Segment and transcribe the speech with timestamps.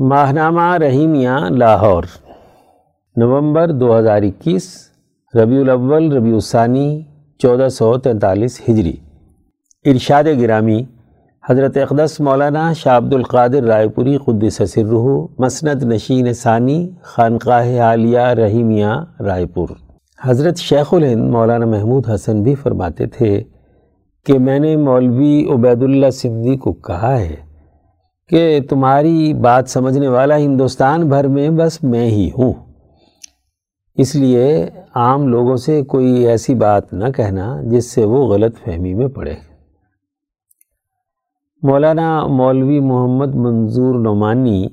[0.00, 2.04] ماہنامہ رحیمیہ لاہور،
[3.16, 4.88] نومبر دو ہزار اکیس،
[5.34, 7.02] ربیع الاول، ربیع الثانی،
[7.38, 8.92] چودہ سو تینتالیس ہجری۔
[9.84, 10.84] ارشاد گرامی،
[11.48, 18.20] حضرت اقدس مولانا شاہ عبد القادر رائے پوری قدس سرہ، مسند نشین ثانی، خانقاہ عالیہ
[18.20, 19.68] رحیمیہ رائے پور۔
[20.22, 23.42] حضرت شیخ الہند مولانا محمود حسن بھی فرماتے تھے
[24.26, 27.47] کہ میں نے مولوی عبید اللہ سندھی کو کہا ہے
[28.30, 32.52] کہ تمہاری بات سمجھنے والا ہندوستان بھر میں بس میں ہی ہوں۔
[33.98, 34.48] اس لیے
[34.94, 39.34] عام لوگوں سے کوئی ایسی بات نہ کہنا جس سے وہ غلط فہمی میں پڑے۔
[41.62, 44.66] مولانا مولوی محمد منظور نعمانی،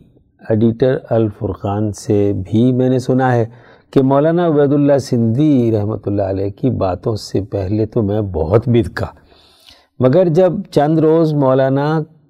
[0.50, 3.46] ایڈیٹر الفرقان سے بھی میں نے سنا ہے
[3.94, 8.68] کہ مولانا عبید اللہ سندھی رحمۃ اللہ علیہ کی باتوں سے پہلے تو میں بہت
[8.68, 9.06] بدکا،
[10.00, 11.88] مگر جب چند روز مولانا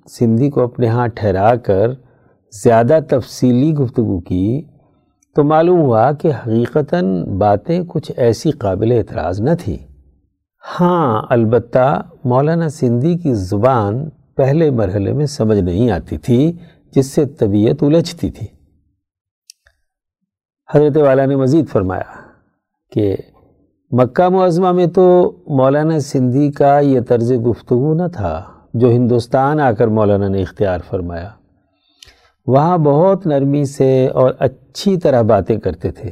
[0.09, 1.91] سندھی کو اپنے ہاں ٹھہرا کر
[2.63, 4.61] زیادہ تفصیلی گفتگو کی
[5.35, 9.77] تو معلوم ہوا کہ حقیقتاً باتیں کچھ ایسی قابل اعتراض نہ تھی
[10.79, 16.57] ہاں البتہ مولانا سندھی کی زبان پہلے مرحلے میں سمجھ نہیں آتی تھی،
[16.95, 18.47] جس سے طبیعت الجھتی تھی۔
[20.73, 22.31] حضرت والا نے مزید فرمایا
[22.91, 23.15] کہ
[23.91, 28.43] مکہ معظمہ میں تو مولانا سندھی کا یہ طرز گفتگو نہ تھا۔
[28.79, 31.29] جو ہندوستان آ کر مولانا نے اختیار فرمایا۔
[32.47, 36.09] وہاں بہت نرمی سے اور اچھی طرح باتیں کرتے تھے۔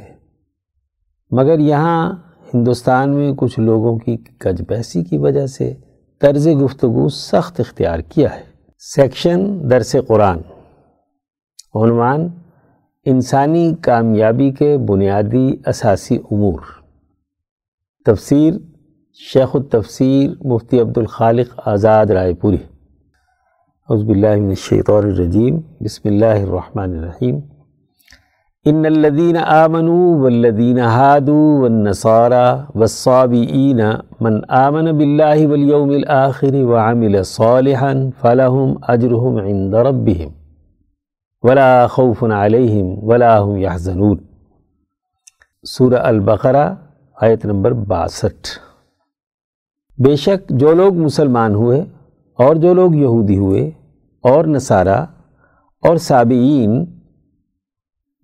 [1.30, 2.12] مگر یہاں
[2.54, 5.74] ہندوستان میں کچھ لوگوں کی کج بحثی کی وجہ سے
[6.20, 8.42] طرز گفتگو سخت اختیار کیا ہے۔
[8.78, 10.38] سیکشن درس قرآن۔
[11.74, 12.28] عنوان
[13.04, 16.60] انسانی کامیابی کے بنیادی اساسی امور۔
[18.04, 18.54] تفسیر
[19.16, 22.56] شیخ التفسیر مفتی عبد الخالق آزاد رائے پوری۔
[23.90, 27.38] عزب اللہ من الشیطان الرجیم۔ بسم اللہ الرحمن الرحیم۔
[28.64, 33.80] ان الذين آمنوا والذين هادوا والنصارى والصابئين
[34.20, 40.32] من آمن بالله واليوم الآخر وعمل صالحا فلهم أجرهم عند ربهم
[41.42, 44.16] ولا خوف عليهم ولا هم يحزنون
[45.68, 46.74] سورہ البقرہ،
[47.20, 48.63] آیت نمبر باسٹھ۔
[49.98, 51.80] بے شک جو لوگ مسلمان ہوئے
[52.38, 53.70] اور جو لوگ یہودی ہوئے
[54.22, 55.06] اور نصارہ
[55.82, 56.84] اور سابعین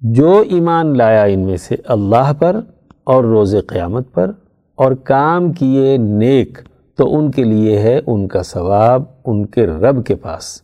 [0.00, 2.60] جو ایمان لایا ان میں سے اللہ پر
[3.04, 4.30] اور روز قیامت پر
[4.76, 6.58] اور کام کیے نیک،
[6.96, 10.62] تو ان کے لیے ہے ان کا ثواب ان کے رب کے پاس۔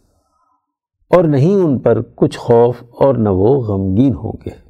[1.11, 4.66] اور نہیں ان پر کچھ خوف اور نہ وہ غمگین ہوں گے۔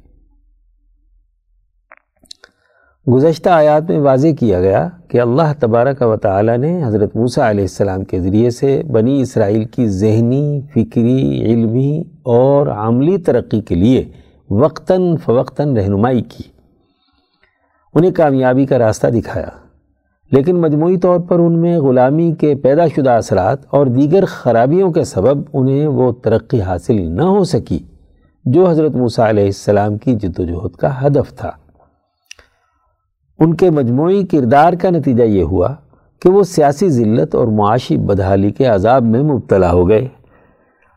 [3.13, 7.63] گزشتہ آیات میں واضح کیا گیا کہ اللہ تبارک و تعالی نے حضرت موسیٰ علیہ
[7.63, 14.03] السلام کے ذریعے سے بنی اسرائیل کی ذہنی، فکری، علمی اور عملی ترقی کے لیے
[14.49, 16.43] وقتاً فوقتاً رہنمائی کی۔
[17.95, 19.49] انہیں کامیابی کا راستہ دکھایا،
[20.31, 25.03] لیکن مجموعی طور پر ان میں غلامی کے پیدا شدہ اثرات اور دیگر خرابیوں کے
[25.03, 27.79] سبب انہیں وہ ترقی حاصل نہ ہو سکی
[28.45, 31.51] جو حضرت موسیٰ علیہ السلام کی جد و جہد کا ہدف تھا۔
[33.39, 35.75] ان کے مجموعی کردار کا نتیجہ یہ ہوا
[36.21, 40.07] کہ وہ سیاسی ذلت اور معاشی بدحالی کے عذاب میں مبتلا ہو گئے۔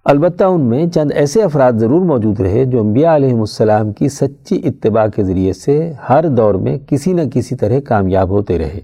[0.04, 4.60] البتہ ان میں چند ایسے افراد ضرور موجود رہے جو انبیاء علیہ السلام کی سچی
[4.64, 8.80] اتباع کے ذریعے سے ہر دور میں کسی نہ کسی طرح کامیاب ہوتے رہے۔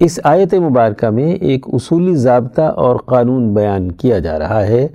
[0.00, 4.88] اس آیت مبارکہ میں ایک اصولی ضابطہ اور قانون بیان کیا جا رہا ہے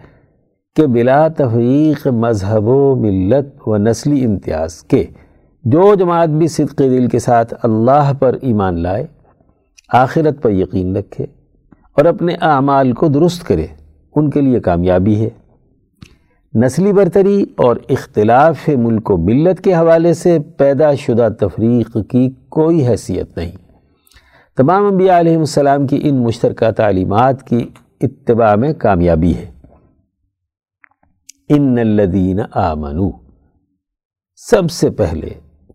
[0.76, 5.06] کہ بلا تفریق مذہب و ملت و نسلی امتیاز کے۔
[5.72, 9.08] جو جماعت بھی صدق دل کے ساتھ اللہ پر ایمان لائے،
[9.94, 11.26] آخرت پر یقین رکھے
[11.94, 13.68] اور اپنے اعمال کو درست کرے،
[14.16, 15.30] ان کے لیے کامیابی ہے۔
[16.54, 22.88] نسلی برتری اور اختلاف ملک و ملت کے حوالے سے پیدا شدہ تفریق کی کوئی
[22.88, 23.52] حیثیت نہیں۔
[24.58, 27.70] تمام انبیاء علیہ السلام کی ان مشترکہ تعلیمات کی
[28.02, 29.52] اتباع میں کامیابی ہے۔
[31.50, 33.10] ان الذین آمنو
[34.36, 35.30] سب سے پہلے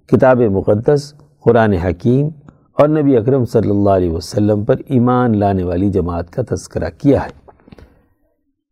[0.09, 1.15] کتاب مقدس،
[1.45, 2.29] قرآن حکیم
[2.73, 7.25] اور نبی اکرم صلی اللہ علیہ وسلم پر ایمان لانے والی جماعت کا تذکرہ کیا
[7.25, 7.31] ہے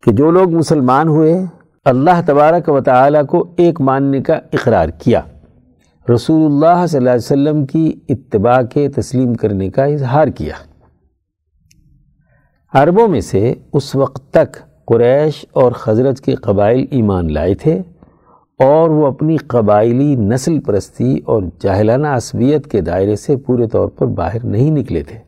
[0.02, 1.44] کہ جو لوگ مسلمان ہوئے،
[1.84, 5.20] اللہ تبارک و تعالی کو ایک ماننے کا اقرار کیا۔
[6.14, 10.54] رسول اللہ صلی اللہ علیہ وسلم کی اتباع کے تسلیم کرنے کا اظہار کیا۔
[12.72, 14.56] عربوں میں سے اس وقت تک
[14.86, 17.82] قریش اور خزرت کے قبائل ایمان لائے تھے۔
[18.64, 24.06] اور وہ اپنی قبائلی نسل پرستی اور جاہلانہ عصبیت کے دائرے سے پورے طور پر
[24.06, 25.18] باہر نہیں نکلے تھے۔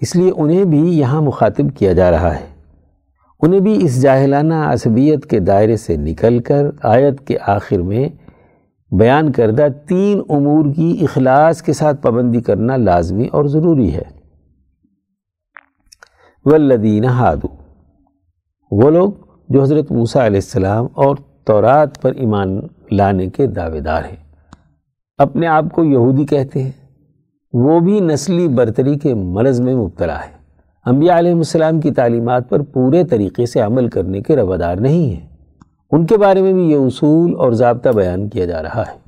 [0.00, 2.46] اس لیے انہیں بھی یہاں مخاطب کیا جا رہا ہے۔
[3.42, 8.08] انہیں بھی اس جاہلانہ عصبیت کے دائرے سے نکل کر آیت کے آخر میں
[8.94, 14.02] بیان کردہ تین امور کی اخلاص کے ساتھ پابندی کرنا لازمی اور ضروری ہے۔
[16.44, 17.48] والذین ہادو،
[18.70, 19.12] وہ لوگ
[19.48, 21.16] جو حضرت موسیٰ علیہ السلام اور
[21.50, 22.60] تورات پر ایمان
[22.92, 24.16] لانے کے دعوے دار ہیں۔
[25.18, 26.70] اپنے آپ کو یہودی کہتے ہیں۔
[27.52, 30.40] وہ بھی نسلی برتری کے مرض میں مبتلا ہے
[30.86, 35.26] انبیاء علیہ السلام کی تعلیمات پر پورے طریقے سے عمل کرنے کے روادار نہیں ہیں۔
[35.90, 38.98] ان کے بارے میں بھی یہ اصول اور ضابطہ بیان کیا جا رہا ہے۔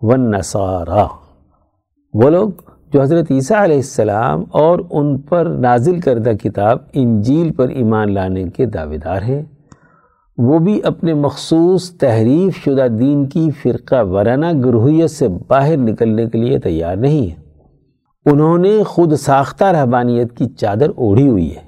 [0.00, 1.06] ون نصارہ
[2.14, 2.50] وہ لوگ
[2.92, 8.44] جو حضرت عیسیٰ علیہ السلام اور ان پر نازل کردہ کتاب انجیل پر ایمان لانے
[8.44, 9.42] کے دعوے دار ہیں۔
[10.38, 16.38] وہ بھی اپنے مخصوص تحریف شدہ دین کی فرقہ ورانہ گروہیت سے باہر نکلنے کے
[16.38, 17.42] لیے تیار نہیں ہے
[18.30, 21.60] انہوں نے خود ساختہ رہبانیت کی چادر اوڑھی ہوئی ہے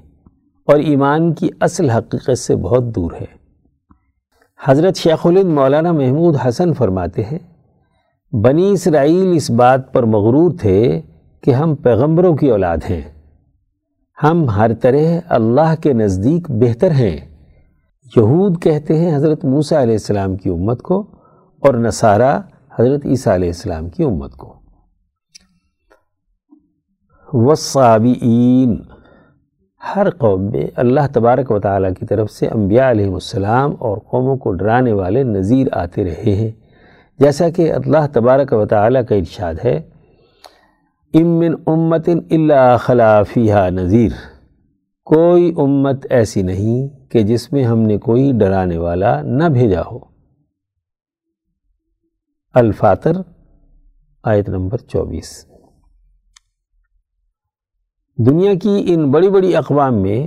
[0.66, 3.26] اور ایمان کی اصل حقیقت سے بہت دور ہے۔
[4.64, 7.38] حضرت شیخ الند مولانا محمود حسن فرماتے ہیں،
[8.36, 11.00] بنی اسرائیل اس بات پر مغرور تھے
[11.40, 13.02] کہ ہم پیغمبروں کی اولاد ہیں۔
[14.22, 17.33] ہم ہر طرح اللہ کے نزدیک بہتر ہیں۔
[18.16, 21.06] یہود کہتے ہیں حضرت موسیٰ علیہ السلام کی امت کو
[21.60, 22.40] اور نصارہ
[22.78, 24.52] حضرت عیسیٰ علیہ السلام کی امت کو۔
[27.32, 28.76] وصابئین
[29.96, 34.36] ہر قوم میں اللہ تبارک و تعالیٰ کی طرف سے انبیاء علیہ السلام اور قوموں
[34.36, 36.50] کو ڈرانے والے نذیر آتے رہے ہیں۔
[37.18, 39.76] جیسا کہ اللہ تبارک و تعالیٰ کا ارشاد ہے
[41.14, 44.12] امن امت اللہ خلافیہ نذیر،
[45.06, 49.98] کوئی امت ایسی نہیں کہ جس میں ہم نے کوئی ڈرانے والا نہ بھیجا ہو۔
[52.54, 53.12] الفاتر،
[54.22, 55.46] آیت نمبر چوبیس۔
[58.26, 60.26] دنیا کی ان بڑی بڑی اقوام میں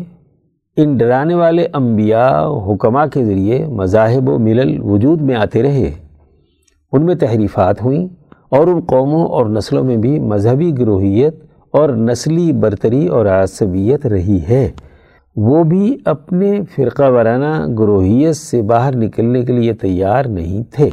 [0.77, 5.91] ان ڈرانے والے انبیاء حکمہ کے ذریعے مذاہب و ملل وجود میں آتے رہے۔
[6.91, 8.07] ان میں تحریفات ہوئیں
[8.49, 11.35] اور ان قوموں اور نسلوں میں بھی مذہبی گروہیت
[11.71, 14.71] اور نسلی برتری اور عصبیت رہی ہے۔
[15.37, 20.89] وہ بھی اپنے فرقہ وارانہ گروہیت سے باہر نکلنے کے لیے تیار نہیں تھے۔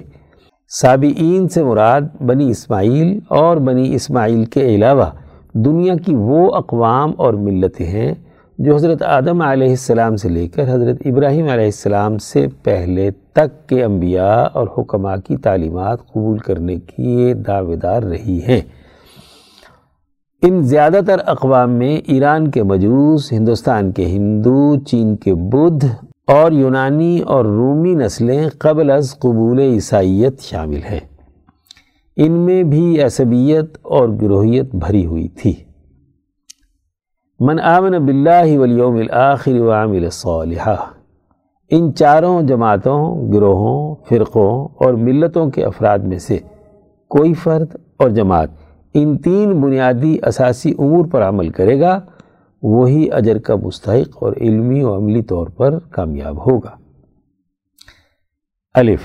[0.81, 5.06] سابعین سے مراد بنی اسماعیل اور بنی اسماعیل کے علاوہ
[5.55, 8.14] دنیا کی وہ اقوام اور ملتیں ہیں
[8.58, 13.69] جو حضرت آدم علیہ السلام سے لے کر حضرت ابراہیم علیہ السلام سے پہلے تک
[13.69, 18.61] کے انبیاء اور حکمہ کی تعلیمات قبول کرنے کی دعوے دار رہی ہیں۔
[20.46, 25.85] ان زیادہ تر اقوام میں ایران کے مجوس، ہندوستان کے ہندو، چین کے بدھ
[26.26, 31.00] اور یونانی اور رومی نسلیں قبل از قبول عیسائیت شامل ہیں۔
[32.17, 35.52] ان میں بھی عصبیت اور گروہیت بھری ہوئی تھی۔
[37.40, 40.76] من آمن باللہ والیوم الآخر وعمل صالحہ۔
[41.70, 46.38] ان چاروں جماعتوں، گروہوں، فرقوں اور ملتوں کے افراد میں سے
[47.08, 48.63] کوئی فرد اور جماعت
[48.94, 52.00] ان تین بنیادی اساسی امور پر عمل کرے گا،
[52.62, 56.70] وہی اجر کا مستحق اور علمی و عملی طور پر کامیاب ہوگا۔
[58.75, 59.00] الف،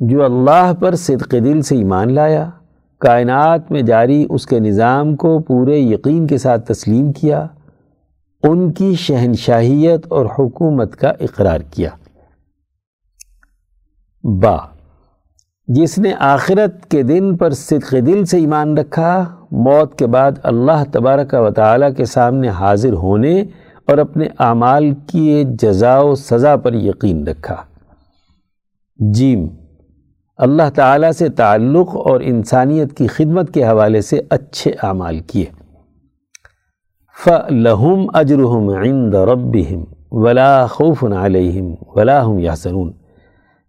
[0.00, 2.50] جو اللہ پر صدق دل سے ایمان لایا،
[3.00, 7.46] کائنات میں جاری اس کے نظام کو پورے یقین کے ساتھ تسلیم کیا،
[8.42, 11.90] ان کی شہنشاہیت اور حکومت کا اقرار کیا۔
[14.24, 14.73] با
[15.68, 20.84] جس نے آخرت کے دن پر صدق دل سے ایمان رکھا، موت کے بعد اللہ
[20.92, 23.40] تبارک و تعالیٰ کے سامنے حاضر ہونے
[23.86, 27.56] اور اپنے اعمال کی جزا و سزا پر یقین رکھا۔
[28.96, 29.46] جیم،
[30.36, 35.44] اللہ تعالیٰ سے تعلق اور انسانیت کی خدمت کے حوالے سے اچھے اعمال کیے۔
[37.24, 43.03] فَلَهُمْ أَجْرُهُمْ عِنْدَ رَبِّهِمْ وَلَا خَوْفٌ عَلَيْهِمْ وَلَا هُمْ يَحْسَنُونَ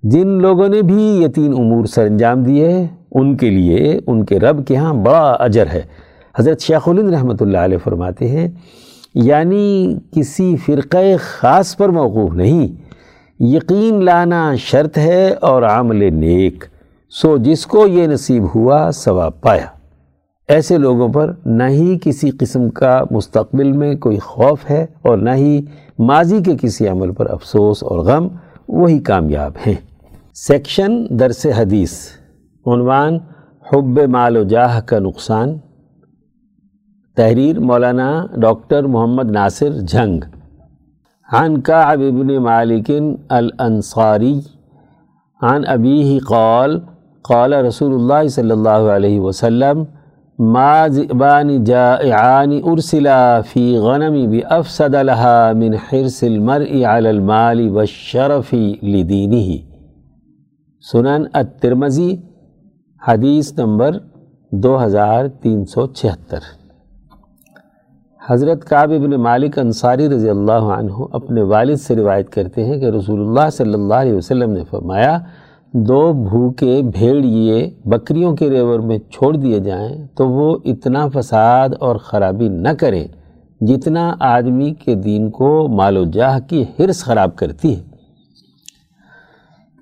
[0.10, 4.40] جن لوگوں نے بھی یہ تین امور سر انجام دیے ان کے لیے، ان کے
[4.40, 5.82] رب کے ہاں بڑا اجر ہے۔
[6.40, 8.48] حضرت شیخ الند رحمۃ اللہ علیہ فرماتے ہیں
[9.16, 12.68] یعنی کسی فرقہ خاص پر موقوف نہیں۔
[13.40, 16.64] یقین لانا شرط ہے اور عمل نیک۔
[17.10, 19.66] سو جس کو یہ نصیب ہوا، ثواب پایا۔
[20.48, 25.30] ایسے لوگوں پر نہ ہی کسی قسم کا مستقبل میں کوئی خوف ہے اور نہ
[25.30, 25.62] ہی
[26.00, 28.28] ماضی کے کسی عمل پر افسوس اور غم،
[28.68, 29.85] وہی کامیاب ہیں۔
[30.38, 31.92] سیکشن درس حدیث،
[32.66, 33.18] عنوان
[33.72, 35.58] حب مال و جاہ کا نقصان۔
[37.16, 40.20] تحریر مولانا ڈاکٹر محمد ناصر جھنگ۔
[41.34, 42.92] عن كعب بن مالك
[43.30, 44.40] الانصاری،
[45.42, 46.80] عن ابیہ قال
[47.22, 49.84] قال رسول اللہ صلی اللہ علیہ وسلم،
[50.40, 54.42] ما ذئبان جائعان ارسلا فی غنمی بی
[54.90, 59.75] لها من حرس المرء علی المال والشرف لدینه۔
[60.92, 62.16] سنن الترمزی
[63.08, 63.92] حدیث نمبر
[64.52, 66.40] دو ہزار تین سو چھہتر۔
[68.30, 72.86] حضرت کعب ابن مالک انصاری رضی اللہ عنہ اپنے والد سے روایت کرتے ہیں کہ
[72.86, 75.18] رسول اللہ صلی اللہ علیہ وسلم نے فرمایا،
[75.74, 81.96] دو بھوکے بھیڑیے بکریوں کے ریور میں چھوڑ دیے جائیں تو وہ اتنا فساد اور
[81.96, 83.08] خرابی نہ کریں
[83.62, 87.95] جتنا آدمی کے دین کو مال و جاہ کی حرص خراب کرتی ہے۔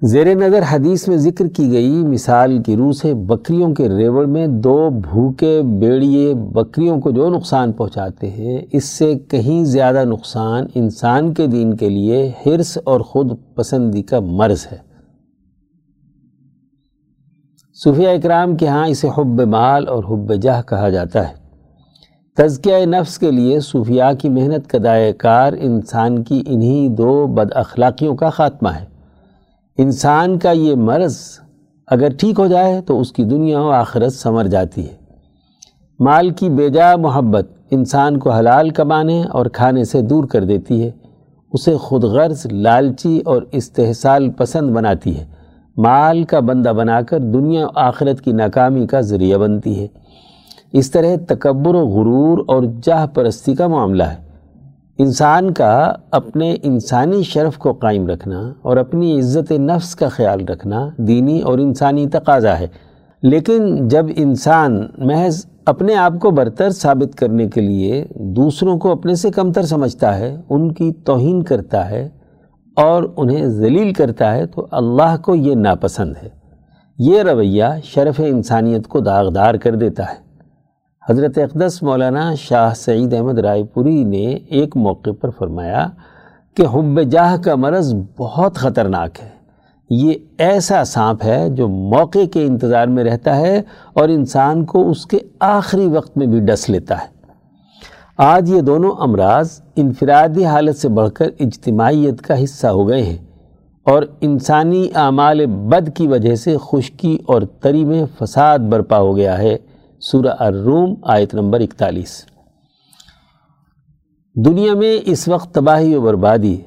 [0.05, 4.47] زیر نظر حدیث میں ذکر کی گئی مثال کی روح سے بکریوں کے ریوڑ میں
[4.47, 11.33] دو بھوکے بیڑیے بکریوں کو جو نقصان پہنچاتے ہیں، اس سے کہیں زیادہ نقصان انسان
[11.33, 14.77] کے دین کے لیے حرص اور خود پسندی کا مرض ہے۔
[17.83, 21.33] صوفیہ اکرام کے ہاں اسے حب مال اور حب جاہ کہا جاتا ہے۔
[22.37, 27.51] تزکیہ نفس کے لیے صوفیاء کی محنت کا دائع کار انسان کی انہی دو بد
[27.51, 28.92] اخلاقیوں کا خاتمہ ہے۔
[29.77, 31.17] انسان کا یہ مرض
[31.87, 34.95] اگر ٹھیک ہو جائے تو اس کی دنیا و آخرت سمر جاتی ہے۔
[35.99, 40.83] مال کی بے جا محبت انسان کو حلال کمانے اور کھانے سے دور کر دیتی
[40.83, 40.91] ہے۔
[41.53, 45.25] اسے خود غرض، لالچی اور استحصال پسند بناتی ہے۔
[45.77, 49.87] مال کا بندہ بنا کر دنیا و آخرت کی ناکامی کا ذریعہ بنتی ہے۔
[50.73, 54.32] اس طرح تکبر و غرور اور جاہ پرستی کا معاملہ ہے۔
[54.97, 60.89] انسان کا اپنے انسانی شرف کو قائم رکھنا اور اپنی عزت نفس کا خیال رکھنا
[60.97, 62.67] دینی اور انسانی تقاضا ہے۔
[63.23, 69.15] لیکن جب انسان محض اپنے آپ کو برتر ثابت کرنے کے لیے دوسروں کو اپنے
[69.15, 72.09] سے کمتر سمجھتا ہے، ان کی توہین کرتا ہے
[72.75, 76.29] اور انہیں ذلیل کرتا ہے، تو اللہ کو یہ ناپسند ہے۔
[76.99, 80.22] یہ رویہ شرف انسانیت کو داغدار کر دیتا ہے۔
[81.09, 85.87] حضرت اقدس مولانا شاہ سعید احمد رائے پوری نے ایک موقع پر فرمایا
[86.55, 89.29] کہ حب جاہ کا مرض بہت خطرناک ہے۔
[89.89, 93.61] یہ ایسا سانپ ہے جو موقع کے انتظار میں رہتا ہے
[93.93, 97.07] اور انسان کو اس کے آخری وقت میں بھی ڈس لیتا ہے۔
[98.17, 103.17] آج یہ دونوں امراض انفرادی حالت سے بڑھ کر اجتماعیت کا حصہ ہو گئے ہیں
[103.83, 109.37] اور انسانی اعمال بد کی وجہ سے خشکی اور تری میں فساد برپا ہو گیا
[109.37, 109.57] ہے۔
[110.11, 112.25] سورہ الروم آیت نمبر اکتالیس۔
[114.35, 116.57] دنیا میں اس وقت تباہی و بربادی،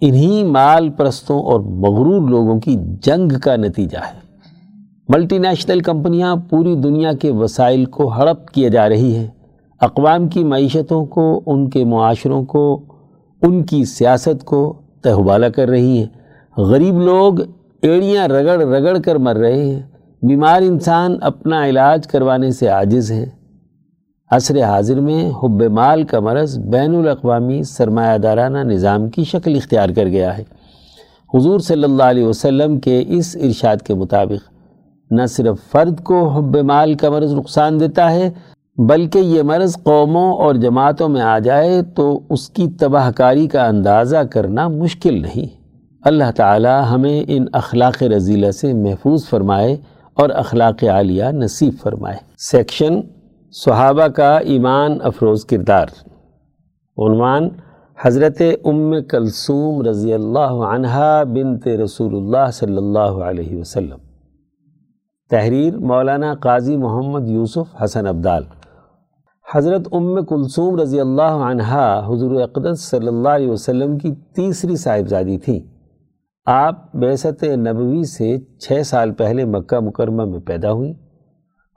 [0.00, 4.20] انہی مال پرستوں اور مغرور لوگوں کی جنگ کا نتیجہ ہے۔
[5.08, 9.26] ملٹی نیشنل کمپنیاں پوری دنیا کے وسائل کو ہڑپ کیے جا رہی ہیں۔
[9.80, 12.84] اقوام کی معیشتوں کو، ان کے معاشروں کو،
[13.42, 16.06] ان کی سیاست کو تہوالہ کر رہی ہیں۔
[16.56, 17.34] غریب لوگ
[17.82, 19.82] ایڑیاں رگڑ رگڑ کر مر رہے ہیں۔
[20.22, 23.26] بیمار انسان اپنا علاج کروانے سے عاجز ہیں
[24.30, 29.88] عصر حاضر میں حب مال کا مرض بین الاقوامی سرمایہ دارانہ نظام کی شکل اختیار
[29.96, 30.44] کر گیا ہے۔
[31.34, 34.48] حضور صلی اللہ علیہ وسلم کے اس ارشاد کے مطابق
[35.10, 38.30] نہ صرف فرد کو حب مال کا مرض نقصان دیتا ہے،
[38.76, 43.66] بلکہ یہ مرض قوموں اور جماعتوں میں آ جائے تو اس کی تباہ کاری کا
[43.66, 45.60] اندازہ کرنا مشکل نہیں۔
[46.04, 49.76] اللہ تعالی ہمیں ان اخلاق رضیلہ سے محفوظ فرمائے۔
[50.20, 53.00] اور اخلاق عالیہ نصیب فرمائے۔ سیکشن
[53.52, 55.86] صحابہ کا ایمان افروز کردار۔
[56.96, 57.48] عنوان،
[58.00, 63.98] حضرت ام کلثوم رضی اللہ عنہا بنت رسول اللہ صلی اللہ علیہ وسلم۔
[65.30, 68.42] تحریر، مولانا قاضی محمد یوسف حسن عبدال
[69.54, 75.38] حضرت ام کلثوم رضی اللہ عنہا حضور اقدس صلی اللہ علیہ وسلم کی تیسری صاحبزادی
[75.38, 75.79] تھیں۔
[76.46, 80.92] آپ بیست نبوی سے چھ سال پہلے مکہ مکرمہ میں پیدا ہوئیں۔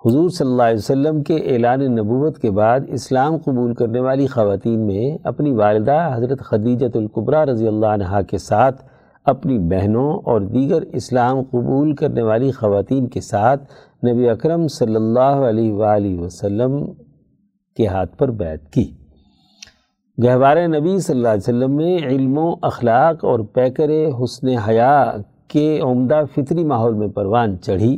[0.05, 4.85] حضور صلی اللہ علیہ وسلم کے اعلان نبوت کے بعد اسلام قبول کرنے والی خواتین
[4.85, 8.83] میں اپنی والدہ حضرت خدیجت القبرہ رضی اللہ عنہ کے ساتھ،
[9.25, 13.63] اپنی بہنوں اور دیگر اسلام قبول کرنے والی خواتین کے ساتھ
[14.05, 16.83] نبی اکرم صلی اللہ علیہ وآلہ وسلم
[17.77, 18.91] کے ہاتھ پر بیعت کی۔
[20.17, 23.89] گہوار نبی صلی اللہ علیہ وسلم میں علم و اخلاق اور پیکر
[24.23, 25.13] حسن حیا
[25.47, 27.97] کے عمدہ فطری ماحول میں پروان چڑھی۔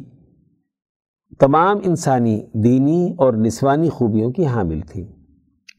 [1.39, 5.03] تمام انسانی، دینی اور نسوانی خوبیوں کی حامل تھی۔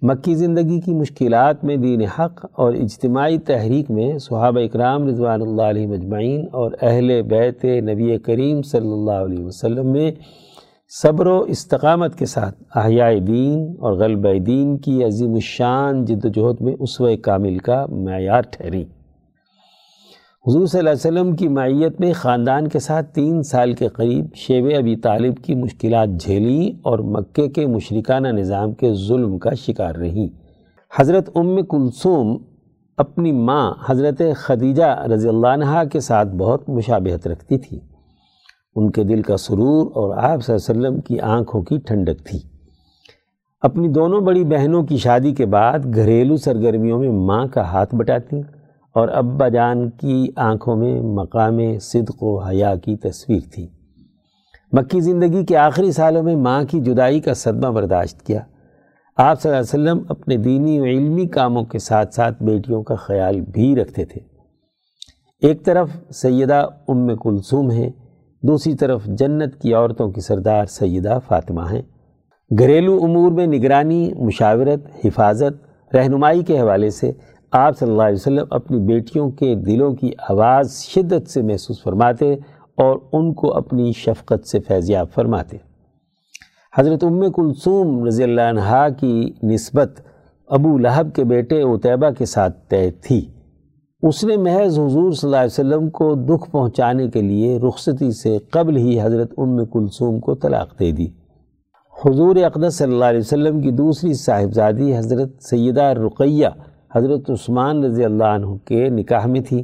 [0.02, 5.62] مکی زندگی کی مشکلات میں دین حق اور اجتماعی تحریک میں صحابہ اکرام رضوان اللہ
[5.62, 10.10] علیہ مجمعین اور اہل بیت نبی کریم صلی اللہ علیہ وسلم میں
[11.02, 16.28] صبر و استقامت کے ساتھ احیاء دین اور غلبہ دین کی عظیم الشان جد و
[16.28, 18.82] جہد میں اسوہ کامل کا معیار ٹھہری۔
[20.46, 24.26] حضور صلی اللہ علیہ وسلم کی معیت میں خاندان کے ساتھ تین سال کے قریب
[24.34, 29.94] شیب ابی طالب کی مشکلات جھیلیں اور مکے کے مشرکانہ نظام کے ظلم کا شکار
[29.94, 30.26] رہیں
[30.98, 32.36] حضرت ام کلثوم
[32.96, 37.80] اپنی ماں حضرت خدیجہ رضی اللہ عنہ کے ساتھ بہت مشابہت رکھتی تھی۔
[38.76, 42.24] ان کے دل کا سرور اور آپ صلی اللہ علیہ وسلم کی آنکھوں کی ٹھنڈک
[42.24, 42.38] تھی۔
[43.60, 48.40] اپنی دونوں بڑی بہنوں کی شادی کے بعد گھریلو سرگرمیوں میں ماں کا ہاتھ بٹاتی
[48.92, 53.66] اور ابا جان کی آنکھوں میں مقام صدق و حیا کی تصویر تھی۔
[54.72, 58.40] مکی زندگی کے آخری سالوں میں ماں کی جدائی کا صدمہ برداشت کیا۔
[59.16, 62.94] آپ صلی اللہ علیہ وسلم اپنے دینی و علمی کاموں کے ساتھ ساتھ بیٹیوں کا
[62.94, 64.20] خیال بھی رکھتے تھے۔
[65.42, 67.90] ایک طرف سیدہ ام کلثوم ہیں
[68.48, 71.82] دوسری طرف جنت کی عورتوں کی سردار سیدہ فاطمہ ہیں۔
[72.58, 77.12] گھریلو امور میں نگرانی، مشاورت، حفاظت، رہنمائی کے حوالے سے
[77.52, 82.32] آپ صلی اللہ علیہ وسلم اپنی بیٹیوں کے دلوں کی آواز شدت سے محسوس فرماتے
[82.76, 85.56] اور ان کو اپنی شفقت سے فیضیاب فرماتے۔
[86.78, 90.00] حضرت ام کلثوم رضی اللہ عنہ کی نسبت
[90.46, 93.26] ابو لہب کے بیٹے اتیبہ کے ساتھ طے تھی۔
[94.08, 98.38] اس نے محض حضور صلی اللہ علیہ وسلم کو دکھ پہنچانے کے لیے رخصتی سے
[98.50, 101.06] قبل ہی حضرت ام کلثوم کو طلاق دے دی۔
[102.04, 106.46] حضور اقدس صلی اللہ علیہ وسلم کی دوسری صاحبزادی حضرت سیدہ رقیہ
[106.94, 109.62] حضرت عثمان رضی اللہ عنہ کے نکاح میں تھی۔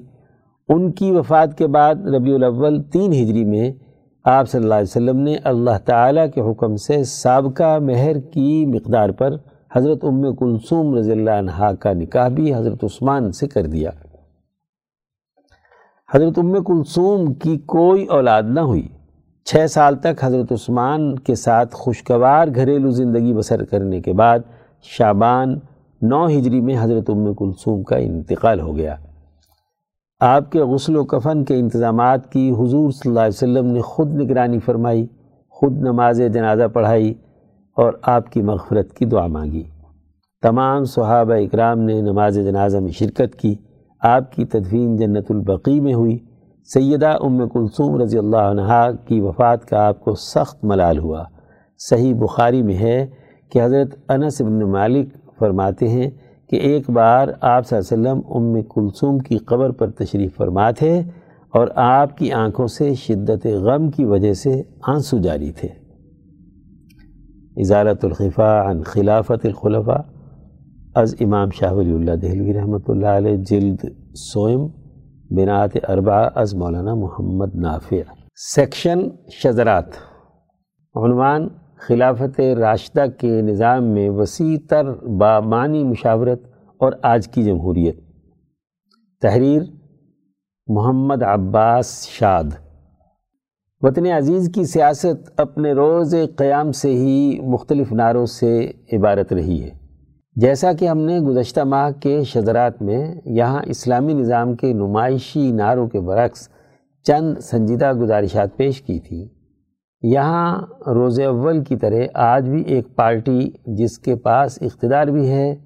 [0.68, 3.72] ان کی وفات کے بعد ربیع الاول تین ہجری میں
[4.24, 9.10] آپ صلی اللہ علیہ وسلم نے اللہ تعالیٰ کے حکم سے سابقہ مہر کی مقدار
[9.10, 9.36] پر
[9.74, 13.90] حضرت ام کلثوم رضی اللہ عنہ کا نکاح بھی حضرت عثمان سے کر دیا۔
[16.14, 18.88] حضرت ام کلثوم کی کوئی اولاد نہ ہوئی۔
[19.44, 24.38] چھ سال تک حضرت عثمان کے ساتھ خوشگوار گھریلو زندگی بسر کرنے کے بعد
[24.82, 25.58] شابان
[26.02, 28.96] نو ہجری میں حضرت ام کلثوم کا انتقال ہو گیا۔
[30.20, 34.14] آپ کے غسل و کفن کے انتظامات کی حضور صلی اللہ علیہ وسلم نے خود
[34.14, 35.06] نگرانی فرمائی،
[35.48, 37.14] خود نماز جنازہ پڑھائی
[37.76, 39.62] اور آپ کی مغفرت کی دعا مانگی۔
[40.42, 43.54] تمام صحابہ اکرام نے نماز جنازہ میں شرکت کی۔
[44.02, 46.18] آپ کی تدفین جنت البقی میں ہوئی۔
[46.68, 51.24] سیدہ ام کلثوم رضی اللہ عنہ کی وفات کا آپ کو سخت ملال ہوا۔
[51.80, 53.06] صحیح بخاری میں ہے
[53.52, 56.10] کہ حضرت انس بن مالک فرماتے ہیں
[56.50, 60.70] کہ ایک بار آپ صلی اللہ علیہ وسلم ام کلثوم کی قبر پر تشریف فرما
[60.70, 61.00] تھے
[61.52, 65.68] اور آپ کی آنکھوں سے شدت غم کی وجہ سے آنسو جاری تھے۔
[67.56, 70.02] اظہارت الخفا عن خلافت الخلفاء،
[70.94, 74.66] از امام شاہ ولی اللہ دہلوی رحمۃ اللہ علیہ جلد سوئم
[75.30, 77.96] بنات اربع از مولانا محمد نافع۔
[78.36, 78.98] سیکشن
[79.30, 79.84] شذرات۔
[80.94, 86.42] عنوان خلافت راشدہ کے نظام میں وسیع تر بامانی مشاورت
[86.78, 88.00] اور آج کی جمہوریت۔
[89.22, 89.62] تحریر
[90.66, 92.44] محمد عباس شاد۔
[93.80, 99.81] وطن عزیز کی سیاست اپنے روز قیام سے ہی مختلف نعروں سے عبارت رہی ہے۔
[100.36, 105.88] جیسا کہ ہم نے گزشتہ ماہ کے شذرات میں یہاں اسلامی نظام کے نمائشی نعروں
[105.88, 106.48] کے برعکس
[107.02, 109.28] چند سنجیدہ گزارشات پیش کی تھی۔
[110.02, 115.56] یہاں روز اول کی طرح آج بھی ایک پارٹی جس کے پاس اقتدار بھی ہے،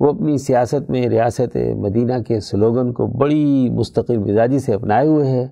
[0.00, 5.26] وہ اپنی سیاست میں ریاست مدینہ کے سلوگن کو بڑی مستقل مزاجی سے اپنائے ہوئے
[5.26, 5.48] ہے۔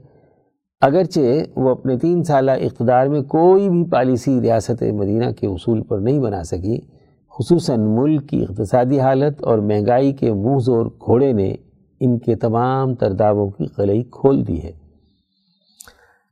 [0.81, 1.21] اگرچہ
[1.57, 6.19] وہ اپنے تین سالہ اقتدار میں کوئی بھی پالیسی ریاست مدینہ کے اصول پر نہیں
[6.19, 7.00] بنا سکی
[7.41, 11.55] خصوصاً ملک کی اقتصادی حالت اور مہنگائی کے منہ زور گھوڑے نے
[12.01, 14.73] ان کے تمام تردابوں کی قلعی کھول دی ہے۔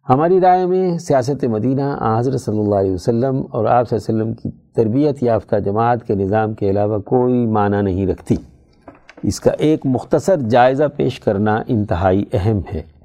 [0.08, 4.32] ہماری رائے میں سیاست مدینہ حضرت صلی اللہ علیہ وسلم اور آپ صلی اللہ علیہ
[4.32, 8.36] وسلم کی تربیت یافتہ جماعت کے نظام کے علاوہ کوئی معنی نہیں رکھتی۔
[9.22, 12.97] اس کا ایک مختصر جائزہ پیش کرنا انتہائی اہم ہے۔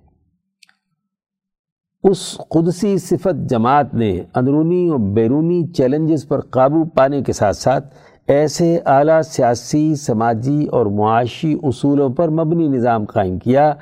[2.04, 7.96] اس قدسی صفت جماعت نے اندرونی اور بیرونی چیلنجز پر قابو پانے کے ساتھ ساتھ
[8.28, 13.74] ایسے اعلیٰ سیاسی، سماجی اور معاشی اصولوں پر مبنی نظام قائم کیا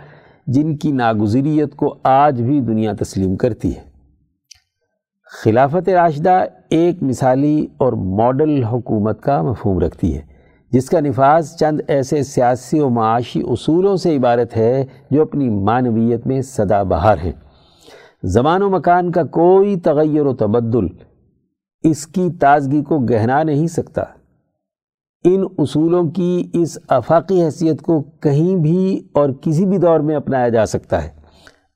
[0.48, 3.82] جن کی ناگزریت کو آج بھی دنیا تسلیم کرتی ہے۔
[5.44, 10.22] خلافت راشدہ ایک مثالی اور ماڈل حکومت کا مفہوم رکھتی ہے،
[10.72, 16.28] جس کا نفاذ چند ایسے سیاسی و معاشی اصولوں سے عبارت ہے جو اپنی معنویت
[16.28, 17.32] میں سدا بہار ہیں۔
[18.24, 20.88] زمان و مکان کا کوئی تغیر و تبدل
[21.84, 24.02] اس کی تازگی کو گہنا نہیں سکتا۔
[25.24, 30.50] ان اصولوں کی اس افاقی حیثیت کو کہیں بھی اور کسی بھی دور میں اپنایا
[30.50, 31.10] جا سکتا ہے۔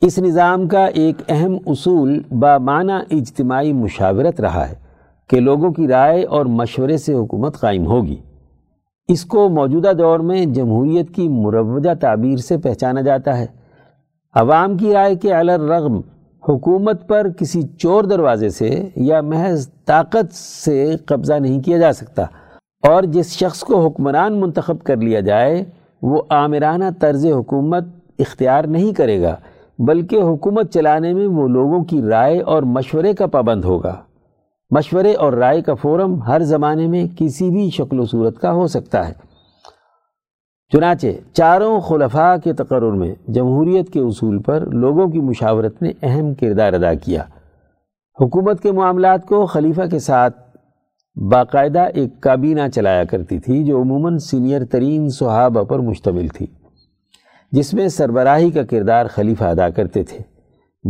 [0.01, 4.75] اس نظام کا ایک اہم اصول بامانہ اجتماعی مشاورت رہا ہے
[5.29, 8.15] کہ لوگوں کی رائے اور مشورے سے حکومت قائم ہوگی۔
[9.07, 13.45] اس کو موجودہ دور میں جمہوریت کی مروجہ تعبیر سے پہچانا جاتا ہے۔
[14.33, 16.01] عوام کی رائے کے الرغم
[16.49, 22.21] حکومت پر کسی چور دروازے سے یا محض طاقت سے قبضہ نہیں کیا جا سکتا۔
[22.87, 25.65] اور جس شخص کو حکمران منتخب کر لیا جائے،
[26.01, 27.83] وہ آمرانہ طرز حکومت
[28.19, 29.35] اختیار نہیں کرے گا،
[29.79, 33.95] بلکہ حکومت چلانے میں وہ لوگوں کی رائے اور مشورے کا پابند ہوگا۔
[34.71, 38.67] مشورے اور رائے کا فورم ہر زمانے میں کسی بھی شکل و صورت کا ہو
[38.67, 39.13] سکتا ہے۔
[40.71, 46.33] چنانچہ چاروں خلفاء کے تقرر میں جمہوریت کے اصول پر لوگوں کی مشاورت نے اہم
[46.33, 47.23] کردار ادا کیا۔
[48.21, 50.37] حکومت کے معاملات کو خلیفہ کے ساتھ
[51.15, 56.45] باقاعدہ ایک کابینہ چلایا کرتی تھی جو عموماً سینئر ترین صحابہ پر مشتمل تھی،
[57.51, 60.19] جس میں سربراہی کا کردار خلیفہ ادا کرتے تھے۔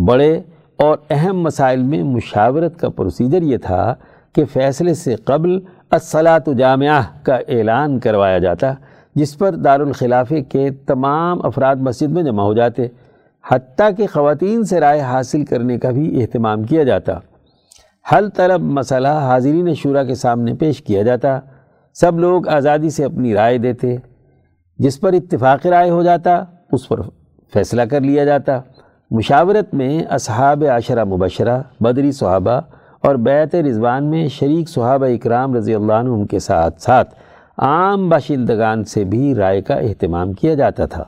[0.07, 0.33] بڑے
[0.77, 3.95] اور اہم مسائل میں مشاورت کا پروسیجر یہ تھا
[4.35, 5.59] کہ فیصلے سے قبل
[5.91, 8.73] اصلاۃ جامعہ کا اعلان کروایا جاتا
[9.15, 12.88] جس پر دارالخلافے کے تمام افراد مسجد میں جمع ہو جاتے،
[13.51, 17.13] حتیٰ کہ خواتین سے رائے حاصل کرنے کا بھی اہتمام کیا جاتا۔
[18.12, 21.39] حل طلب مسئلہ حاضرین شورا کے سامنے پیش کیا جاتا۔
[21.93, 23.95] سب لوگ آزادی سے اپنی رائے دیتے۔
[24.78, 27.01] جس پر اتفاق رائے ہو جاتا، اس پر
[27.54, 28.60] فیصلہ کر لیا جاتا۔
[29.12, 32.62] مشاورت میں اصحاب عشرہ مبشرہ، بدری صحابہ
[33.04, 37.15] اور بیت رضوان میں شریک صحابہ اکرام رضی اللہ عنہ کے ساتھ ساتھ
[37.57, 41.03] عام باشندگان سے بھی رائے کا اہتمام کیا جاتا تھا۔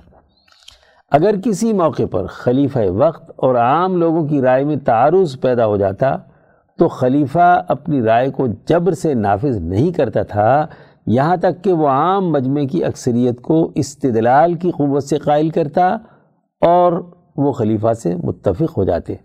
[1.12, 5.78] اگر کسی موقع پر خلیفہ وقت اور عام لوگوں کی رائے میں تعارض پیدا ہو
[5.78, 6.18] جاتا،
[6.80, 10.68] تو خلیفہ اپنی رائے کو جبر سے نافذ نہیں کرتا تھا،
[11.08, 15.98] یہاں تک کہ وہ عام مجمع کی اکثریت کو استدلال کی قوت سے قائل کرتا
[16.62, 19.16] اور وہ خلیفہ سے متفق ہو جاتے۔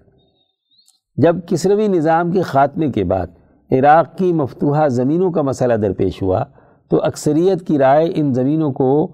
[1.16, 3.26] جب کسروی نظام کے خاتمے کے بعد
[3.70, 6.44] عراق کی مفتوحہ زمینوں کا مسئلہ درپیش ہوا
[6.92, 9.08] تو اکثریت کی رائے ان زمینوں کو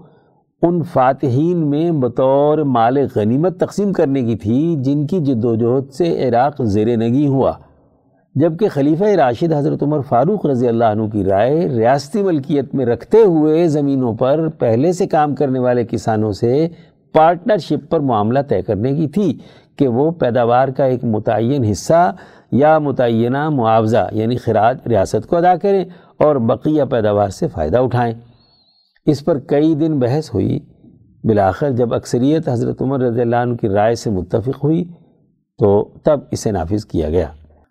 [0.61, 5.91] ان فاتحین میں بطور مال غنیمت تقسیم کرنے کی تھی جن کی جد و جہد
[5.91, 7.51] سے عراق زیر نگی ہوا۔
[8.35, 13.17] جبکہ خلیفہ راشد حضرت عمر فاروق رضی اللہ عنہ کی رائے ریاستی ملکیت میں رکھتے
[13.17, 16.67] ہوئے زمینوں پر پہلے سے کام کرنے والے کسانوں سے
[17.13, 19.37] پارٹنرشپ پر معاملہ طے کرنے کی تھی
[19.77, 22.11] کہ وہ پیداوار کا ایک متعین حصہ
[22.51, 25.85] یا متعینہ معاوضہ یعنی خراج ریاست کو ادا کریں
[26.19, 28.13] اور بقیہ پیداوار سے فائدہ اٹھائیں۔
[29.05, 30.59] اس پر کئی دن بحث ہوئی۔
[31.23, 34.83] بلاخر جب اکثریت حضرت عمر رضی اللہ عنہ کی رائے سے متفق ہوئی
[35.57, 37.27] تو تب اسے نافذ کیا گیا۔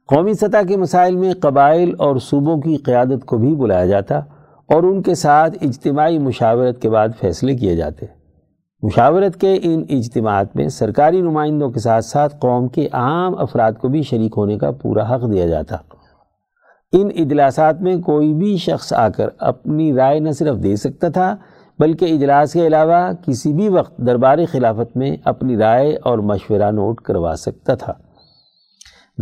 [0.06, 4.18] قومی سطح کے مسائل میں قبائل اور صوبوں کی قیادت کو بھی بلایا جاتا
[4.66, 8.06] اور ان کے ساتھ اجتماعی مشاورت کے بعد فیصلے کیے جاتے۔
[8.82, 13.88] مشاورت کے ان اجتماعات میں سرکاری نمائندوں کے ساتھ ساتھ قوم کے عام افراد کو
[13.88, 15.76] بھی شریک ہونے کا پورا حق دیا جاتا۔
[16.92, 21.36] ان اجلاسات میں کوئی بھی شخص آ کر اپنی رائے نہ صرف دے سکتا تھا،
[21.78, 27.00] بلکہ اجلاس کے علاوہ کسی بھی وقت دربار خلافت میں اپنی رائے اور مشورہ نوٹ
[27.00, 27.92] کروا سکتا تھا۔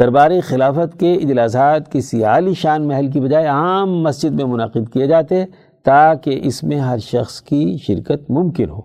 [0.00, 5.06] دربار خلافت کے اجلاسات کسی عالی شان محل کی بجائے عام مسجد میں منعقد کیے
[5.06, 5.44] جاتے
[5.84, 8.80] تاکہ اس میں ہر شخص کی شرکت ممکن ہو۔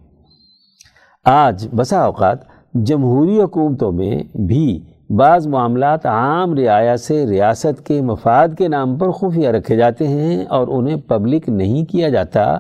[1.26, 2.38] آج بسا اوقات
[2.74, 4.84] جمہوری حکومتوں میں بھی
[5.18, 10.46] بعض معاملات عام رعایا سے ریاست کے مفاد کے نام پر خفیہ رکھے جاتے ہیں
[10.46, 12.58] اور انہیں پبلک نہیں کیا جاتا،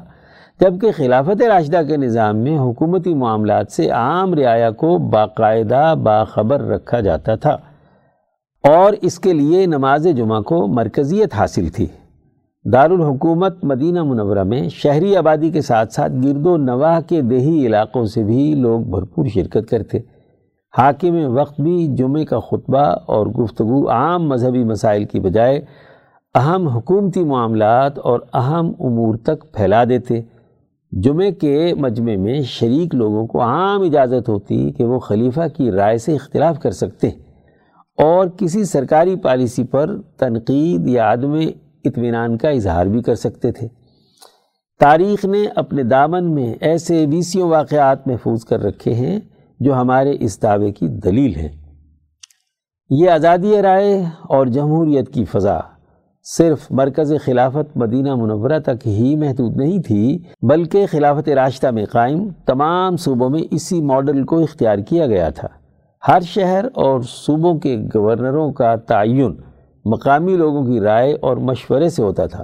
[0.59, 6.99] جبکہ خلافت راشدہ کے نظام میں حکومتی معاملات سے عام رعایا کو باقاعدہ باخبر رکھا
[6.99, 7.57] جاتا تھا۔
[8.63, 11.87] اور اس کے لیے نماز جمعہ کو مرکزیت حاصل تھی۔
[12.73, 18.05] دارالحکومت مدینہ منورہ میں شہری آبادی کے ساتھ ساتھ گرد و نواح کے دیہی علاقوں
[18.05, 20.20] سے بھی لوگ بھرپور شرکت کرتے۔
[20.77, 25.61] حاکم وقت بھی جمعہ کا خطبہ اور گفتگو عام مذہبی مسائل کی بجائے
[26.35, 30.21] اہم حکومتی معاملات اور اہم امور تک پھیلا دیتے۔
[30.91, 35.97] جمعہ کے مجمع میں شریک لوگوں کو عام اجازت ہوتی کہ وہ خلیفہ کی رائے
[35.97, 37.07] سے اختلاف کر سکتے
[37.97, 41.33] اور کسی سرکاری پالیسی پر تنقید یا عدم
[41.85, 43.67] اطمینان کا اظہار بھی کر سکتے تھے۔
[44.79, 49.19] تاریخ نے اپنے دامن میں ایسے بیسیوں واقعات محفوظ کر رکھے ہیں
[49.63, 51.49] جو ہمارے اس دعوے کی دلیل ہے۔
[52.89, 55.59] یہ آزادی رائے اور جمہوریت کی فضا
[56.23, 62.29] صرف مرکز خلافت مدینہ منورہ تک ہی محدود نہیں تھی، بلکہ خلافت راشدہ میں قائم
[62.45, 65.47] تمام صوبوں میں اسی ماڈل کو اختیار کیا گیا تھا۔
[66.07, 69.35] ہر شہر اور صوبوں کے گورنروں کا تعین
[69.85, 72.43] مقامی لوگوں کی رائے اور مشورے سے ہوتا تھا۔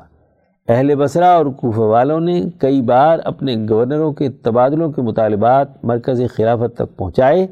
[0.68, 6.22] اہل بصرہ اور کوفہ والوں نے کئی بار اپنے گورنروں کے تبادلوں کے مطالبات مرکز
[6.36, 7.48] خلافت تک پہنچائے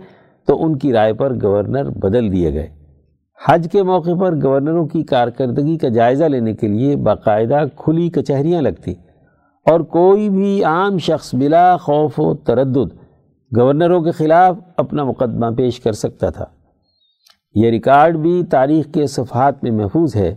[0.47, 2.67] تو ان کی رائے پر گورنر بدل دیے گئے۔
[3.45, 8.61] حج کے موقع پر گورنروں کی کارکردگی کا جائزہ لینے کے لیے باقاعدہ کھلی کچہریاں
[8.61, 8.93] لگتی
[9.65, 12.93] اور کوئی بھی عام شخص بلا خوف و تردد
[13.57, 16.45] گورنروں کے خلاف اپنا مقدمہ پیش کر سکتا تھا۔
[17.55, 20.35] یہ ریکارڈ بھی تاریخ کے صفحات میں محفوظ ہے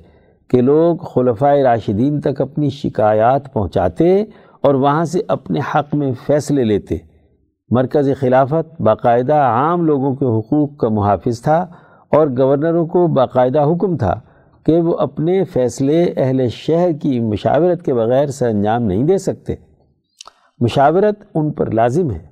[0.48, 4.24] کہ لوگ خلفۂ راشدین تک اپنی شکایات پہنچاتے
[4.60, 6.96] اور وہاں سے اپنے حق میں فیصلے لیتے۔
[7.70, 11.66] مرکز خلافت باقاعدہ عام لوگوں کے حقوق کا محافظ تھا
[12.12, 14.20] اور گورنروں کو باقاعدہ حکم تھا
[14.66, 19.54] کہ وہ اپنے فیصلے اہل شہر کی مشاورت کے بغیر سر انجام نہیں دے سکتے۔
[20.60, 22.28] مشاورت ان پر لازم ہے۔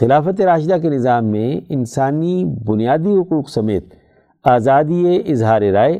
[0.00, 3.84] خلافت راشدہ کے نظام میں انسانی بنیادی حقوق سمیت
[4.44, 5.98] آزادی اظہار رائے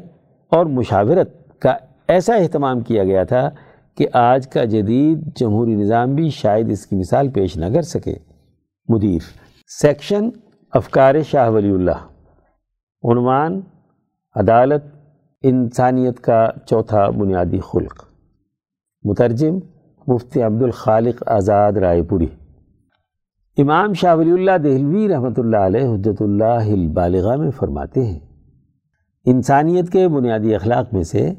[0.51, 1.77] اور مشاورت کا
[2.09, 3.51] ایسا اہتمام کیا گیا تھا
[3.97, 8.15] کہ آج کا جدید جمہوری نظام بھی شاید اس کی مثال پیش نہ کر سکے۔
[8.89, 9.21] مدیر
[9.83, 10.29] سیکشن
[10.73, 12.07] افکار شاہ ولی اللہ
[13.03, 13.61] عنوان
[14.37, 14.85] عدالت
[15.43, 18.05] انسانیت کا چوتھا بنیادی خلق۔
[19.05, 19.59] مترجم
[20.07, 22.27] مفتی عبد الخالق آزاد رائے پوری۔
[23.59, 28.19] امام شاہ ولی اللہ دہلوی رحمۃ اللہ علیہ حجت اللہ البالغہ میں فرماتے ہیں
[29.27, 31.35] انسانیت کے بنیادی اخلاق میں سے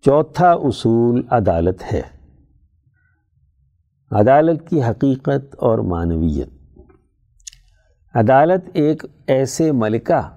[0.00, 2.02] چوتھا اصول عدالت ہے۔
[4.10, 6.48] عدالت کی حقیقت اور معنویت۔
[8.14, 10.36] عدالت ایک ایسے ملکہ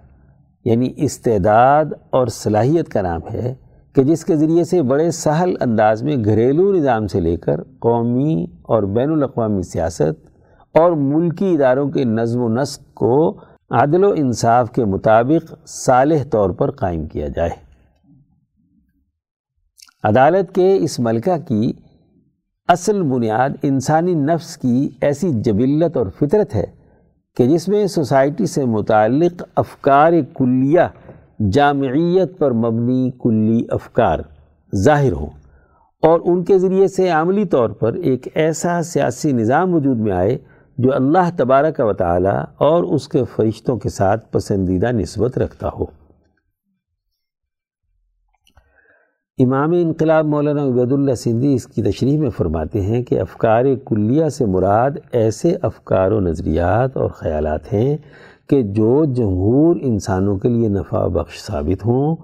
[0.65, 3.55] یعنی استعداد اور صلاحیت کا نام ہے
[3.93, 8.45] کہ جس کے ذریعے سے بڑے سہل انداز میں گھریلو نظام سے لے کر قومی
[8.61, 10.27] اور بین الاقوامی سیاست
[10.77, 13.39] اور ملکی اداروں کے نظم و نسق کو
[13.71, 17.49] عدل و انصاف کے مطابق صالح طور پر قائم کیا جائے۔
[20.03, 21.73] عدالت کے اس ملکہ کی
[22.67, 26.63] اصل بنیاد انسانی نفس کی ایسی جبلت اور فطرت ہے
[27.37, 30.81] کہ جس میں سوسائٹی سے متعلق افکار کلیہ،
[31.51, 34.19] جامعیت پر مبنی کلی افکار
[34.75, 35.29] ظاہر ہوں
[36.01, 40.37] اور ان کے ذریعے سے عملی طور پر ایک ایسا سیاسی نظام وجود میں آئے
[40.77, 45.85] جو اللہ تبارک و تعالی اور اس کے فرشتوں کے ساتھ پسندیدہ نسبت رکھتا ہو۔
[49.37, 54.29] امام انقلاب مولانا عبید اللہ سندھی اس کی تشریح میں فرماتے ہیں کہ افکار کلیہ
[54.29, 57.97] سے مراد ایسے افکار و نظریات اور خیالات ہیں
[58.49, 62.15] کہ جو جمہور انسانوں کے لیے نفع بخش ثابت ہوں۔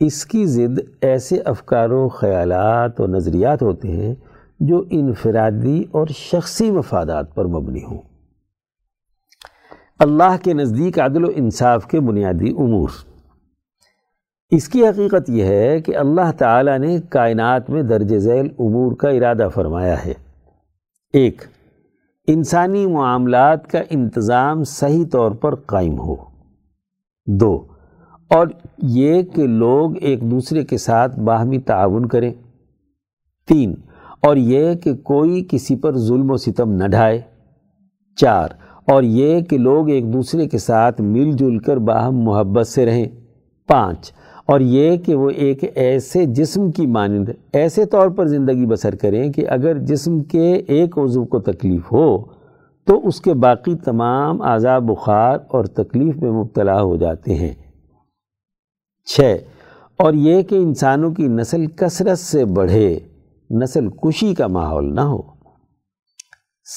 [0.00, 4.14] اس کی ضد ایسے افکار و خیالات و نظریات ہوتے ہیں
[4.60, 7.98] جو انفرادی اور شخصی مفادات پر مبنی ہوں۔
[9.98, 12.88] اللہ کے نزدیک عدل و انصاف کے بنیادی امور۔
[14.50, 19.08] اس کی حقیقت یہ ہے کہ اللہ تعالیٰ نے کائنات میں درج ذیل امور کا
[19.08, 20.14] ارادہ فرمایا ہے۔
[21.12, 21.42] ایک،
[22.26, 26.16] انسانی معاملات کا انتظام صحیح طور پر قائم ہو۔
[27.26, 27.66] دو،
[28.28, 28.46] اور
[28.78, 32.32] یہ کہ لوگ ایک دوسرے کے ساتھ باہمی تعاون کریں۔
[33.46, 33.74] تین
[34.22, 37.20] اور یہ کہ کوئی کسی پر ظلم و ستم نہ ڈھائے۔
[38.16, 38.48] چار،
[38.84, 43.06] اور یہ کہ لوگ ایک دوسرے کے ساتھ مل جل کر باہم محبت سے رہیں۔
[43.68, 44.12] پانچ،
[44.46, 49.32] اور یہ کہ وہ ایک ایسے جسم کی مانند، ایسے طور پر زندگی بسر کریں
[49.32, 52.24] کہ اگر جسم کے ایک عضو کو تکلیف ہو،
[52.86, 57.54] تو اس کے باقی تمام اعضاء بخار اور تکلیف میں مبتلا ہو جاتے ہیں۔
[59.06, 59.36] چھ،
[59.96, 62.98] اور یہ کہ انسانوں کی نسل کثرت سے بڑھے۔
[63.50, 65.22] نسل کشی کا ماحول نہ ہو۔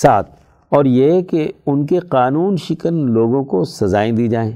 [0.01, 0.25] سات،
[0.69, 4.51] اور یہ کہ ان کے قانون شکن لوگوں کو سزائیں دی جائیں۔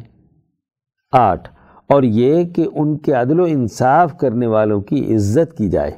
[1.12, 1.50] آٹھ،
[1.90, 5.92] اور یہ کہ ان کے عدل و انصاف کرنے والوں کی عزت کی جائے۔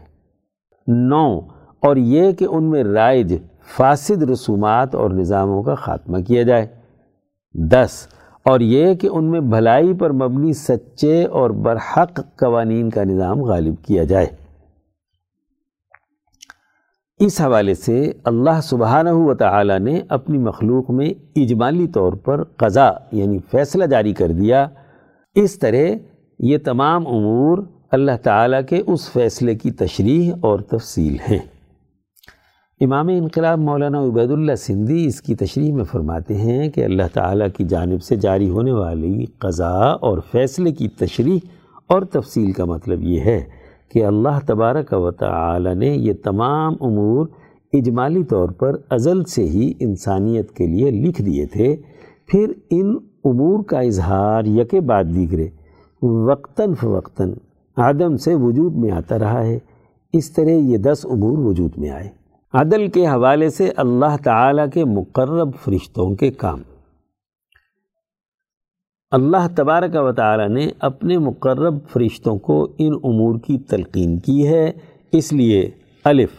[0.87, 1.39] نو،
[1.79, 3.35] اور یہ کہ ان میں رائج
[3.75, 6.67] فاسد رسومات اور نظاموں کا خاتمہ کیا جائے۔
[7.53, 8.07] دس،
[8.43, 13.75] اور یہ کہ ان میں بھلائی پر مبنی سچے اور برحق قوانین کا نظام غالب
[13.85, 14.46] کیا جائے۔
[17.19, 22.91] اس حوالے سے اللہ سبحانہ و تعالی نے اپنی مخلوق میں اجمالی طور پر قضا
[23.11, 24.67] یعنی فیصلہ جاری کر دیا۔
[25.35, 25.95] اس طرح
[26.39, 27.57] یہ تمام امور
[27.91, 31.39] اللہ تعالیٰ کے اس فیصلے کی تشریح اور تفصیل ہیں۔
[32.81, 37.47] امام انقلاب مولانا عبید اللہ سندھی اس کی تشریح میں فرماتے ہیں کہ اللہ تعالیٰ
[37.57, 41.39] کی جانب سے جاری ہونے والی قضا اور فیصلے کی تشریح
[41.87, 43.56] اور تفصیل کا مطلب یہ ہے
[43.89, 47.27] کہ اللہ تبارک و تعالی نے یہ تمام امور
[47.73, 51.75] اجمالی طور پر ازل سے ہی انسانیت کے لیے لکھ دیے تھے۔
[52.27, 55.47] پھر ان امور کا اظہار یک بعد دیگرے
[56.05, 57.33] وقتاً فوقتاً
[57.77, 59.59] عدم سے وجود میں آتا رہا ہے۔
[60.13, 62.09] اس طرح یہ دس امور وجود میں آئے۔
[62.53, 66.59] عدل کے حوالے سے اللہ تعالیٰ کے مقرب فرشتوں کے کام۔
[69.11, 74.71] اللہ تبارک و تعالی نے اپنے مقرب فرشتوں کو ان امور کی تلقین کی ہے۔
[75.11, 75.69] اس لیے
[76.03, 76.29] الف،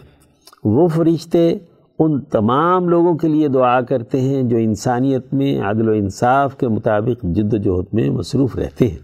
[0.64, 1.56] وہ فرشتے
[1.98, 6.68] ان تمام لوگوں کے لیے دعا کرتے ہیں جو انسانیت میں، عدل و انصاف کے
[6.68, 8.98] مطابق جد و جہد میں مصروف رہتے ہیں۔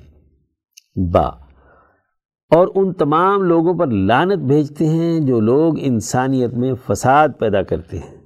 [0.96, 1.29] با،
[2.57, 7.98] اور ان تمام لوگوں پر لانت بھیجتے ہیں جو لوگ انسانیت میں فساد پیدا کرتے
[7.98, 8.16] ہیں۔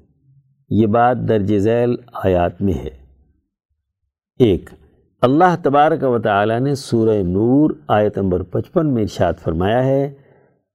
[0.70, 2.90] یہ بات درج ذیل آیات میں ہے۔
[4.38, 4.70] ایک
[5.22, 10.10] اللہ تبارک و تعالی نے سورہ نور آیت نمبر پچپن میں ارشاد فرمایا ہے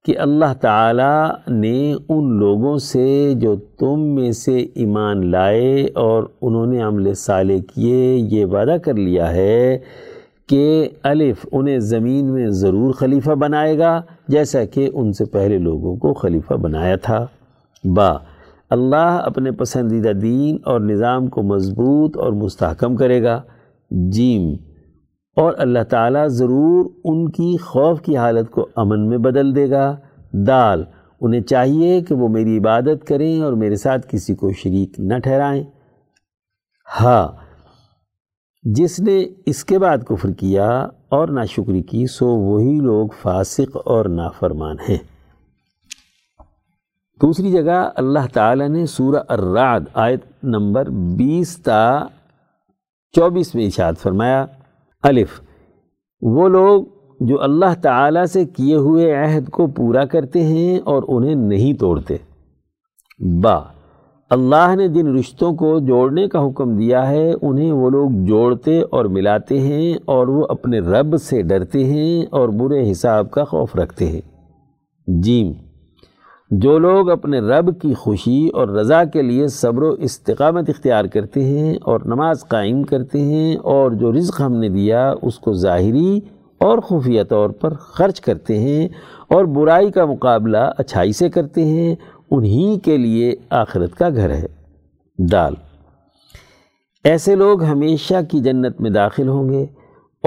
[0.04, 6.66] کہ اللہ تعالی نے ان لوگوں سے جو تم میں سے ایمان لائے اور انہوں
[6.66, 9.78] نے عمل صالح کیے یہ وعدہ کر لیا ہے
[10.48, 15.96] کہ الف انہیں زمین میں ضرور خلیفہ بنائے گا جیسا کہ ان سے پہلے لوگوں
[15.96, 17.26] کو خلیفہ بنایا تھا۔
[17.84, 18.12] با
[18.70, 23.42] اللہ اپنے پسندیدہ دین اور نظام کو مضبوط اور مستحکم کرے گا۔
[23.94, 24.54] جیم۔
[25.36, 29.96] اور اللہ تعالیٰ ضرور ان کی خوف کی حالت کو امن میں بدل دے گا۔
[30.32, 30.84] دال،
[31.20, 35.64] انہیں چاہیے کہ وہ میری عبادت کریں اور میرے ساتھ کسی کو شریک نہ ٹھہرائیں۔
[37.00, 37.28] ہاں
[38.62, 44.04] جس نے اس کے بعد کفر کیا اور ناشکری کی، سو وہی لوگ فاسق اور
[44.04, 44.98] نافرمان ہیں۔
[47.22, 52.04] دوسری جگہ اللہ تعالیٰ نے سورہ الرعد آیت نمبر بیس تا
[53.16, 54.46] چوبیس میں اشاد فرمایا،
[55.02, 55.40] الف،
[56.22, 56.84] وہ لوگ
[57.20, 62.16] جو اللہ تعالیٰ سے کیے ہوئے عہد کو پورا کرتے ہیں اور انہیں نہیں توڑتے۔
[63.20, 63.62] با،
[64.30, 69.04] اللہ نے جن رشتوں کو جوڑنے کا حکم دیا ہے، انہیں وہ لوگ جوڑتے اور
[69.04, 74.06] ملاتے ہیں اور وہ اپنے رب سے ڈرتے ہیں اور برے حساب کا خوف رکھتے
[74.06, 74.20] ہیں۔
[75.06, 75.52] جیم
[76.50, 81.44] جو لوگ اپنے رب کی خوشی اور رضا کے لیے صبر و استقامت اختیار کرتے
[81.44, 86.20] ہیں اور نماز قائم کرتے ہیں اور جو رزق ہم نے دیا اس کو ظاہری
[86.58, 88.88] اور خفیہ طور پر خرچ کرتے ہیں
[89.28, 91.94] اور برائی کا مقابلہ اچھائی سے کرتے ہیں،
[92.30, 94.46] انہی کے لیے آخرت کا گھر ہے۔
[95.18, 95.54] دال۔
[97.04, 99.66] ایسے لوگ ہمیشہ کی جنت میں داخل ہوں گے۔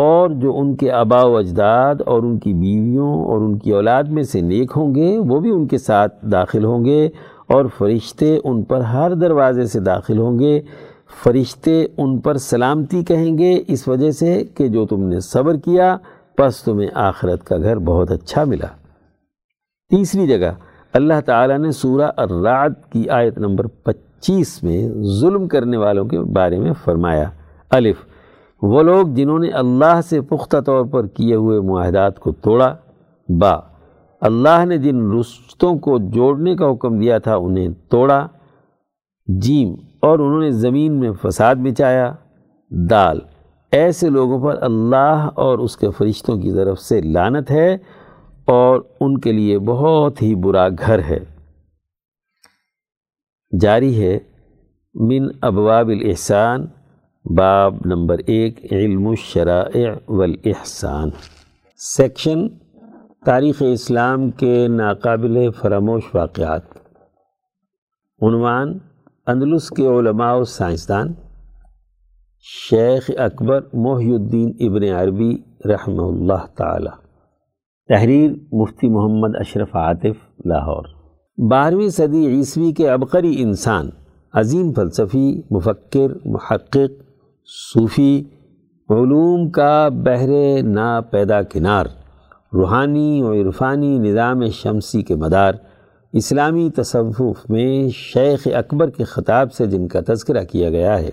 [0.02, 4.04] اور جو ان کے آبا و اجداد اور ان کی بیویوں اور ان کی اولاد
[4.04, 7.10] میں سے نیک ہوں گے، وہ بھی ان کے ساتھ داخل ہوں گے
[7.48, 10.62] اور فرشتے ان پر ہر دروازے سے داخل ہوں گے۔
[11.24, 15.98] فرشتے ان پر سلامتی کہیں گے، اس وجہ سے کہ جو تم نے صبر کیا،
[16.36, 18.68] پس تمہیں آخرت کا گھر بہت اچھا ملا۔
[19.90, 20.52] تیسری جگہ،
[20.94, 26.60] اللہ تعالیٰ نے سورہ الرعد کی آیت نمبر پچیس میں ظلم کرنے والوں کے بارے
[26.60, 27.30] میں فرمایا۔
[27.70, 27.96] الف۔
[28.62, 32.76] وہ لوگ جنہوں نے اللہ سے پختہ طور پر کیے ہوئے معاہدات کو توڑا،
[33.30, 33.54] با،
[34.22, 38.28] اللہ نے جن رشتوں کو جوڑنے کا حکم دیا تھا انہیں توڑا،
[39.28, 42.12] جیم، اور انہوں نے زمین میں فساد بچایا
[42.90, 43.20] دال،
[43.72, 47.74] ایسے لوگوں پر اللہ اور اس کے فرشتوں کی طرف سے لانت ہے
[48.48, 51.20] اور ان کے لیے بہت ہی برا گھر ہے۔
[53.60, 54.18] جاری ہے،
[54.96, 56.66] من ابواب الاحسان
[57.36, 61.10] باب نمبر ایک، علم الشرائع والاحسان
[61.78, 62.48] سیکشن،
[63.26, 66.62] تاریخ اسلام کے ناقابل فراموش واقعات۔
[68.22, 68.78] عنوان،
[69.28, 71.14] اندلس کے علماء و سائنسدان۔
[72.40, 76.96] شیخ اکبر محی الدین ابن عربی رحمہ اللہ تعالی۔
[77.88, 80.86] تحریر، مفتی محمد اشرف عاطف، لاہور۔
[81.52, 83.90] بارہویں صدی عیسوی کے عبقری انسان،
[84.34, 87.07] عظیم فلسفی، مفکر، محقق
[87.50, 88.24] صوفی
[88.90, 90.30] علوم کا بحر
[90.64, 91.86] نا پیدا کنار،
[92.54, 95.54] روحانی و عرفانی نظام شمسی کے مدار،
[96.14, 101.10] اسلامی تصوف میں شیخ اکبر کے خطاب سے جن کا تذکرہ کیا گیا ہے،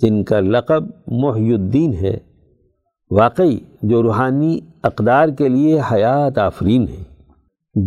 [0.00, 2.16] جن کا لقب محی الدین ہے،
[3.10, 7.02] واقعی جو روحانی اقدار کے لیے حیات آفرین ہے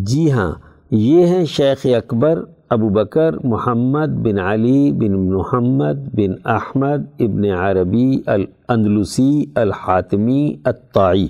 [0.06, 0.52] جی ہاں
[0.92, 2.44] یہ ہیں شیخ اکبر
[2.76, 11.28] ابو بکر، محمد بن علی بن محمد بن احمد ابن عربی الاندلسی الحاتمی الطائی۔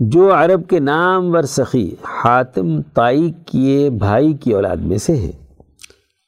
[0.00, 5.32] جو عرب کے نام ورسخی حاتم طائی کیے بھائی کی اولاد میں سے ہیں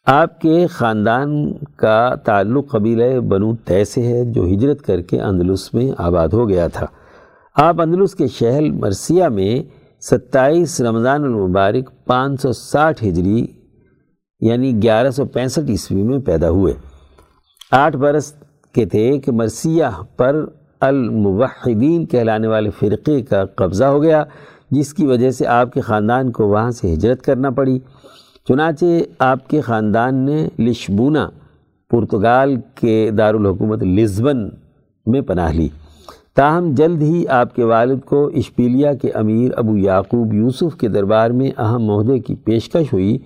[0.07, 5.74] آپ کے خاندان کا تعلق قبیلہ بنو تے سے ہے، جو ہجرت کر کے اندلس
[5.74, 6.87] میں آباد ہو گیا تھا۔
[7.57, 9.55] آپ اندلس کے شہر مرثیہ میں
[10.00, 13.46] ستائیس رمضان المبارک پانچ سو ساٹھ ہجری
[14.41, 16.74] یعنی گیارہ سو پینسٹھ عیسوی میں پیدا ہوئے۔
[17.70, 18.32] آٹھ برس
[18.72, 19.84] کے تھے کہ مرثیہ
[20.16, 20.45] پر
[20.80, 24.24] الموحدین کہلانے والے فرقے کا قبضہ ہو گیا،
[24.70, 27.78] جس کی وجہ سے آپ کے خاندان کو وہاں سے ہجرت کرنا پڑی۔
[28.49, 28.84] چنانچہ
[29.18, 31.28] آپ کے خاندان نے لشبونا
[31.91, 34.49] پرتگال کے دارالحکومت لزبن
[35.07, 35.68] میں پناہ لی۔
[36.34, 41.30] تاہم، جلد ہی آپ کے والد کو اشپیلیا کے امیر ابو یعقوب یوسف کے دربار
[41.30, 43.18] میں اہم عہدے کی پیشکش ہوئی۔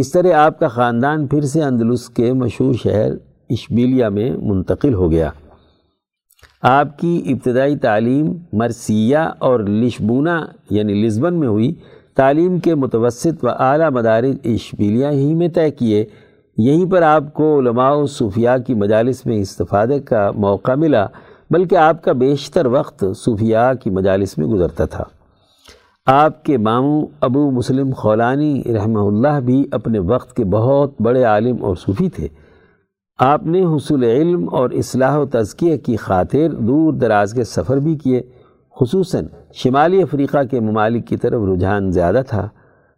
[0.00, 3.12] اس طرح آپ کا خاندان پھر سے اندلس کے مشہور شہر
[3.50, 5.30] اشبیلیا میں منتقل ہو گیا۔
[6.62, 11.74] آپ کی ابتدائی تعلیم مرسیہ اور لشبونا یعنی لزبن میں ہوئی۔
[12.14, 16.04] تعلیم کے متوسط و اعلیٰ مدارج اشبیلیا ہی میں طے کیے۔
[16.56, 21.06] یہیں پر آپ کو علماء و صوفیاء کی مجالس میں استفادے کا موقع ملا،
[21.50, 25.04] بلکہ آپ کا بیشتر وقت صوفیاء کی مجالس میں گزرتا تھا۔
[26.06, 31.56] آپ کے ماموں ابو مسلم خولانی رحمہ اللہ بھی اپنے وقت کے بہت بڑے عالم
[31.60, 32.28] اور صوفی تھے۔
[33.18, 37.96] آپ نے حصول علم اور اصلاح و تزکیہ کی خاطر دور دراز کے سفر بھی
[37.96, 38.22] کیے۔
[38.80, 39.24] خصوصاً
[39.54, 42.48] شمالی افریقہ کے ممالک کی طرف رجحان زیادہ تھا۔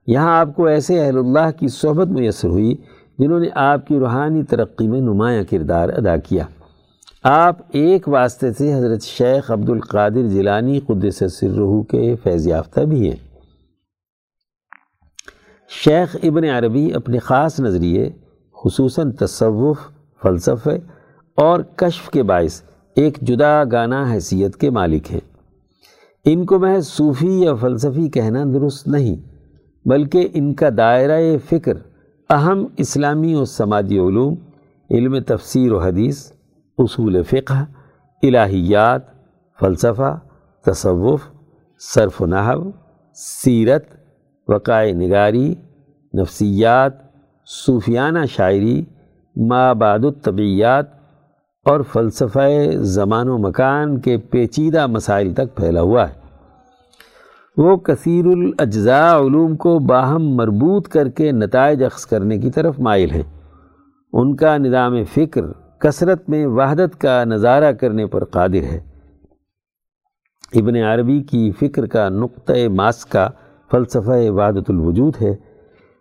[0.07, 2.75] یہاں آپ کو ایسے اہل اللہ کی صحبت میسر ہوئی
[3.19, 6.45] جنہوں نے آپ کی روحانی ترقی میں نمایاں کردار ادا کیا۔
[7.25, 13.11] آپ ایک واسطے سے حضرت شیخ عبد القادر جیلانی قدس سرہو کے فیض یافتہ بھی
[13.11, 13.17] ہیں۔
[15.69, 18.11] شیخ ابن عربی اپنے خاص نظریے،
[18.65, 19.79] خصوصاً تصوف،
[20.23, 20.79] فلسفے
[21.37, 22.63] اور کشف کے باعث
[22.97, 25.21] ایک جدا گانا حیثیت کے مالک ہیں۔
[26.25, 29.17] ان کو محض صوفی یا فلسفی کہنا درست نہیں،
[29.89, 31.75] بلکہ ان کا دائرہ فکر،
[32.31, 34.35] اہم اسلامی و سماجی علوم،
[34.91, 36.32] علم تفسیر و حدیث
[36.79, 37.65] اصول فقہ،
[38.23, 39.03] الہیات،
[39.61, 40.19] فلسفہ،
[40.67, 41.21] تصوف،
[41.79, 42.71] صرف و نحو،
[43.15, 43.85] سیرت
[44.49, 45.55] وقائے نگاری،
[46.15, 46.93] نفسیات،
[47.47, 48.85] صوفیانہ شاعری،
[49.37, 50.87] ما بعد الطبیات
[51.65, 56.15] اور فلسفہ زمان و مکان کے پیچیدہ مسائل تک پھیلا ہوا ہے۔
[57.57, 63.11] وہ کثیر الاجزاء علوم کو باہم مربوط کر کے نتائج اخذ کرنے کی طرف مائل
[63.11, 63.23] ہیں۔
[64.13, 65.43] ان کا نظام فکر
[65.83, 68.81] کثرت میں وحدت کا نظارہ کرنے پر قادر ہے۔
[70.55, 73.29] ابن عربی کی فکر کا نقطۂ ماسکہ
[73.71, 75.37] فلسفہ وحدت الوجود ہے۔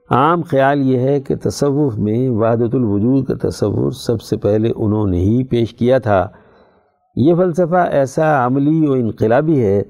[0.10, 5.08] عام خیال یہ ہے کہ تصوف میں وحدت الوجود کا تصور سب سے پہلے انہوں
[5.08, 6.28] نے ہی پیش کیا تھا۔
[7.16, 9.84] یہ فلسفہ ایسا عملی و انقلابی ہے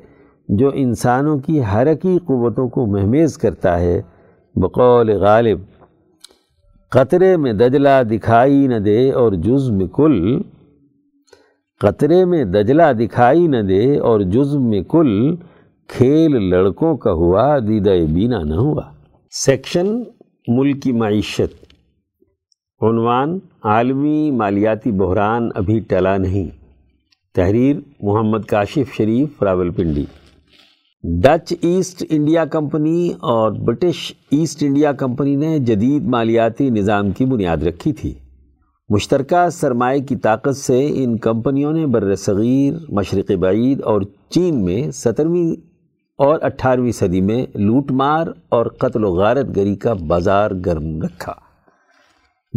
[0.49, 4.01] جو انسانوں کی حرکی قوتوں کو محمیز کرتا ہے۔
[4.55, 5.59] بقول غالب
[6.91, 10.41] قطرے میں دجلہ دکھائی نہ دے اور جزم کل،
[11.79, 15.35] قطرے میں دجلہ دکھائی نہ دے اور جزم میں کل،
[15.87, 18.81] کھیل لڑکوں کا ہوا، دیدہ بینا نہ ہوا۔
[19.31, 20.03] سیکشن
[20.47, 21.73] ملکی معیشت۔
[22.81, 26.49] عنوان، عالمی مالیاتی بحران ابھی ٹلا نہیں۔
[27.35, 30.05] تحریر، Muhammad Kashif Sharif Rawalpindi
[31.04, 37.58] Dutch East India Company اور برٹش ایسٹ انڈیا کمپنی نے جدید مالیاتی نظام کی بنیاد
[37.58, 38.14] رکھی تھی۔
[38.89, 44.91] مشترکہ سرمایہ کی طاقت سے ان کمپنیوں نے بر صغیر، مشرق بعید اور چین میں
[44.91, 45.62] سترویں
[46.18, 51.34] اور اٹھارہویں صدی میں لوٹ مار اور قتل و غارت گری کا بازار گرم رکھا۔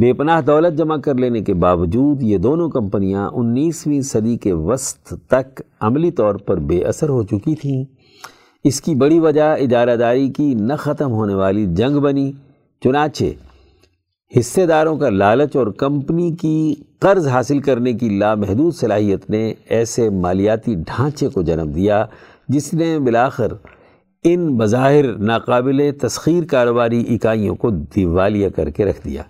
[0.00, 5.14] بے پناہ دولت جمع کر لینے کے باوجود یہ دونوں کمپنیاں انیسویں صدی کے وسط
[5.28, 8.03] تک عملی طور پر بے اثر ہو چکی تھیں۔
[8.64, 12.32] اس کی بڑی وجہ اجارہ داری کی نہ ختم ہونے والی جنگ بنی،
[12.82, 13.24] چنانچہ
[14.38, 20.10] حصے داروں کا لالچ اور کمپنی کی قرض حاصل کرنے کی لامحدود صلاحیت نے ایسے
[20.10, 22.04] مالیاتی ڈھانچے کو جنم دیا،
[22.48, 23.52] جس نے بلاخر
[24.24, 29.22] ان بظاہر ناقابل تسخیر کاروباری اکائیوں کو دیوالیہ کر کے رکھ دیا۔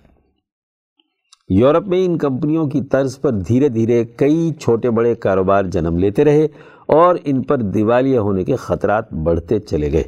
[1.48, 6.24] یورپ میں ان کمپنیوں کی طرز پر دھیرے دھیرے کئی چھوٹے بڑے کاروبار جنم لیتے
[6.24, 6.46] رہے
[6.86, 10.04] اور ان پر دیوالیہ ہونے کے خطرات بڑھتے چلے گئے۔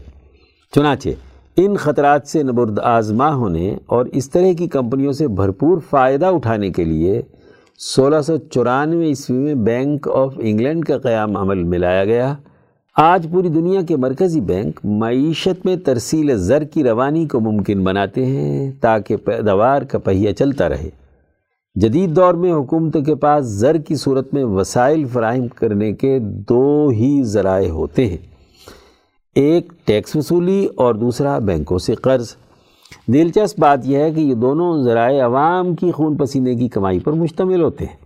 [0.74, 1.09] چنانچہ،
[1.57, 6.70] ان خطرات سے نبرد آزما ہونے اور اس طرح کی کمپنیوں سے بھرپور فائدہ اٹھانے
[6.70, 7.22] کے لیے
[7.79, 12.35] سولہ سو چورانوے عیسوی میں بینک آف انگلینڈ کا قیام عمل میں لایا گیا۔
[12.97, 18.27] آج پوری دنیا کے مرکزی بینک معیشت میں ترسیل زر کی روانی کو ممکن بناتے
[18.27, 20.91] ہیں تاکہ پیداوار کا پہیہ چلتا رہے۔
[21.77, 26.89] جدید دور میں حکومتوں کے پاس زر کی صورت میں وسائل فراہم کرنے کے دو
[26.89, 28.16] ہی ذرائع ہوتے ہیں۔
[29.35, 32.35] ایک ٹیکس وصولی اور دوسرا بینکوں سے قرض۔
[33.07, 37.12] دلچسپ بات یہ ہے کہ یہ دونوں ذرائع عوام کی خون پسینے کی کمائی پر
[37.12, 37.97] مشتمل ہوتے ہیں۔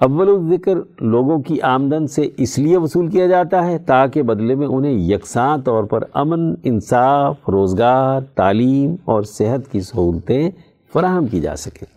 [0.00, 4.66] اول الذکر لوگوں کی آمدن سے اس لیے وصول کیا جاتا ہے تاکہ بدلے میں
[4.66, 10.50] انہیں یکساں طور پر امن، انصاف، روزگار، تعلیم اور صحت کی سہولتیں
[10.92, 11.95] فراہم کی جا سکیں۔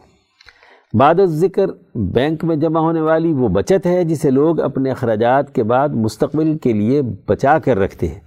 [0.93, 1.65] بعد الذکر
[1.95, 6.57] بینک میں جمع ہونے والی وہ بچت ہے جسے لوگ اپنے اخراجات کے بعد مستقبل
[6.57, 8.19] کے لیے بچا کر رکھتے ہیں۔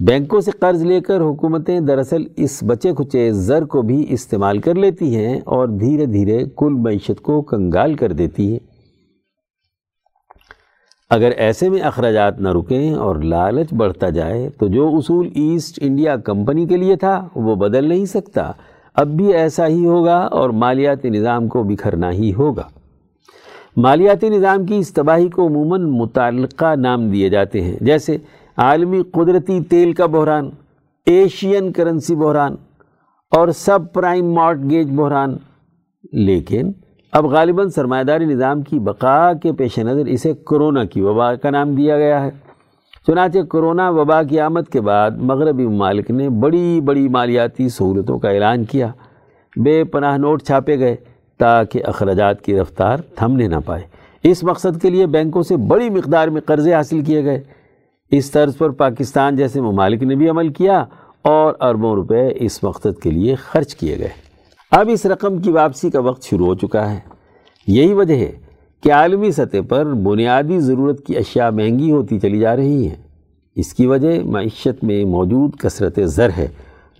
[0.00, 4.74] بینکوں سے قرض لے کر حکومتیں دراصل اس بچے کھچے زر کو بھی استعمال کر
[4.74, 8.58] لیتی ہیں اور دھیرے دھیرے کل معیشت کو کنگال کر دیتی ہیں۔
[11.10, 16.16] اگر ایسے میں اخراجات نہ رکیں اور لالچ بڑھتا جائے تو جو اصول ایسٹ انڈیا
[16.16, 18.52] کمپنی کے لیے تھا وہ بدل نہیں سکتا۔
[18.94, 22.62] اب بھی ایسا ہی ہوگا اور مالیاتی نظام کو بکھرنا ہی ہوگا۔
[23.76, 28.16] مالیاتی نظام کی اس تباہی کو عموماً متعلقہ نام دیے جاتے ہیں، جیسے
[28.56, 30.50] عالمی قدرتی تیل کا بحران،
[31.06, 32.54] ایشین کرنسی بحران
[33.30, 35.36] اور سب پرائم مارٹ گیج بحران۔
[36.12, 36.72] لیکن
[37.12, 41.50] اب غالباً سرمایہ داری نظام کی بقا کے پیش نظر اسے کرونا کی وبا کا
[41.50, 42.49] نام دیا گیا ہے۔
[43.06, 48.30] چنانچہ کرونا وبا کی آمد کے بعد مغربی ممالک نے بڑی بڑی مالیاتی سہولتوں کا
[48.30, 48.88] اعلان کیا۔
[49.56, 50.96] بے پناہ نوٹ چھاپے گئے
[51.38, 53.82] تاکہ اخراجات کی رفتار تھمنے نہ پائے۔
[54.22, 57.42] اس مقصد کے لیے بینکوں سے بڑی مقدار میں قرضے حاصل کیے گئے۔
[58.10, 60.84] اس طرز پر پاکستان جیسے ممالک نے بھی عمل کیا
[61.22, 64.08] اور اربوں روپے اس مقصد کے لیے خرچ کیے گئے۔
[64.70, 66.98] اب اس رقم کی واپسی کا وقت شروع ہو چکا ہے۔
[67.66, 68.49] یہی وجہ ہے
[68.82, 72.96] کہ عالمی سطح پر بنیادی ضرورت کی اشیاء مہنگی ہوتی چلی جا رہی ہیں۔
[73.56, 76.48] اس کی وجہ معیشت میں موجود کثرت زر ہے،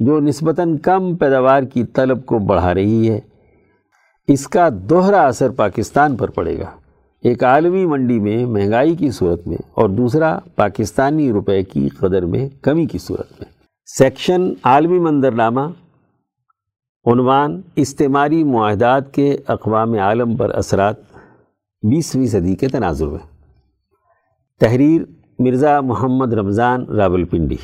[0.00, 3.20] جو نسبتاً کم پیداوار کی طلب کو بڑھا رہی ہے۔
[4.28, 6.70] اس کا دوہرا اثر پاکستان پر پڑے گا۔
[7.22, 12.48] ایک عالمی منڈی میں مہنگائی کی صورت میں اور دوسرا پاکستانی روپے کی قدر میں
[12.62, 13.52] کمی کی صورت میں۔
[13.86, 15.60] سیکشن عالمی منظرنامہ
[17.06, 21.09] عنوان استعماری معاہدات کے اقوام عالم پر اثرات۔
[21.82, 23.18] بیسویں صدی کے تناظر میں۔
[24.60, 25.02] تحریر
[25.38, 27.56] مرزا محمد رمضان راول پنڈی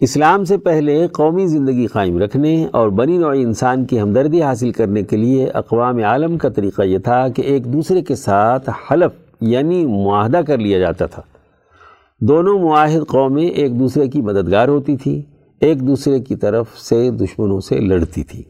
[0.00, 5.02] اسلام سے پہلے قومی زندگی قائم رکھنے اور بنی نوع انسان کی ہمدردی حاصل کرنے
[5.02, 9.86] کے لیے اقوام عالم کا طریقہ یہ تھا کہ ایک دوسرے کے ساتھ حلف یعنی
[9.86, 11.22] معاہدہ کر لیا جاتا تھا۔
[12.20, 15.22] دونوں معاہد قومیں ایک دوسرے کی مددگار ہوتی تھی،
[15.60, 18.42] ایک دوسرے کی طرف سے دشمنوں سے لڑتی تھی۔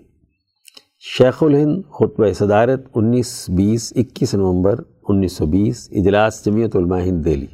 [1.05, 7.24] شیخ الہند خطبہ صدارت انیس بیس اکیس نومبر انیس سو بیس، اجلاس جمعیت علماء ہند،
[7.24, 7.46] دہلی۔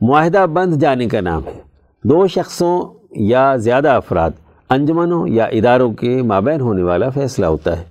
[0.00, 1.60] معاہدہ بند جانے کا نام ہے۔
[2.04, 4.30] دو شخصوں یا زیادہ افراد،
[4.70, 7.84] انجمنوں یا اداروں کے مابین ہونے والا فیصلہ ہوتا ہے۔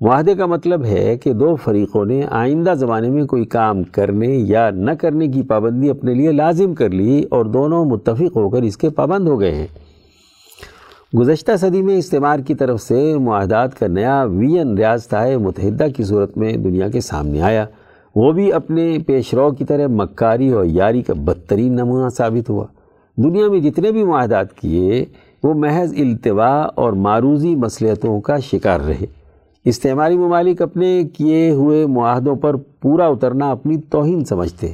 [0.00, 4.70] معاہدے کا مطلب ہے کہ دو فریقوں نے آئندہ زمانے میں کوئی کام کرنے یا
[4.70, 8.76] نہ کرنے کی پابندی اپنے لیے لازم کر لی اور دونوں متفق ہو کر اس
[8.76, 9.66] کے پابند ہو گئے ہیں۔
[11.18, 16.38] گزشتہ صدی میں استعمار کی طرف سے معاہدات کا نیا وین ریاستہائے متحدہ کی صورت
[16.38, 17.66] میں دنیا کے سامنے آیا۔
[18.16, 22.66] وہ بھی اپنے پیش رو کی طرح مکاری اور یاری کا بدترین نمونہ ثابت ہوا۔
[23.16, 25.04] دنیا میں جتنے بھی معاہدات کیے،
[25.42, 29.06] وہ محض التوا اور معروضی مصلحتوں کا شکار رہے۔
[29.64, 34.72] استعماری ممالک اپنے کیے ہوئے معاہدوں پر پورا اترنا اپنی توہین سمجھتے۔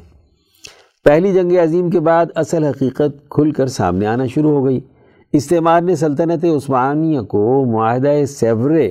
[1.04, 4.80] پہلی جنگ عظیم کے بعد اصل حقیقت کھل کر سامنے آنا شروع ہو گئی۔
[5.32, 8.90] استعمار نے سلطنت عثمانیہ کو معاہدہ سیورے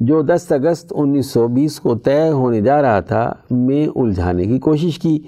[0.00, 4.58] جو دس اگست انیس سو بیس کو طے ہونے جا رہا تھا میں الجھانے کی
[4.58, 5.18] کوشش کی۔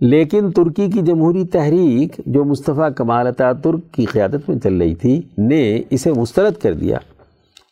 [0.00, 4.94] لیکن ترکی کی جمہوری تحریک جو مصطفیٰ کمال عطا ترک کی قیادت میں چل رہی
[4.94, 6.98] تھی نے اسے مسترد کر دیا۔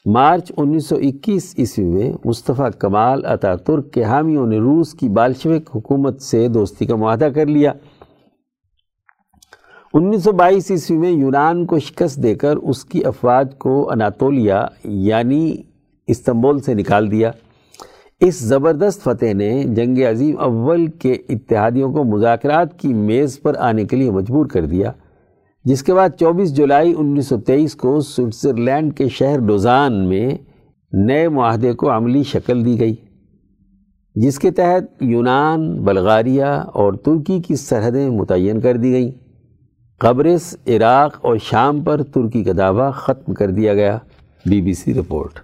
[0.06, 5.08] مارچ انیس سو اکیس عیسوی میں مصطفیٰ کمال عطا ترک کے حامیوں نے روس کی
[5.08, 7.72] بالشوک حکومت سے دوستی کا معاہدہ کر لیا۔
[9.94, 14.64] انیس سو بائیس عیسوی میں یونان کو شکست دے کر اس کی افواج کو اناتولیا
[14.84, 15.56] یعنی
[16.08, 17.30] استنبول سے نکال دیا۔
[18.20, 23.84] اس زبردست فتح نے جنگ عظیم اول کے اتحادیوں کو مذاکرات کی میز پر آنے
[23.84, 24.92] کے لیے مجبور کر دیا،
[25.64, 30.28] جس کے بعد چوبیس جولائی انیس سو تیئیس کو سوئٹزرلینڈ کے شہر ڈوزان میں
[30.92, 32.94] نئے معاہدے کو عملی شکل دی گئی،
[34.16, 39.10] جس کے تحت یونان، بلغاریہ اور ترکی کی سرحدیں متعین کر دی گئیں۔
[40.00, 43.98] قبرص، عراق اور شام پر ترکی کا دعویٰ ختم کر دیا گیا۔
[44.46, 45.38] B B C report.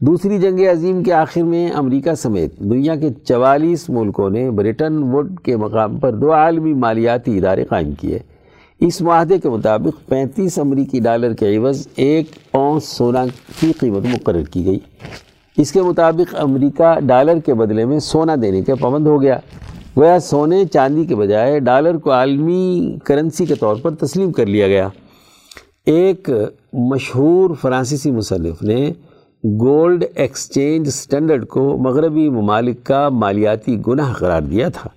[0.00, 5.40] دوسری جنگ عظیم کے آخر میں امریکہ سمیت دنیا کے چوالیس ملکوں نے بریٹن وڈ
[5.40, 8.18] کے مقام پر دو عالمی مالیاتی ادارے قائم کیے۔
[8.80, 13.24] اس معاہدے کے مطابق پینتیس امریکی ڈالر کے عوض ایک اونس سونا
[13.60, 14.78] کی قیمت مقرر کی گئی۔
[15.56, 19.38] اس کے مطابق امریکہ ڈالر کے بدلے میں سونا دینے کے پابند ہو گیا۔
[19.96, 24.68] گویا سونے چاندی کے بجائے ڈالر کو عالمی کرنسی کے طور پر تسلیم کر لیا
[24.68, 24.88] گیا۔
[25.86, 26.30] ایک
[26.72, 28.92] مشہور فرانسیسی مصنف نے
[29.44, 34.88] گولڈ ایکسچینج سٹینڈرڈ کو مغربی ممالک کا مالیاتی گناہ قرار دیا تھا۔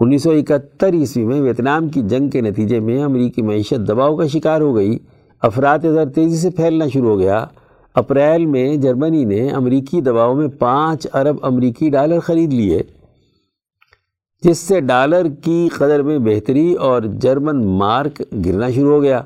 [0.00, 4.26] انیس سو اکہتر عیسوی میں ویتنام کی جنگ کے نتیجے میں امریکی معیشت دباؤ کا
[4.26, 4.98] شکار ہو گئی۔
[5.42, 7.44] افراد زر تیزی سے پھیلنا شروع ہو گیا۔
[7.94, 12.82] اپریل میں جرمنی نے امریکی دباؤ میں پانچ ارب امریکی ڈالر خرید لیے۔
[14.44, 19.22] جس سے ڈالر کی قدر میں بہتری اور جرمن مارک گرنا شروع ہو گیا۔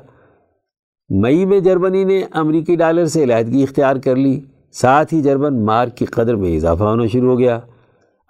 [1.09, 4.39] مئی میں جرمنی نے امریکی ڈالر سے علیحدگی اختیار کر لی۔
[4.71, 7.59] ساتھ ہی جرمن مارک کی قدر میں اضافہ ہونا شروع ہو گیا۔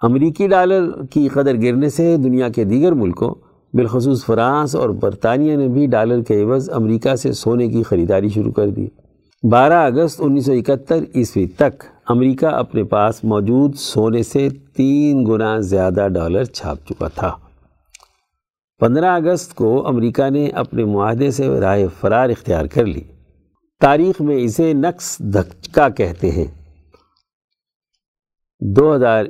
[0.02, 3.34] امریکی ڈالر کی قدر گرنے سے دنیا کے دیگر ملکوں،
[3.72, 8.52] بالخصوص فرانس اور برطانیہ نے بھی ڈالر کے عوض امریکہ سے سونے کی خریداری شروع
[8.52, 8.86] کر دی۔
[9.42, 15.58] بارہ اگست انیس سو اکہتر عیسوی تک امریکہ اپنے پاس موجود سونے سے تین گنا
[15.58, 17.36] زیادہ ڈالر چھاپ چکا تھا۔
[18.78, 23.00] پندرہ اگست کو امریکہ نے اپنے معاہدے سے راہ فرار اختیار کر لی۔
[23.80, 26.46] تاریخ میں اسے نقص دھچکا کہتے ہیں۔
[28.60, 29.24] دو ہزار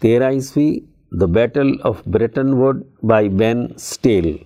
[0.00, 0.80] تیرہ عیسوی
[1.20, 4.36] the Battle of Britain word by Ben Steel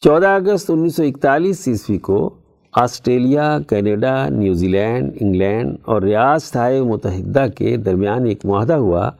[0.00, 2.42] چودہ اگست انیس سو اکتالیس عیسوی کو
[2.76, 9.10] Australia, Canada New Zealand, England اور ریاستہائے متحدہ کے درمیان ایک معاہدہ ہوا،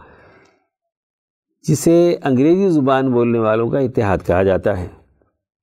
[1.69, 4.87] جسے انگریزی زبان بولنے والوں کا اتحاد کہا جاتا ہے،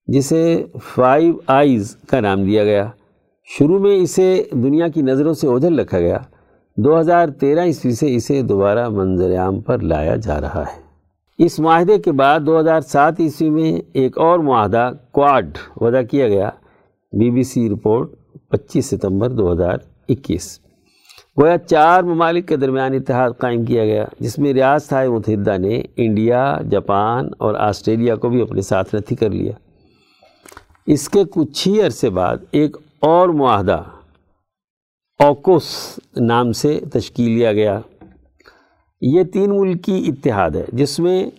[0.07, 2.89] جسے فائیو آئیز کا نام دیا گیا۔
[3.47, 6.17] شروع میں اسے دنیا کی نظروں سے اوجھل رکھا گیا۔
[6.77, 10.81] دو ہزار تیرہ عیسوی سے اسے دوبارہ منظر عام پر لایا جا رہا ہے۔
[11.37, 16.27] اس معاہدے کے بعد دو ہزار سات عیسوی میں ایک اور معاہدہ کوڈ وضع کیا
[16.27, 16.49] گیا۔
[17.19, 18.11] بی بی سی رپورٹ
[18.49, 19.77] پچیس ستمبر دو ہزار
[20.09, 20.59] اکیس۔
[21.41, 26.57] گویا چار ممالک کے درمیان اتحاد قائم کیا گیا، جس میں ریاست متحدہ نے انڈیا،
[26.71, 29.51] جاپان اور آسٹریلیا کو بھی اپنے ساتھ رتھی کر لیا۔
[30.87, 33.83] اس کے کچھ ہی عرصے بعد ایک اور معاہدہ
[35.19, 37.79] اوکوس نام سے تشکیل لیا گیا۔
[39.01, 41.29] یہ تین ملکی اتحاد ہے جس میں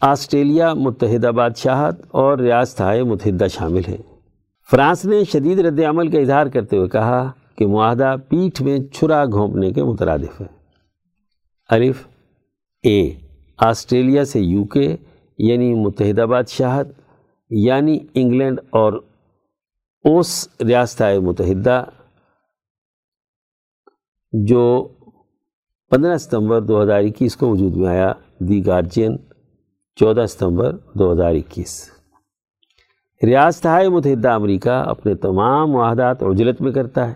[0.00, 4.13] آسٹریلیا متحدہ بادشاہت اور ریاستہائے متحدہ شامل ہیں۔
[4.70, 9.24] فرانس نے شدید رد عمل کا اظہار کرتے ہوئے کہا کہ معاہدہ پیٹھ میں چھرا
[9.24, 10.46] گھونپنے کے مترادف ہے۔
[11.70, 12.06] الف،
[12.82, 13.10] اے،
[13.56, 14.96] آسٹریلیا سے یو کے
[15.38, 16.88] یعنی متحدہ بادشاہت
[17.50, 18.92] یعنی انگلینڈ اور
[20.04, 21.84] اوس ریاستہائے متحدہ،
[24.32, 24.88] جو
[25.90, 29.16] پندرہ ستمبر دو ہزار اکیس کو وجود میں آیا، دی گارجین،
[29.96, 31.93] چودہ ستمبر دو ہزار اکیس۔
[33.26, 37.14] ریاستہائے متحدہ امریکہ اپنے تمام معاہدات عجلت میں کرتا ہے،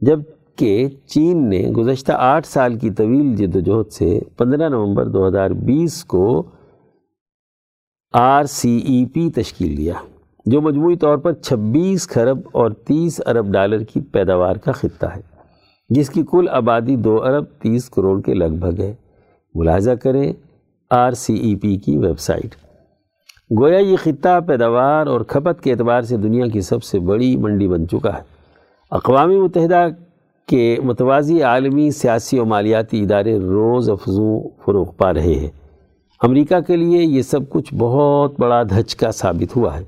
[0.00, 3.56] جبکہ چین نے گزشتہ آٹھ سال کی طویل جد
[3.92, 6.42] سے پندرہ نومبر دو ہزار بیس کو
[8.12, 9.94] آر سی ای پی تشکیل دیا،
[10.46, 15.20] جو مجموعی طور پر چھبیس کھرب اور تیس ارب ڈالر کی پیداوار کا خطہ ہے،
[15.90, 18.94] جس کی کل آبادی دو ارب تیس کروڑ کے لگ بھگ ہے۔
[19.54, 20.32] ملاحظہ کریں
[20.90, 22.54] آر سی ای پی کی ویب سائٹ۔
[23.60, 27.68] گویا یہ خطہ پیداوار اور کھپت کے اعتبار سے دنیا کی سب سے بڑی منڈی
[27.68, 28.22] بن چکا ہے۔
[28.90, 29.86] اقوام متحدہ
[30.46, 35.48] کے متوازی عالمی سیاسی و مالیاتی ادارے روز افزوں فروغ پا رہے ہیں۔
[36.22, 39.84] امریکہ کے لیے یہ سب کچھ بہت بڑا دھچکا ثابت ہوا ہے۔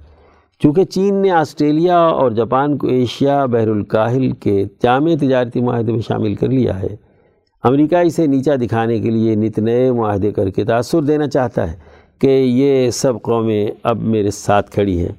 [0.58, 6.00] چونکہ چین نے آسٹریلیا اور جاپان کو ایشیا بحر الکاہل کے جامع تجارتی معاہدے میں
[6.00, 6.96] شامل کر لیا ہے۔
[7.64, 11.95] امریکہ اسے نیچا دکھانے کے لیے نت نئے معاہدے کر کے تاثر دینا چاہتا ہے۔
[12.18, 15.12] کہ یہ سب قومیں اب میرے ساتھ کھڑی ہیں۔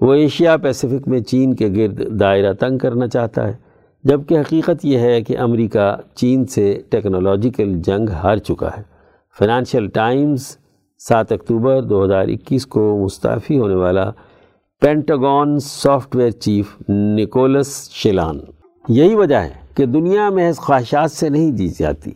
[0.00, 3.52] وہ ایشیا پیسیفک میں چین کے گرد دائرہ تنگ کرنا چاہتا ہے،
[4.04, 8.82] جبکہ حقیقت یہ ہے کہ امریکہ چین سے ٹیکنالوجیکل جنگ ہار چکا ہے۔
[9.38, 10.56] فائنانشیل ٹائمز
[10.98, 14.10] سات اکتوبر دو ہزار اکیس کو مستعفی ہونے والا
[14.80, 15.58] Pentagon
[16.16, 18.40] software chief Nicolas Chaillan.
[18.88, 22.10] یہی وجہ ہے کہ دنیا محض خواہشات سے نہیں جی جاتی۔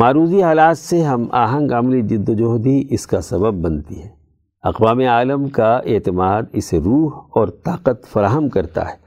[0.00, 2.56] معروضی حالات سے ہم آہنگ عملی جد و
[2.90, 4.08] اس کا سبب بنتی ہے۔
[4.62, 9.06] اقوام عالم کا اعتماد اسے روح اور طاقت فراہم کرتا ہے۔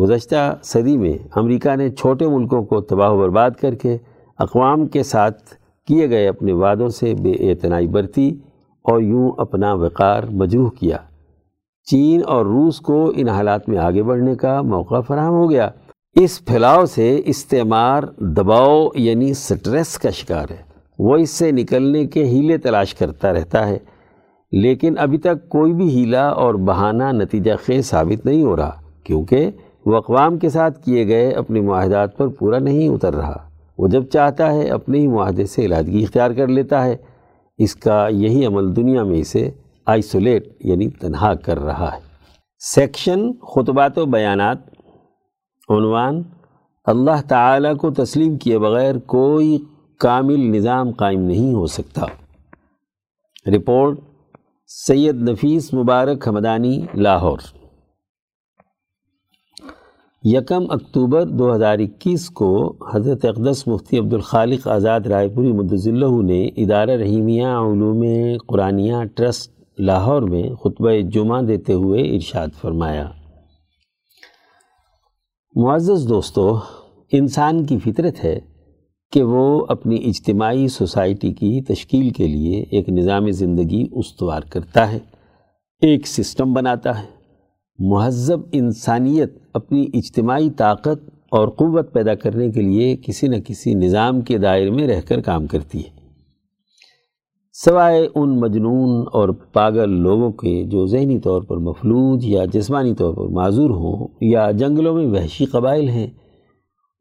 [0.00, 3.96] گزشتہ صدی میں امریکہ نے چھوٹے ملکوں کو تباہ و برباد کر کے
[4.38, 5.42] اقوام کے ساتھ
[5.86, 8.38] کیے گئے اپنے وعدوں سے بے اعتنائی برتی
[8.82, 10.96] اور یوں اپنا وقار مجروح کیا۔
[11.90, 15.70] چین اور روس کو ان حالات میں آگے بڑھنے کا موقع فراہم ہو گیا۔
[16.14, 20.56] اس پھیلاؤ سے استعمار، دباؤ یعنی سٹریس کا شکار ہے۔
[20.98, 23.78] وہ اس سے نکلنے کے ہیلے تلاش کرتا رہتا ہے۔
[24.52, 29.50] لیکن ابھی تک کوئی بھی ہیلا اور بہانہ نتیجہ خیز ثابت نہیں ہو رہا، کیونکہ
[29.86, 34.04] وہ اقوام کے ساتھ کیے گئے اپنے معاہدات پر پورا نہیں اتر رہا۔ وہ جب
[34.04, 36.96] چاہتا ہے، اپنے ہی معاہدے سے علیحدگی اختیار کر لیتا ہے۔
[37.58, 39.50] اس کا یہی عمل دنیا میں اسے
[39.86, 42.00] آئسولیٹ یعنی تنہا کر رہا ہے۔
[42.60, 44.73] سیکشن، خطبات و بیانات
[45.68, 46.22] عنوان،
[46.84, 49.58] اللہ تعالیٰ کو تسلیم کیے بغیر کوئی
[49.98, 52.06] کامل نظام قائم نہیں ہو سکتا۔
[53.46, 53.98] رپورٹ،
[54.66, 57.38] سید نفیس مبارک حمدانی، لاہور۔
[60.22, 66.46] یکم اکتوبر دو ہزار اکیس کو حضرت اقدس مفتی عبدالخالق آزاد رائے پوری مدضلہ نے
[66.46, 68.04] ادارہ رحیمیہ علوم
[68.46, 73.10] قرآنیہ ٹرسٹ لاہور میں خطبہ جمعہ دیتے ہوئے ارشاد فرمایا۔
[75.56, 76.58] معزز دوستو،
[77.12, 78.38] انسان کی فطرت ہے
[79.12, 84.98] کہ وہ اپنی اجتماعی سوسائٹی کی تشکیل کے لیے ایک نظام زندگی استوار کرتا ہے،
[85.80, 87.06] ایک سسٹم بناتا ہے۔
[87.78, 94.20] مہذب انسانیت اپنی اجتماعی طاقت اور قوت پیدا کرنے کے لیے کسی نہ کسی نظام
[94.20, 95.93] کے دائر میں رہ کر کام کرتی ہے۔
[97.56, 103.14] سوائے ان مجنون اور پاگل لوگوں کے جو ذہنی طور پر مفلوج یا جسمانی طور
[103.14, 106.06] پر معذور ہوں یا جنگلوں میں وحشی قبائل ہیں،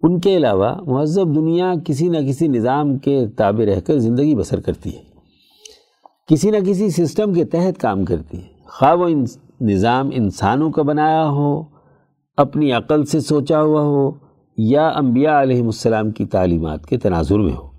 [0.02, 4.60] ان کے علاوہ مہذب دنیا کسی نہ کسی نظام کے تابع رہ کر زندگی بسر
[4.60, 5.02] کرتی ہے۔
[6.28, 9.10] کسی نہ کسی سسٹم کے تحت کام کرتی ہے۔ خواہ وہ
[9.62, 11.64] نظام انسانوں کا بنایا ہو،
[12.38, 14.12] اپنی عقل سے سوچا ہوا ہو
[14.58, 17.73] یا انبیاء علیہ السلام کی تعلیمات کے تناظر میں ہو۔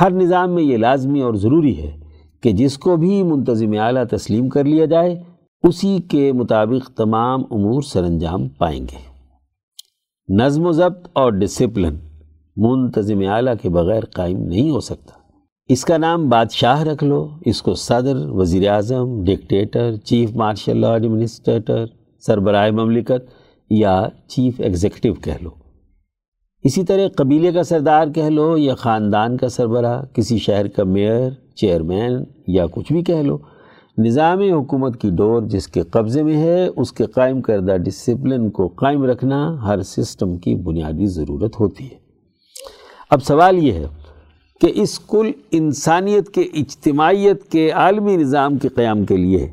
[0.00, 1.96] ہر نظام میں یہ لازمی اور ضروری ہے
[2.42, 5.22] کہ جس کو بھی منتظم اعلیٰ تسلیم کر لیا جائے،
[5.62, 9.24] اسی کے مطابق تمام امور سر انجام پائیں گے۔
[10.28, 11.96] نظم و ضبط اور ڈسپلن
[12.56, 15.14] منتظم اعلیٰ کے بغیر قائم نہیں ہو سکتا۔
[15.68, 20.92] اس کا نام بادشاہ رکھ لو، اس کو صدر وزیر اعظم dictator chief martial law
[20.92, 21.84] administrator
[22.26, 23.30] سربراہ مملکت
[23.70, 25.63] یا چیف ایگزیکٹو کہہ لو۔
[26.64, 31.30] اسی طرح قبیلے کا سردار کہہ لو یا خاندان کا سربراہ، کسی شہر کا میئر،
[31.54, 33.38] چیئرمین یا کچھ بھی کہہ لو۔
[33.98, 38.68] نظام حکومت کی ڈور جس کے قبضے میں ہے، اس کے قائم کردہ ڈسپلن کو
[38.68, 41.96] قائم رکھنا ہر سسٹم کی بنیادی ضرورت ہوتی ہے۔
[43.10, 43.84] اب سوال یہ ہے
[44.60, 49.48] کہ اس کل انسانیت کے اجتماعیت کے عالمی نظام کے قیام کے لیے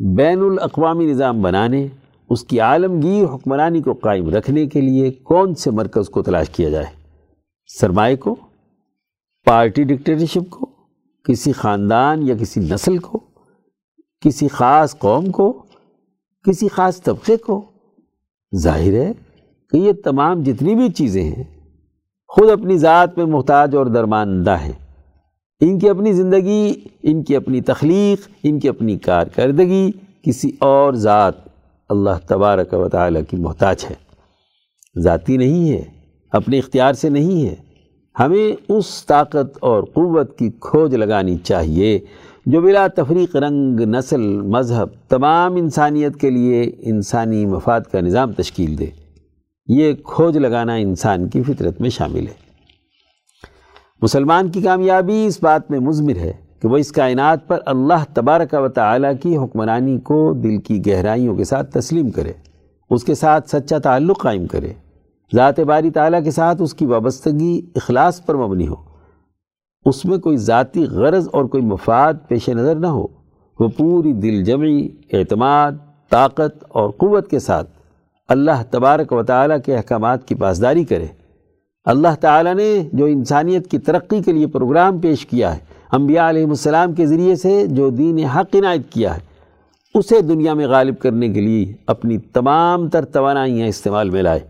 [0.00, 1.86] بین الاقوامی نظام بنانے
[2.30, 6.68] اس کی عالمگیر حکمرانی کو قائم رکھنے کے لیے کون سے مرکز کو تلاش کیا
[6.68, 6.86] جائے؟
[7.80, 8.36] سرمایہ کو؟
[9.44, 10.66] پارٹی ڈکٹیٹرشپ کو؟
[11.24, 13.20] کسی خاندان یا کسی نسل کو؟
[14.20, 15.62] کسی خاص قوم کو؟
[16.44, 17.64] کسی خاص طبقے کو؟
[18.56, 19.12] ظاہر ہے
[19.70, 21.44] کہ یہ تمام جتنی بھی چیزیں ہیں،
[22.28, 24.72] خود اپنی ذات میں محتاج اور درماندہ ہیں۔
[25.60, 29.90] ان کی اپنی زندگی، ان کی اپنی تخلیق، ان کی اپنی کارکردگی
[30.22, 31.45] کسی اور ذات
[31.88, 33.94] اللہ تبارک و تعالیٰ کی محتاج ہے۔
[35.00, 35.82] ذاتی نہیں ہے،
[36.30, 37.54] اپنے اختیار سے نہیں ہے۔
[38.20, 41.98] ہمیں اس طاقت اور قوت کی کھوج لگانی چاہیے
[42.46, 48.78] جو بلا تفریق رنگ، نسل، مذہب، تمام انسانیت کے لیے انسانی مفاد کا نظام تشکیل
[48.78, 48.86] دے۔
[49.66, 52.46] یہ کھوج لگانا انسان کی فطرت میں شامل ہے۔
[54.02, 58.54] مسلمان کی کامیابی اس بات میں مضمر ہے۔ کہ وہ اس کائنات پر اللہ تبارک
[58.54, 62.32] و تعالیٰ کی حکمرانی کو دل کی گہرائیوں کے ساتھ تسلیم کرے،
[62.90, 64.72] اس کے ساتھ سچا تعلق قائم کرے۔
[65.34, 68.74] ذات باری تعالیٰ کے ساتھ اس کی وابستگی اخلاص پر مبنی ہو۔
[69.84, 73.06] اس میں کوئی ذاتی غرض اور کوئی مفاد پیش نظر نہ ہو۔
[73.60, 75.72] وہ پوری دل جمعی، اعتماد،
[76.10, 77.70] طاقت اور قوت کے ساتھ
[78.28, 81.06] اللہ تبارک و تعالیٰ کے احکامات کی پاسداری کرے۔
[81.84, 86.46] اللہ تعالیٰ نے جو انسانیت کی ترقی کے لیے پروگرام پیش کیا ہے انبیاء علیہ
[86.46, 89.20] السلام کے ذریعے سے جو دین حق عنایت کیا ہے،
[89.94, 94.40] اسے دنیا میں غالب کرنے کے لیے اپنی تمام تر توانائیاں استعمال میں لائے،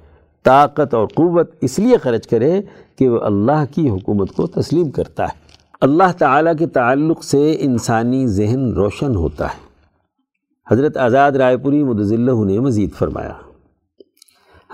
[0.43, 2.61] طاقت اور قوت اس لیے خرچ کرے
[2.99, 5.47] کہ وہ اللہ کی حکومت کو تسلیم کرتا ہے۔
[5.81, 9.67] اللہ تعالیٰ کے تعلق سے انسانی ذہن روشن ہوتا ہے۔
[10.71, 13.33] حضرت آزاد رائے پوری مدضلہ نے مزید فرمایا۔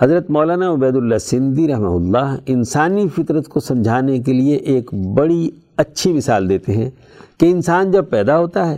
[0.01, 5.49] حضرت مولانا عبید اللہ سندھی رحمہ اللہ انسانی فطرت کو سمجھانے کے لیے ایک بڑی
[5.77, 6.89] اچھی مثال دیتے ہیں
[7.37, 8.77] کہ انسان جب پیدا ہوتا ہے،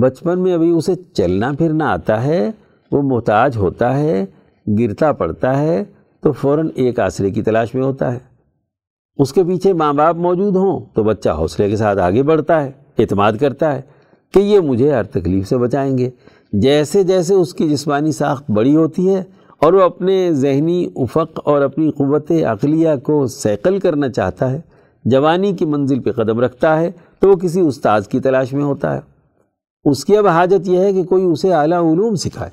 [0.00, 2.50] بچپن میں ابھی اسے چلنا پھرنا آتا ہے،
[2.92, 4.24] وہ محتاج ہوتا ہے،
[4.66, 5.84] گرتا پڑتا ہے،
[6.20, 8.18] تو فوراً ایک آسرے کی تلاش میں ہوتا ہے۔
[9.18, 12.70] اس کے پیچھے ماں باپ موجود ہوں تو بچہ حوصلے کے ساتھ آگے بڑھتا ہے،
[12.98, 13.82] اعتماد کرتا ہے
[14.34, 16.10] کہ یہ مجھے ہر تکلیف سے بچائیں گے۔
[16.52, 19.22] جیسے جیسے اس کی جسمانی ساخت بڑی ہوتی ہے
[19.58, 24.60] اور وہ اپنے ذہنی افق اور اپنی قوت عقلیہ کو سیکل کرنا چاہتا ہے
[25.04, 28.94] جوانی کی منزل پہ قدم رکھتا ہے تو وہ کسی استاذ کی تلاش میں ہوتا
[28.94, 29.00] ہے۔
[29.84, 32.50] اس کی اب حاجت یہ ہے کہ کوئی اسے اعلیٰ علوم سکھائے،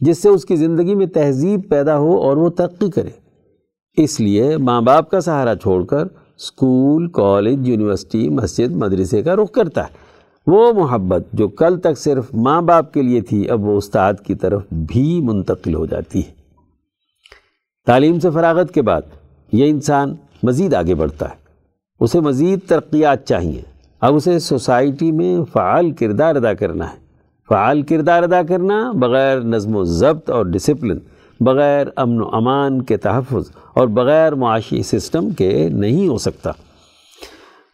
[0.00, 3.10] جس سے اس کی زندگی میں تہذیب پیدا ہو اور وہ ترقی کرے۔
[3.96, 6.04] اس لیے ماں باپ کا سہارا چھوڑ کر
[6.36, 10.02] اسکول، کالج، یونیورسٹی، مسجد، مدرسے کا رخ کرتا ہے۔
[10.46, 14.34] وہ محبت جو کل تک صرف ماں باپ کے لیے تھی، اب وہ استاد کی
[14.34, 16.32] طرف بھی منتقل ہو جاتی ہے۔
[17.86, 19.02] تعلیم سے فراغت کے بعد
[19.52, 21.41] یہ انسان مزید آگے بڑھتا ہے۔
[22.02, 23.62] اسے مزید ترقیات چاہیے۔
[24.00, 26.96] اب اسے سوسائٹی میں فعال کردار ادا کرنا ہے۔
[27.48, 30.98] فعال کردار ادا کرنا بغیر نظم و ضبط اور ڈسپلن،
[31.40, 36.50] بغیر امن و امان کے تحفظ اور بغیر معاشی سسٹم کے نہیں ہو سکتا۔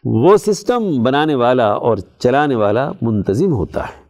[0.05, 4.09] وہ سسٹم بنانے والا اور چلانے والا منتظم ہوتا ہے۔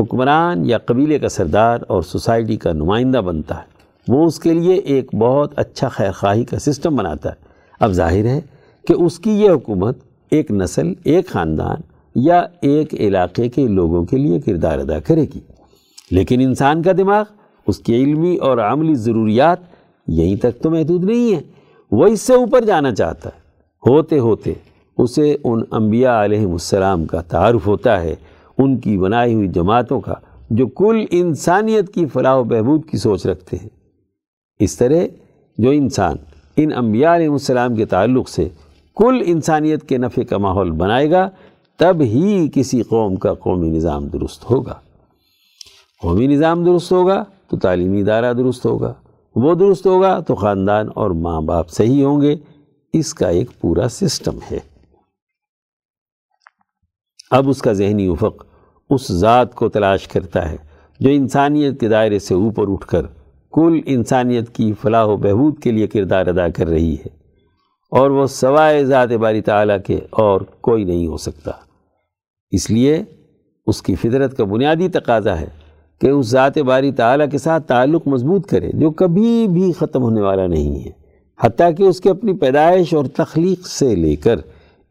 [0.00, 3.62] حکمران یا قبیلے کا سردار اور سوسائٹی کا نمائندہ بنتا ہے۔
[4.08, 7.34] وہ اس کے لیے ایک بہت اچھا خیر خواہی کا سسٹم بناتا ہے۔
[7.80, 8.40] اب ظاہر ہے
[8.88, 9.98] کہ اس کی یہ حکومت
[10.30, 11.76] ایک نسل، ایک خاندان
[12.14, 15.40] یا ایک علاقے کے لوگوں کے لیے کردار ادا کرے گی۔
[16.10, 17.24] لیکن انسان کا دماغ،
[17.66, 19.58] اس کی علمی اور عملی ضروریات
[20.08, 21.40] یہیں تک تو محدود نہیں ہے
[21.90, 23.40] وہ اس سے اوپر جانا چاہتا ہے۔
[23.90, 24.52] ہوتے ہوتے
[24.98, 28.14] اسے ان انبیاء علیہ السلام کا تعارف ہوتا ہے،
[28.58, 30.14] ان کی بنائی ہوئی جماعتوں کا،
[30.50, 33.68] جو کل انسانیت کی فلاح و بہبود کی سوچ رکھتے ہیں۔
[34.58, 35.04] اس طرح
[35.58, 36.16] جو انسان
[36.56, 38.48] ان انبیاء علیہ السلام کے تعلق سے
[38.98, 41.30] کل انسانیت کے نفع کا ماحول بنائے گا،
[41.76, 44.74] تب ہی کسی قوم کا قومی نظام درست ہوگا۔
[46.02, 48.94] قومی نظام درست ہوگا تو تعلیمی ادارہ درست ہوگا۔
[49.36, 52.36] وہ درست ہوگا تو خاندان اور ماں باپ صحیح ہوں گے۔
[52.92, 54.58] اس کا ایک پورا سسٹم ہے۔
[57.30, 58.44] اب اس کا ذہنی افق
[58.90, 60.56] اس ذات کو تلاش کرتا ہے
[61.00, 63.02] جو انسانیت کے دائرے سے اوپر اٹھ کر
[63.52, 67.17] کل انسانیت کی فلاح و بہبود کے لیے کردار ادا کر رہی ہے۔
[67.90, 71.50] اور وہ سوائے ذات باری تعالیٰ کے اور کوئی نہیں ہو سکتا۔
[72.50, 73.02] اس لیے
[73.66, 75.46] اس کی فطرت کا بنیادی تقاضا ہے
[76.00, 80.20] کہ اس ذات باری تعالیٰ کے ساتھ تعلق مضبوط کرے، جو کبھی بھی ختم ہونے
[80.20, 80.90] والا نہیں ہے۔
[81.40, 84.36] حتیٰ کہ اس کے اپنی پیدائش اور تخلیق سے لے کر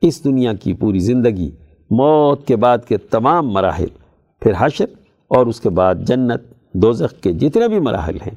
[0.01, 1.49] اس دنیا کی پوری زندگی،
[1.91, 3.87] موت کے بعد کے تمام مراحل،
[4.41, 4.85] پھر حشر
[5.27, 6.41] اور اس کے بعد جنت،
[6.73, 8.35] دوزخ کے جتنے بھی مراحل ہیں،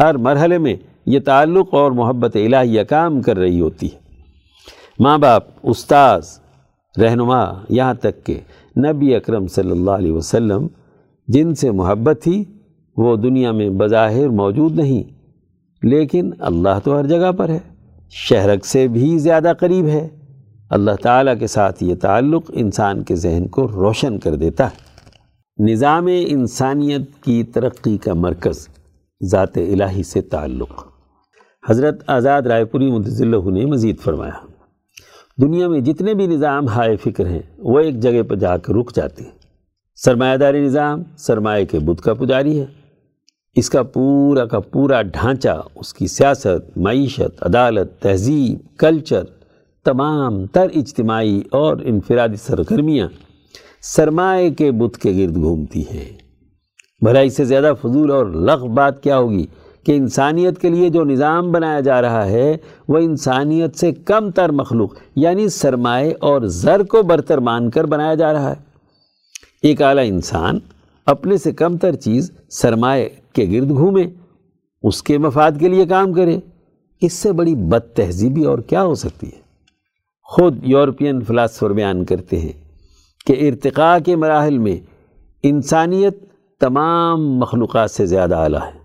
[0.00, 0.74] ہر مرحلے میں
[1.10, 3.98] یہ تعلق اور محبت الہیہ کام کر رہی ہوتی ہے۔
[4.98, 6.38] ماں باپ، استاذ،
[7.02, 8.40] رہنما، یہاں تک کہ
[8.76, 10.66] نبی اکرم صلی اللہ علیہ وسلم،
[11.28, 12.44] جن سے محبت تھی،
[12.96, 15.02] وہ دنیا میں بظاہر موجود نہیں۔
[15.82, 17.58] لیکن اللہ تو ہر جگہ پر ہے،
[18.10, 20.08] شہرک سے بھی زیادہ قریب ہے۔
[20.70, 24.90] اللہ تعالیٰ کے ساتھ یہ تعلق انسان کے ذہن کو روشن کر دیتا ہے۔
[25.64, 28.68] نظام انسانیت کی ترقی کا مرکز،
[29.22, 30.89] ذات الہی سے تعلق۔
[31.68, 32.90] حضرت آزاد رائے پوری
[33.20, 34.46] اللہ نے مزید فرمایا۔
[35.40, 38.94] دنیا میں جتنے بھی نظام ہائے فکر ہیں، وہ ایک جگہ پر جا کر رک
[38.94, 39.30] جاتے ہیں۔
[39.96, 42.66] سرمایہ داری نظام سرمایہ کے بدھ کا پجاری ہے۔
[43.56, 49.22] اس کا پورا کا پورا ڈھانچہ، اس کی سیاست، معیشت، عدالت، تہذیب، کلچر،
[49.84, 53.08] تمام تر اجتماعی اور انفرادی سرگرمیاں
[53.82, 56.18] سرمایہ کے بت کے گرد گھومتی ہیں۔
[57.00, 59.46] بھلا اس سے زیادہ فضول اور لغ بات کیا ہوگی؟
[59.86, 62.56] کہ انسانیت کے لیے جو نظام بنایا جا رہا ہے،
[62.88, 68.14] وہ انسانیت سے کم تر مخلوق یعنی سرمایہ اور زر کو برتر مان کر بنایا
[68.14, 68.70] جا رہا ہے۔
[69.62, 70.58] ایک اعلیٰ انسان
[71.06, 74.04] اپنے سے کم تر چیز سرمایہ کے گرد گھومے،
[74.82, 76.38] اس کے مفاد کے لیے کام کرے۔
[77.00, 79.40] اس سے بڑی بد تہذیبی اور کیا ہو سکتی ہے؟
[80.22, 82.52] خود یورپین فلاسفر بیان کرتے ہیں
[83.26, 84.76] کہ ارتقاء کے مراحل میں
[85.42, 86.18] انسانیت
[86.60, 88.79] تمام مخلوقات سے زیادہ اعلیٰ ہے۔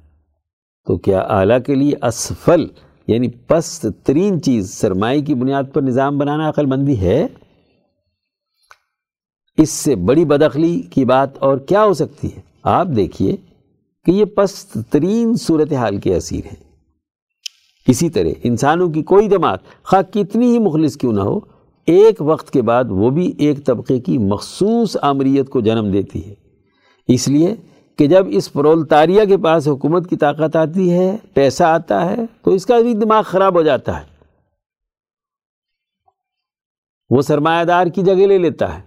[0.87, 2.65] تو کیا اعلیٰ کے لیے اسفل
[3.07, 7.27] یعنی پست ترین چیز سرمائی کی بنیاد پر نظام بنانا عقل مندی ہے؟
[9.57, 13.35] اس سے بڑی بدخلی کی بات اور کیا ہو سکتی ہے؟ آپ دیکھیے
[14.05, 16.63] کہ یہ پست ترین صورتحال کے اسیر ہیں۔
[17.87, 21.39] اسی طرح انسانوں کی کوئی جماعت خواہ کتنی ہی مخلص کیوں نہ ہو،
[21.85, 26.33] ایک وقت کے بعد وہ بھی ایک طبقے کی مخصوص آمریت کو جنم دیتی ہے۔
[27.07, 27.55] اس لیے
[27.97, 32.51] کہ جب اس پرولتاریہ کے پاس حکومت کی طاقت آتی ہے، پیسہ آتا ہے، تو
[32.51, 34.05] اس کا بھی دماغ خراب ہو جاتا ہے۔
[37.09, 38.81] وہ سرمایہ دار کی جگہ لے لیتا ہے۔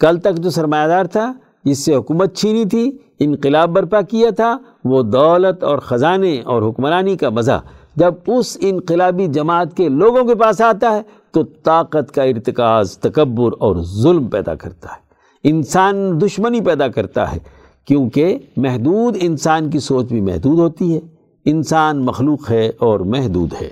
[0.00, 1.32] کل تک جو سرمایہ دار تھا،
[1.64, 7.16] جس سے حکومت چھینی تھی، انقلاب برپا کیا تھا، وہ دولت اور خزانے اور حکمرانی
[7.16, 7.60] کا مزہ۔
[7.96, 13.50] جب اس انقلابی جماعت کے لوگوں کے پاس آتا ہے، تو طاقت کا ارتکاز، تکبر
[13.58, 15.10] اور ظلم پیدا کرتا ہے۔
[15.44, 21.00] انسان دشمنی پیدا کرتا ہے۔ کیونکہ محدود انسان کی سوچ بھی محدود ہوتی ہے۔
[21.44, 23.70] انسان مخلوق ہے اور محدود ہے۔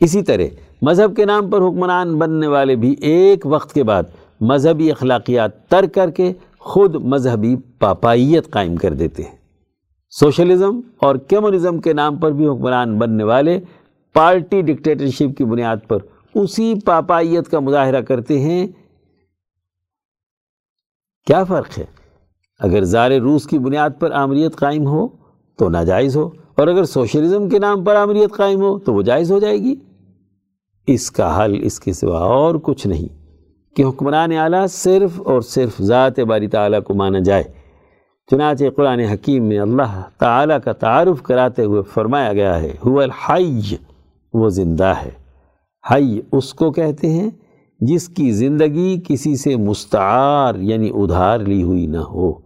[0.00, 0.42] اسی طرح
[0.82, 4.02] مذہب کے نام پر حکمران بننے والے بھی ایک وقت کے بعد
[4.40, 9.36] مذہبی اخلاقیات ترک کر کے خود مذہبی پاپائیت قائم کر دیتے ہیں۔
[10.10, 13.60] سوشلزم اور کیمونزم کے نام پر بھی حکمران بننے والے
[14.12, 15.98] پارٹی ڈکٹیٹرشپ کی بنیاد پر
[16.34, 18.66] اسی پاپائیت کا مظاہرہ کرتے ہیں۔
[21.26, 21.95] کیا فرق ہے؟
[22.60, 25.08] اگر زار روس کی بنیاد پر آمریت قائم ہو
[25.58, 29.32] تو ناجائز ہو، اور اگر سوشلزم کے نام پر آمریت قائم ہو تو وہ جائز
[29.32, 29.74] ہو جائے گی۔
[30.86, 33.08] اس کا حل اس کے سوا اور کچھ نہیں
[33.76, 37.42] کہ حکمران اعلیٰ صرف اور صرف ذات باری تعالیٰ کو مانا جائے۔
[38.30, 43.76] چنانچہ قرآن حکیم میں اللہ تعالیٰ کا تعارف کراتے ہوئے فرمایا گیا ہے، هو الحی
[44.34, 45.10] وہ زندہ ہے۔
[45.84, 47.30] حی اس کو کہتے ہیں
[47.80, 52.45] جس کی زندگی کسی سے مستعار یعنی ادھار لی ہوئی نہ ہو۔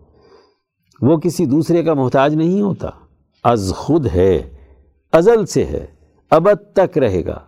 [1.03, 2.89] وہ کسی دوسرے کا محتاج نہیں ہوتا۔
[3.45, 4.43] از خود ہے،
[5.13, 5.87] ازل سے ہے
[6.31, 7.39] ابد تک رہے گا۔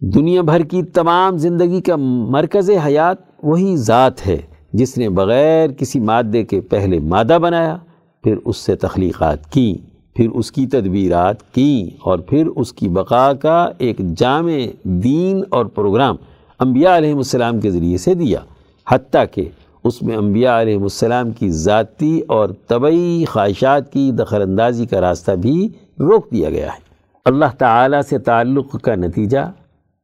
[0.00, 1.96] دنیا بھر کی تمام زندگی کا
[2.30, 4.36] مرکز حیات وہی ذات ہے،
[4.72, 7.76] جس نے بغیر کسی مادے کے پہلے مادہ بنایا،
[8.24, 9.76] پھر اس سے تخلیقات کی،
[10.16, 15.64] پھر اس کی تدبیرات کی، اور پھر اس کی بقا کا ایک جامع دین اور
[15.64, 16.16] پروگرام
[16.60, 18.40] انبیاء علیہ السلام کے ذریعے سے دیا،
[18.86, 19.48] حتیٰ کہ
[19.84, 25.32] اس میں انبیاء علیہ السلام کی ذاتی اور طبعی خواہشات کی دخل اندازی کا راستہ
[25.32, 25.68] بھی
[25.98, 26.78] روک دیا گیا ہے۔
[27.24, 29.38] اللہ تعالیٰ سے تعلق کا نتیجہ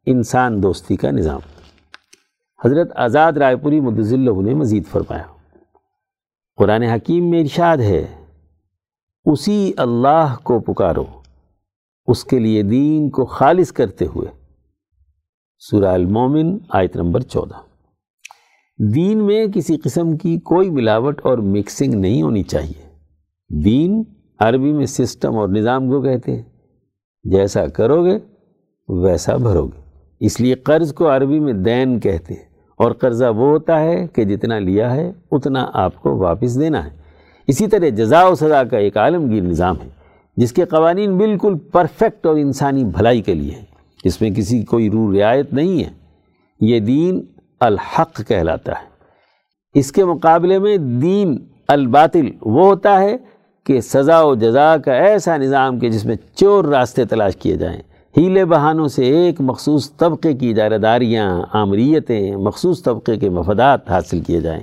[0.06, 1.40] انسان دوستی کا نظام۔
[2.64, 5.22] حضرت آزاد رائے پوری اللہ نے مزید فرمایا۔
[6.56, 8.06] قرآن حکیم میں ارشاد ہے،
[9.24, 11.04] اسی اللہ کو پکارو،
[12.06, 14.28] اس کے لیے دین کو خالص کرتے ہوئے۔
[15.58, 17.73] سورہ المومن، آیت نمبر چودہ۔
[18.78, 22.82] دین میں کسی قسم کی کوئی ملاوٹ اور مکسنگ نہیں ہونی چاہیے۔
[23.64, 24.02] دین
[24.38, 26.42] عربی میں سسٹم اور نظام کو کہتے ہیں۔
[27.24, 28.18] جیسا کرو گے
[28.88, 29.80] ویسا بھرو گے
[30.20, 32.42] اس لیے قرض کو عربی میں دین کہتے ہیں۔
[32.76, 36.90] اور قرضہ وہ ہوتا ہے کہ جتنا لیا ہے، اتنا آپ کو واپس دینا ہے۔
[37.46, 39.88] اسی طرح جزا و سزا کا ایک عالمگیر نظام ہے،
[40.36, 43.64] جس کے قوانین بالکل پرفیکٹ اور انسانی بھلائی کے لیے ہیں۔
[44.04, 45.90] جس میں کسی کوئی روح رعایت نہیں ہے۔
[46.60, 47.24] یہ دین
[47.60, 48.94] الحق کہلاتا ہے۔
[49.74, 53.16] اس کے مقابلے میں دین الباطل وہ ہوتا ہے
[53.66, 57.80] کہ سزا و جزا کا ایسا نظام کہ جس میں چور راستے تلاش کیے جائیں۔
[58.16, 64.20] ہیلے بہانوں سے ایک مخصوص طبقے کی اجارہ داریاں آمریتیں مخصوص طبقے کے مفادات حاصل
[64.20, 64.62] کیے جائیں۔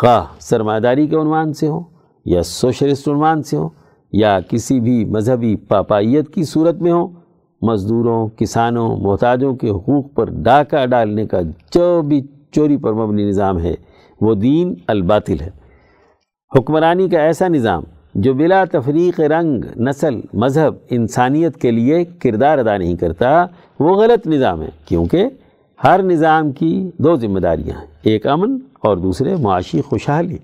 [0.00, 1.80] خواہ سرمایہ داری کے عنوان سے ہو
[2.24, 3.68] یا سوشلسٹ عنوان سے ہو
[4.12, 7.08] یا کسی بھی مذہبی پاپائیت کی صورت میں ہو
[7.62, 11.40] مزدوروں، کسانوں، محتاجوں کے حقوق پر ڈاکہ ڈالنے کا
[11.74, 12.20] جو بھی
[12.52, 13.74] چوری پر مبنی نظام ہے،
[14.20, 15.50] وہ دین الباطل ہے۔
[16.52, 17.82] حکمرانی کا ایسا نظام
[18.14, 23.30] جو بلا تفریق رنگ، نسل، مذہب، انسانیت کے لیے کردار ادا نہیں کرتا،
[23.80, 25.28] وہ غلط نظام ہے، کیونکہ
[25.78, 30.36] ہر نظام کی دو ذمہ داریاں ہیں، ایک امن اور دوسرے معاشی خوشحالی۔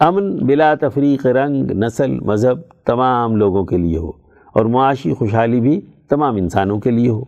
[0.00, 4.10] امن بلا تفریق رنگ، نسل، مذہب تمام لوگوں کے لیے ہو،
[4.54, 7.24] اور معاشی خوشحالی بھی تمام انسانوں کے لیے ہو۔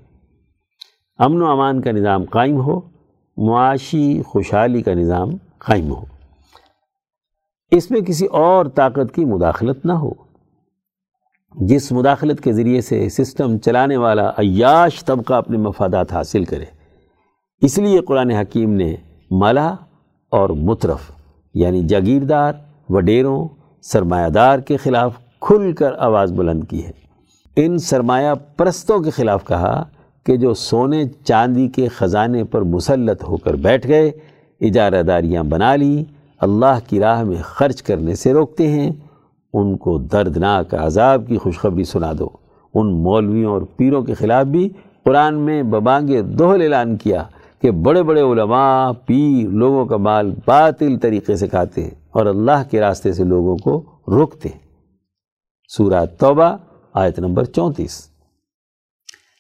[1.19, 2.81] امن و امان کا نظام قائم ہو،
[3.37, 6.05] معاشی خوشحالی کا نظام قائم ہو۔
[7.71, 10.11] اس میں کسی اور طاقت کی مداخلت نہ ہو۔
[11.55, 16.65] جس مداخلت کے ذریعے سے سسٹم چلانے والا عیاش طبقہ اپنے مفادات حاصل کرے،
[17.63, 18.97] اس لیے قرآن حکیم نے
[19.31, 19.75] ملا
[20.31, 21.11] اور مترف
[21.55, 22.53] یعنی جاگیردار،
[22.89, 23.49] وڈیروں،
[23.83, 27.08] سرمایہ دار کے خلاف کھل کر آواز بلند کی ہے۔
[27.61, 29.85] ان سرمایہ پرستوں کے خلاف کہا
[30.27, 34.11] کہ جو سونے چاندی کے خزانے پر مسلط ہو کر بیٹھ گئے،
[34.61, 36.05] اجارہ داریاں بنا لی،
[36.41, 38.91] اللہ کی راہ میں خرچ کرنے سے روکتے ہیں،
[39.53, 42.29] ان کو دردناک عذاب کی خوشخبری سنا دو۔
[42.75, 44.69] ان مولویوں اور پیروں کے خلاف بھی
[45.05, 47.23] قرآن میں ببانگ دوہل اعلان کیا
[47.63, 52.71] کہ بڑے بڑے علماء، پیر، لوگوں کا مال باطل طریقے سے کھاتے ہیں اور اللہ
[52.71, 54.59] کے راستے سے لوگوں کو روکتے ہیں۔
[55.69, 56.57] سورہ توبہ
[56.93, 58.09] آیت نمبر چونتیس۔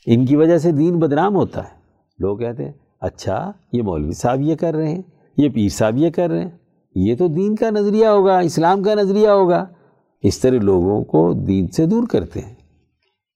[0.07, 1.78] ان کی وجہ سے دین بدنام ہوتا ہے۔
[2.18, 5.03] لوگ کہتے ہیں اچھا یہ مولوی صاحب یہ کر رہے ہیں،
[5.36, 6.51] یہ پیر صاحب یہ کر رہے ہیں۔
[6.94, 9.64] یہ تو دین کا نظریہ ہوگا، اسلام کا نظریہ ہوگا۔
[10.22, 12.55] اس طرح لوگوں کو دین سے دور کرتے ہیں۔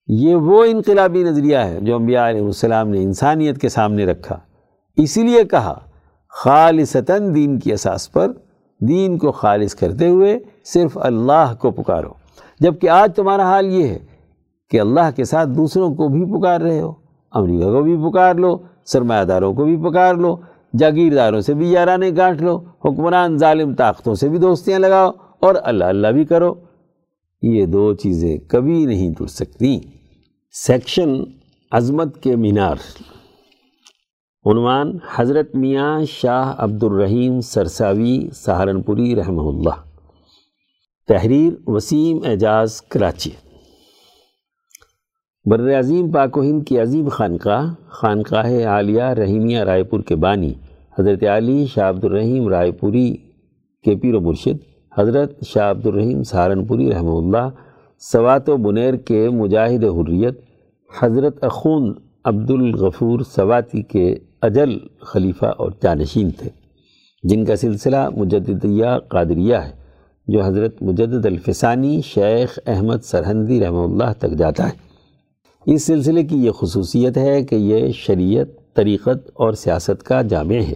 [0.07, 4.39] یہ وہ انقلابی نظریہ ہے جو انبیاء علیہ السلام نے انسانیت کے سامنے رکھا۔
[4.97, 5.79] اسی لیے کہا،
[6.29, 8.33] خالصتاً دین کی اساس پر
[8.81, 12.22] دین کو خالص کرتے ہوئے صرف اللہ کو پکارو۔
[12.63, 13.99] جبکہ آج تمہارا حال یہ ہے
[14.71, 16.93] کہ اللہ کے ساتھ دوسروں کو بھی پکار رہے ہو،
[17.33, 20.37] امریکہ کو بھی پکار لو، سرمایہ داروں کو بھی پکار لو،
[20.79, 25.11] جاگیرداروں سے بھی یارانے گانٹ لو، حکمران ظالم طاقتوں سے بھی دوستیاں لگاؤ
[25.41, 26.55] اور اللہ اللہ بھی کرو۔
[27.43, 29.81] یہ دو چیزیں کبھی نہیں ٹوٹ سکتی۔
[30.53, 31.15] سیکشن
[31.73, 32.77] عظمت کے مینار۔
[34.47, 39.92] عنوان حضرت میاں شاہ عبد الرحیم سرساوی سہارنپوری رحمہ اللہ۔
[41.09, 43.31] تحریر وسیم اعجاز کراچی۔
[45.45, 50.53] بر عظیم پاک و ہند کی عظیم خانقاہ خانقاہ عالیہ رحیمیہ رائے پور کے بانی،
[50.99, 53.17] حضرت علی شاہ عبد الرحیم رائے پوری
[53.85, 54.63] کے پیر و مرشد،
[54.99, 57.49] حضرت شاہ عبد الرحیم سہارنپوری رحمہ اللہ،
[58.03, 60.41] سوات و بنیر کے مجاہد حریت،
[61.01, 61.93] حضرت اخون
[62.25, 66.51] عبد الغفور سواتی کے اجل خلیفہ اور جانشین تھے،
[67.23, 69.82] جن کا سلسلہ مجددیہ قادریہ ہے۔
[70.33, 74.93] جو حضرت مجدد الفسانی شیخ احمد سرہندی رحمہ اللہ تک جاتا ہے۔
[75.67, 80.75] اس سلسلے کی یہ خصوصیت ہے کہ یہ شریعت، طریقت اور سیاست کا جامع ہے۔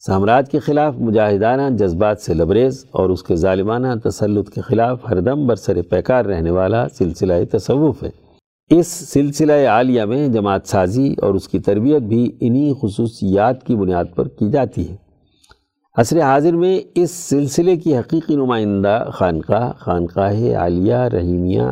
[0.00, 5.20] سامراج کے خلاف مجاہدانہ جذبات سے لبریز اور اس کے ظالمانہ تسلط کے خلاف ہر
[5.20, 8.10] دم برسر پیکار رہنے والا سلسلہ تصوف ہے۔
[8.70, 14.04] اس سلسلہ عالیہ میں جماعت سازی اور اس کی تربیت بھی انہی خصوصیات کی بنیاد
[14.14, 15.07] پر کی جاتی ہے۔
[16.00, 21.62] عصر حاضر میں اس سلسلے کی حقیقی نمائندہ خانقاہ خانقاہ عالیہ، رحیمیہ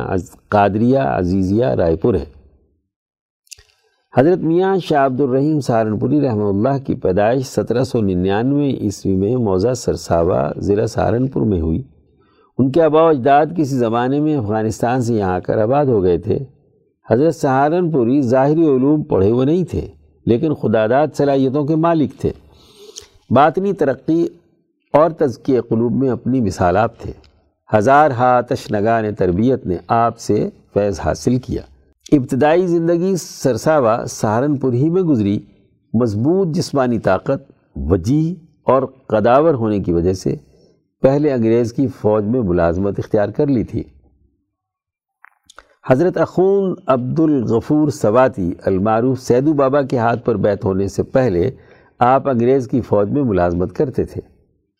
[0.49, 2.25] قادریہ، عزیزیہ رائے پور ہے۔
[4.17, 9.35] حضرت میاں شاہ عبد الرحیم سہارنپوری رحمہ اللہ کی پیدائش سترہ سو ننانوے عیسوی میں
[9.35, 11.81] موزہ سرساوا ضلع سہارنپور میں ہوئی۔
[12.57, 16.03] ان کے آبا و اجداد کسی زمانے میں افغانستان سے یہاں آ کر آباد ہو
[16.03, 16.39] گئے تھے۔
[17.11, 19.87] حضرت سہارنپوری ظاہری علوم پڑھے ہوئے نہیں تھے،
[20.25, 22.31] لیکن خداداد صلاحیتوں کے مالک تھے۔
[23.29, 24.27] باطنی ترقی
[24.93, 27.11] اور تزکیہ قلوب میں اپنی مثالات تھے۔
[27.77, 31.61] ہزار ہا تشنگان تربیت نے آپ سے فیض حاصل کیا۔
[32.11, 35.39] ابتدائی زندگی سرساوا سہارنپور ہی میں گزری۔
[35.93, 40.35] مضبوط جسمانی طاقت، وجیح اور قداور ہونے کی وجہ سے
[41.01, 43.83] پہلے انگریز کی فوج میں ملازمت اختیار کر لی تھی۔
[45.89, 51.51] حضرت اخون عبد الغفور سواتی المعروف سیدو بابا کے ہاتھ پر بیت ہونے سے پہلے
[51.99, 54.21] آپ انگریز کی فوج میں ملازمت کرتے تھے۔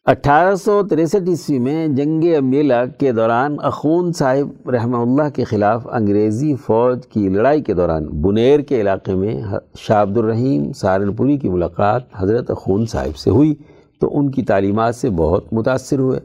[0.06, 5.88] اٹھارہ سو تریسٹھ عیسوی میں جنگ امیلہ کے دوران اخون صاحب رحمہ اللہ کے خلاف
[5.92, 9.42] انگریزی فوج کی لڑائی کے دوران بنیر کے علاقے میں
[9.78, 13.56] شاہ عبد الرحیم سہارنپوری کی ملاقات حضرت اخون صاحب سے ہوئی
[14.02, 16.20] تو ان کی تعلیمات سے بہت متاثر ہوئے۔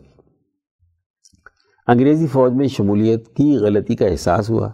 [1.87, 4.69] انگریزی فوج میں شمولیت کی غلطی کا احساس ہوا۔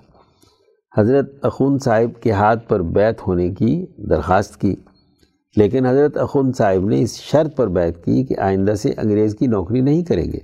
[0.97, 4.77] حضرت اخون صاحب کے ہاتھ پر بیت ہونے کی درخواست کی۔
[5.59, 9.47] لیکن حضرت اخن صاحب نے اس شرط پر بیعت کی کہ آئندہ سے انگریز کی
[9.47, 10.39] نوکری نہیں کریں گے۔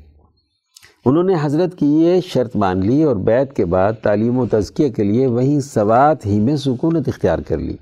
[1.05, 4.89] انہوں نے حضرت کی یہ شرط مان لی اور بیعت کے بعد تعلیم و تزکیہ
[4.89, 7.77] کے لیے وہیں سوات ہی میں سکونت اختیار کر لی۔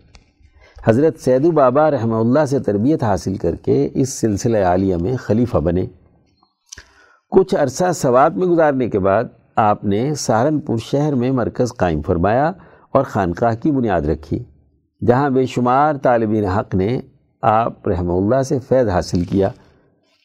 [0.85, 5.59] حضرت سیدو بابا رحمہ اللہ سے تربیت حاصل کر کے اس سلسلہ عالیہ میں خلیفہ
[5.59, 5.87] بنے۔
[7.30, 9.24] کچھ عرصہ سوات میں گزارنے کے بعد
[9.57, 12.53] آپ نے سہارنپور شہر میں مرکز قائم فرمایا
[12.91, 14.43] اور خانقاہ کی بنیاد رکھی،
[15.07, 17.01] جہاں بے شمار طالبین حق نے
[17.43, 19.49] آپ رحمہ اللہ سے فیض حاصل کیا۔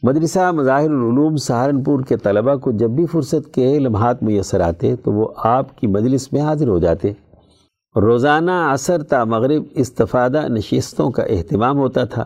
[0.04, 5.12] مدرسہ مظاہر العلوم سہارنپور کے طلبہ کو جب بھی فرصت کے لمحات میسر آتے تو
[5.12, 7.12] وہ آپ کی مجلس میں حاضر ہو جاتے۔
[7.96, 12.26] روزانہ عصر تا مغرب استفادہ نشستوں کا اہتمام ہوتا تھا،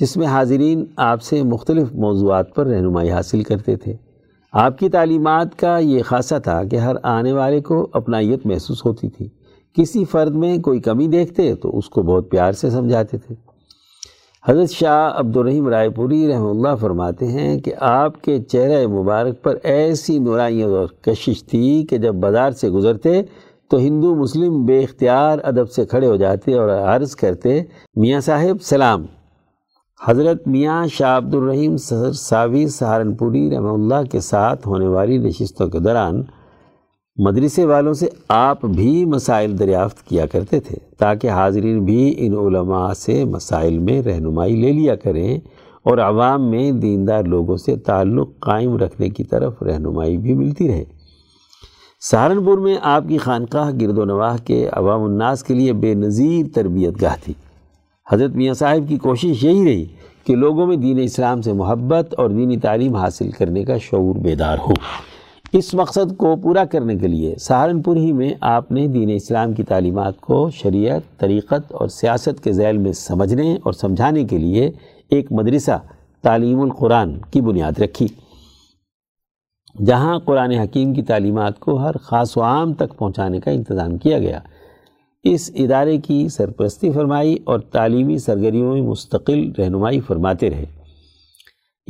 [0.00, 3.96] جس میں حاضرین آپ سے مختلف موضوعات پر رہنمائی حاصل کرتے تھے۔
[4.52, 9.08] آپ کی تعلیمات کا یہ خاصہ تھا کہ ہر آنے والے کو اپنائیت محسوس ہوتی
[9.08, 9.28] تھی۔
[9.76, 13.47] کسی فرد میں کوئی کمی دیکھتے تو اس کو بہت پیار سے سمجھاتے تھے۔
[14.44, 19.42] حضرت شاہ عبد الرحیم رائے پوری رحمہ اللہ فرماتے ہیں کہ آپ کے چہرہ مبارک
[19.42, 23.22] پر ایسی نورائیت اور کشش تھی کہ جب بازار سے گزرتے
[23.70, 27.62] تو ہندو مسلم بے اختیار ادب سے کھڑے ہو جاتے اور عرض کرتے،
[27.96, 29.06] میاں صاحب، سلام۔
[30.08, 35.78] حضرت میاں شاہ عبد الرحیم ساوی سہارنپوری رحمہ اللہ کے ساتھ ہونے والی نشستوں کے
[35.78, 36.22] دوران
[37.18, 42.92] مدرسے والوں سے آپ بھی مسائل دریافت کیا کرتے تھے تاکہ حاضرین بھی ان علماء
[42.92, 45.38] سے مسائل میں رہنمائی لے لیا کریں
[45.82, 50.84] اور عوام میں دیندار لوگوں سے تعلق قائم رکھنے کی طرف رہنمائی بھی ملتی رہے۔
[52.00, 56.46] سہارنپور میں آپ کی خانقاہ گرد و نواح کے عوام الناس کے لیے بے نظیر
[56.54, 57.34] تربیت گاہ تھی۔
[58.12, 59.84] حضرت میاں صاحب کی کوشش یہی رہی
[60.24, 64.58] کہ لوگوں میں دین اسلام سے محبت اور دینی تعلیم حاصل کرنے کا شعور بیدار
[64.58, 64.72] ہو۔
[65.52, 69.62] اس مقصد کو پورا کرنے کے لیے سہارنپور ہی میں آپ نے دین اسلام کی
[69.62, 74.70] تعلیمات کو شریعت، طریقت اور سیاست کے ذیل میں سمجھنے اور سمجھانے کے لیے
[75.10, 75.78] ایک مدرسہ
[76.22, 78.06] تعلیم القرآن کی بنیاد رکھی۔
[79.86, 84.18] جہاں قرآن حکیم کی تعلیمات کو ہر خاص و عام تک پہنچانے کا انتظام کیا
[84.18, 84.40] گیا۔
[85.24, 90.77] اس ادارے کی سرپرستی فرمائی اور تعلیمی سرگرمیوں میں مستقل رہنمائی فرماتے رہے۔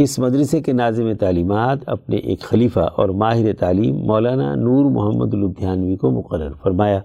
[0.00, 5.96] اس مدرسے کے ناظم تعلیمات اپنے ایک خلیفہ اور ماہر تعلیم مولانا نور محمد الدھیانوی
[5.96, 7.00] کو مقرر فرمایا،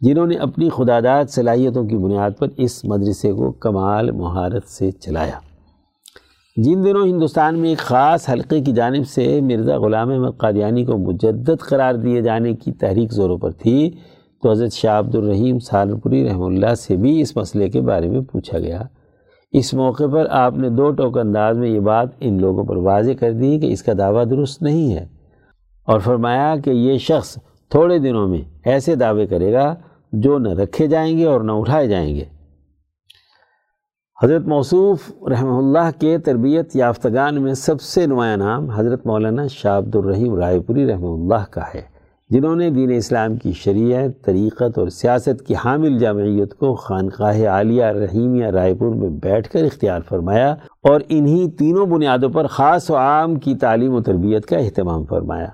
[0.00, 5.38] جنہوں نے اپنی خدادات صلاحیتوں کی بنیاد پر اس مدرسے کو کمال مہارت سے چلایا۔
[6.56, 10.98] جن دنوں ہندوستان میں ایک خاص حلقے کی جانب سے مرزا غلام احمد قادیانی کو
[10.98, 13.90] مجدد قرار دیے جانے کی تحریک زوروں پر تھی،
[14.42, 18.20] تو حضرت شاہ عبد الرحیم سالپوری رحمہ اللہ سے بھی اس مسئلے کے بارے میں
[18.20, 18.82] پوچھا گیا۔
[19.54, 23.12] اس موقع پر آپ نے دو ٹوک انداز میں یہ بات ان لوگوں پر واضح
[23.20, 25.06] کر دی کہ اس کا دعویٰ درست نہیں ہے
[25.86, 27.38] اور فرمایا کہ یہ شخص
[27.70, 29.74] تھوڑے دنوں میں ایسے دعوے کرے گا
[30.12, 32.24] جو نہ رکھے جائیں گے اور نہ اٹھائے جائیں گے۔
[34.22, 39.78] حضرت موصوف رحمہ اللہ کے تربیت یافتگان میں سب سے نمایاں نام حضرت مولانا شاہ
[39.78, 41.93] عبد الرحیم رائے پوری رحمہ اللہ کا ہے۔
[42.30, 47.84] جنہوں نے دین اسلام کی شریعت، طریقت اور سیاست کی حامل جامعیت کو خانقاہ عالیہ
[47.84, 50.52] رحیمیہ رائے پور میں بیٹھ کر اختیار فرمایا
[50.82, 55.48] اور انہی تینوں بنیادوں پر خاص و عام کی تعلیم و تربیت کا اہتمام فرمایا۔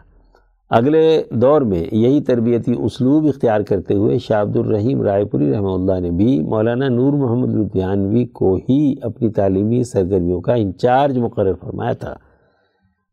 [0.71, 5.75] اگلے دور میں یہی تربیتی اسلوب اختیار کرتے ہوئے شاہ عبد الرحیم رائے پوری رحمہ
[5.75, 11.53] اللہ نے بھی مولانا نور محمد لدھیانوی کو ہی اپنی تعلیمی سرگرمیوں کا انچارج مقرر
[11.61, 12.15] فرمایا تھا۔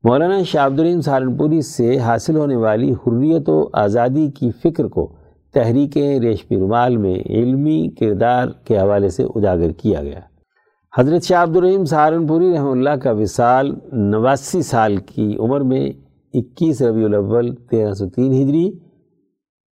[0.03, 5.15] مولانا شاہ عبد الرحیم سہارنپوری سے حاصل ہونے والی حریت و آزادی کی فکر کو
[5.53, 10.19] تحریک ریشمی رومال میں علمی کردار کے حوالے سے اجاگر کیا گیا۔
[10.98, 15.90] حضرت شاہ عبد الرحیم سہارنپوری رحمہ اللہ کا وصال نواسی سال کی عمر میں
[16.34, 18.69] اکیس ربیع الاول تیرہ سو تین ہجری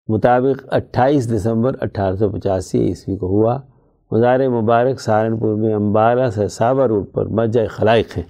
[0.08, 3.58] مطابق اٹھائیس دسمبر اٹھارہ سو پچاسی عیسوی کو ہوا۔
[4.10, 6.46] مزار مبارک سہارنپور میں امبالہ سے
[6.88, 8.22] روڈ پر مسجد خلائق ہے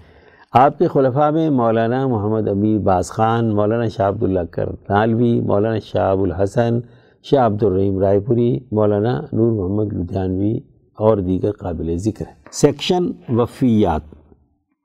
[0.54, 6.10] آپ کے خلفاء میں مولانا محمد امیر باز خان، مولانا شاہ عبداللہ کرنالوی مولانا شاہ
[6.10, 6.78] ابو الحسن
[7.22, 10.58] شاہ عبد الرحیم رائے پوری، مولانا نور محمد لدھیانوی
[10.98, 14.00] اور دیگر قابل ذکر ہے سیکشن وفیات۔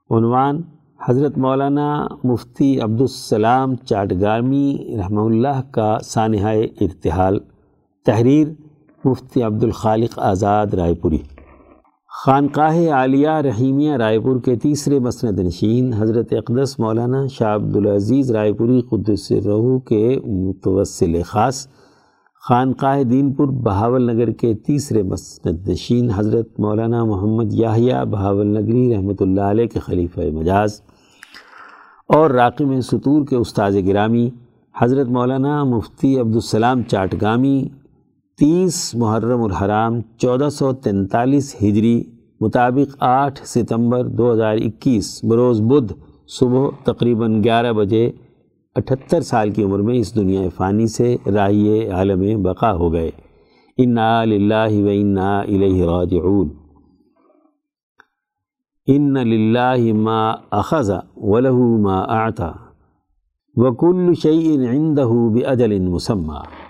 [0.09, 0.61] عنوان
[1.07, 7.39] حضرت مولانا مفتی عبدالسلام چاٹگارمی رحمہ اللہ کا سانحہ ارتحال۔
[8.05, 8.47] تحریر
[9.05, 11.17] مفتی عبد الخالق آزاد رائے پوری۔
[12.23, 18.53] خانقاہ عالیہ رحیمیہ رائے پور کے تیسرے مسند نشین، حضرت اقدس مولانا شاہ عبدالعزیز رائے
[18.53, 21.67] پوری قدس رہو کے متوسل خاص،
[22.43, 28.93] خانقاہ دین پور بہاول نگر کے تیسرے مسند نشین، حضرت مولانا محمد یاہیہ بہاول نگری
[28.93, 30.81] رحمۃ اللہ علیہ کے خلیفہ مجاز
[32.09, 34.29] اور راقم سطور کے استاذ گرامی،
[34.75, 37.57] حضرت مولانا مفتی عبدالسلام چاٹگامی
[38.39, 42.03] تیس محرم الحرام، چودہ سو تینتالیس ہجری
[42.41, 45.93] مطابق آٹھ ستمبر دو ہزار اکیس، بروز بدھ
[46.27, 48.11] صبح تقریباً گیارہ بجے
[48.75, 53.11] اٹھتر سال کی عمر میں اس دنیا فانی سے راہی عالم بقا ہو گئے۔
[53.77, 56.49] انا للہ و انا الیہ راجعون۔
[58.87, 62.51] ان للہ ما اخذ ولہ ما اعطا
[63.55, 66.66] وکل شیء عندہ باجل مسمى۔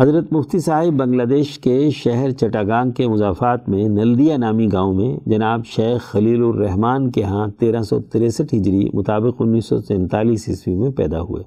[0.00, 5.16] حضرت مفتی صاحب بنگلہ دیش کے شہر چٹاگانگ کے مضافات میں نلدیا نامی گاؤں میں
[5.26, 10.74] جناب شیخ خلیل الرحمان کے ہاں تیرہ سو تریسٹھ ہجری مطابق انیس سو سینتالیس عیسوی
[10.74, 11.42] میں پیدا ہوئے۔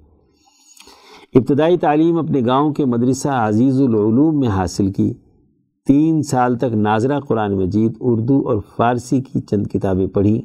[1.35, 5.13] ابتدائی تعلیم اپنے گاؤں کے مدرسہ عزیز العلوم میں حاصل کی۔
[5.87, 10.41] تین سال تک ناظرہ قرآن مجید، اردو اور فارسی کی چند کتابیں پڑھیں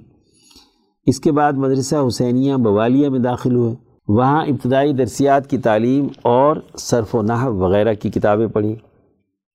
[1.07, 3.75] اس کے بعد مدرسہ حسینیہ بوالیہ میں داخل ہوئے۔
[4.17, 8.75] وہاں ابتدائی درسیات کی تعلیم اور صرف و نحو وغیرہ کی کتابیں پڑھیں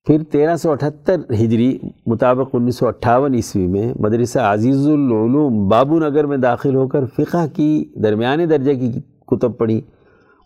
[0.07, 5.99] پھر تیرہ سو اٹھتر ہجری مطابق انیس سو اٹھاون عیسوی میں مدرسہ عزیز العلوم بابو
[5.99, 8.91] نگر میں داخل ہو کر فقہ کی درمیانے درجے کی
[9.27, 9.82] کتب پڑھی۔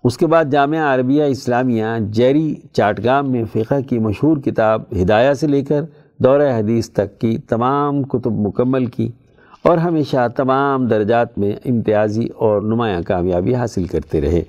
[0.04, 5.48] اس کے بعد جامعہ عربیہ اسلامیہ جیری چاٹگام میں فقہ کی مشہور کتاب ہدایہ سے
[5.48, 5.82] لے کر
[6.18, 9.10] دورہ حدیث تک کی تمام کتب مکمل کی۔
[9.64, 14.44] اور ہمیشہ تمام درجات میں امتیازی اور نمایاں کامیابی حاصل کرتے رہے۔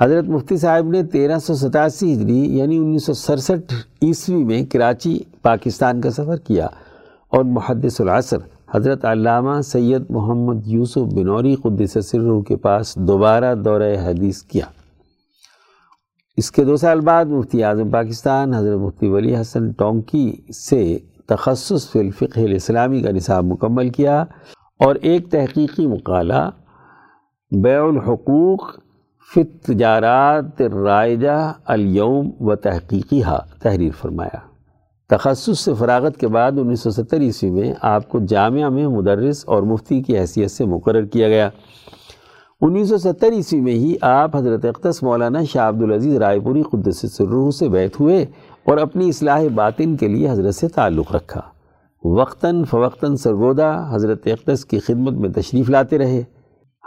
[0.00, 5.18] حضرت مفتی صاحب نے تیرہ سو ستاسی ہجری یعنی انیس سو سڑسٹھ عیسوی میں کراچی،
[5.42, 6.66] پاکستان کا سفر کیا
[7.28, 8.36] اور محدث العصر
[8.74, 14.64] حضرت علامہ سید محمد یوسف بنوری قدس سرو کے پاس دوبارہ دورہ حدیث کیا۔
[16.36, 20.98] اس کے دو سال بعد مفتی اعظم پاکستان، حضرت مفتی ولی حسن ٹونکی سے
[21.28, 24.24] تخصص فی الفقہ الاسلامی کا نصاب مکمل کیا
[24.78, 26.50] اور ایک تحقیقی مقالہ،
[27.62, 28.78] بیع الحقوق
[29.34, 33.22] فی تجارات رائجہ الیوم و تحقیقی
[33.62, 34.38] تحریر فرمایا۔
[35.08, 39.44] تخصص سے فراغت کے بعد انیس سو ستر عیسوی میں آپ کو جامعہ میں مدرس
[39.46, 41.50] اور مفتی کی حیثیت سے مقرر کیا گیا۔
[42.60, 47.12] انیس سو ستر عیسوی میں ہی آپ حضرت اقتص مولانا شاہ عبدالعزیز رائے پوری قدس
[47.12, 48.26] سرروح سے بیت ہوئے۔
[48.66, 51.40] اور اپنی اصلاح باطن کے لیے حضرت سے تعلق رکھا۔
[52.04, 56.22] وقتاً فوقتاً سرگودا حضرت اقدس کی خدمت میں تشریف لاتے رہے۔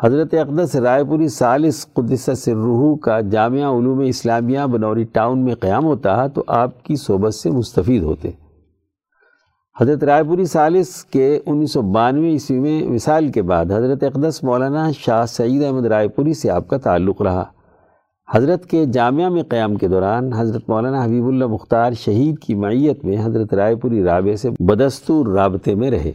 [0.03, 5.85] حضرت اقدس رائے پوری سالس قدس سرروح کا جامعہ علوم اسلامیہ بنوری ٹاؤن میں قیام
[5.85, 8.31] ہوتا تو آپ کی صحبت سے مستفید ہوتے۔
[9.81, 14.43] حضرت رائے پوری سالس کے انیس سو بانوے عیسوی میں وصال کے بعد حضرت اقدس
[14.43, 17.45] مولانا شاہ سعید احمد رائے پوری سے آپ کا تعلق رہا۔
[18.34, 23.06] حضرت کے جامعہ میں قیام کے دوران حضرت مولانا حبیب اللہ مختار شہید کی معیت
[23.06, 26.11] میں حضرت رائے پوری رابع سے بدستور رابطے میں رہے۔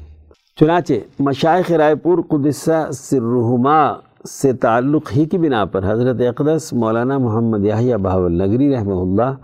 [0.61, 3.93] چنانچہ مشائق رائے پور قدسہ سرحما
[4.29, 9.35] سے تعلق ہی کی بنا پر حضرت اقدس مولانا محمد یاہیہ بہاول نگری رحمہ اللہ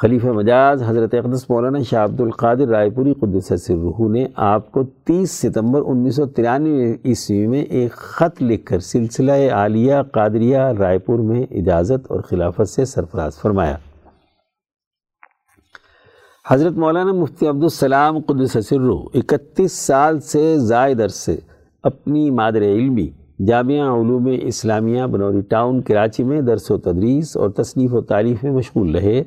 [0.00, 4.82] خلیفہ مجاز حضرت اقدس مولانا شاہ عبد القادر رائے پوری قدس سرحو نے آپ کو
[5.04, 10.98] تیس ستمبر انیس سو ترانوے عیسوی میں ایک خط لکھ کر سلسلہ عالیہ قادریہ رائے
[10.98, 13.76] پور میں اجازت اور خلافت سے سرفراز فرمایا۔
[16.48, 21.36] حضرت مولانا مفتی عبدالسلام قدس سرو اکتیس سال سے زائد عرصے
[21.82, 23.10] اپنی مادر علمی
[23.46, 28.52] جامعہ علوم اسلامیہ بنوری ٹاؤن کراچی میں درس و تدریس اور تصنیف و تعریف میں
[28.52, 29.22] مشغول رہے۔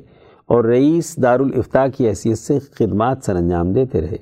[0.48, 4.16] اور رئیس دارالفتاح کی حیثیت سے خدمات سر انجام دیتے رہے۔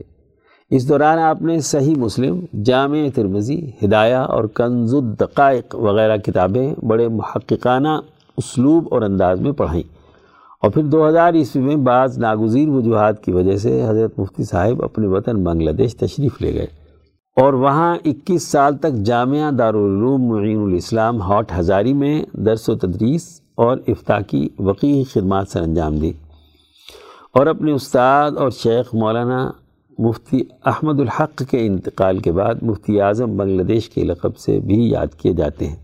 [0.71, 7.09] اس دوران آپ نے صحیح مسلم، جامع ترمزی ہدایہ اور کنز الدقائق وغیرہ کتابیں بڑے
[7.09, 7.89] محققانہ
[8.37, 9.83] اسلوب اور انداز میں پڑھائیں۔
[10.63, 14.83] اور پھر دو ہزار عیسوی میں بعض ناگزیر وجوہات کی وجہ سے حضرت مفتی صاحب
[14.83, 16.67] اپنے وطن بنگلہ دیش تشریف لے گئے۔
[17.37, 23.41] اور وہاں اکیس سال تک جامعہ دارالعلوم معین الاسلام ہاٹ ہزاری میں درس و تدریس
[23.57, 26.13] اور افتاح کی وقی خدمات سر انجام دی۔
[27.33, 29.51] اور اپنے استاد اور شیخ مولانا
[29.99, 34.91] مفتی احمد الحق کے انتقال کے بعد مفتی اعظم بنگلہ دیش کے لقب سے بھی
[34.91, 35.77] یاد کیے جاتے ہیں۔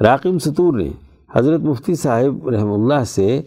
[0.00, 0.88] راقم ستور نے
[1.34, 3.42] حضرت مفتی صاحب رحم اللہ سے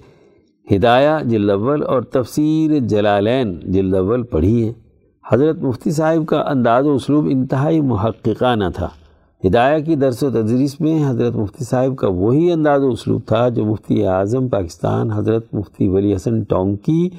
[0.75, 4.73] ہدایہ جلد اول اور تفسیر جلالین جلد اول پڑھی ہے۔
[5.31, 8.89] حضرت مفتی صاحب کا انداز و اسلوب انتہائی محققانہ تھا۔
[9.47, 13.49] ہدایہ کی درس و تدریس میں حضرت مفتی صاحب کا وہی انداز و اسلوب تھا
[13.49, 17.09] جو مفتی اعظم پاکستان حضرت مفتی ولی حسن ٹونکی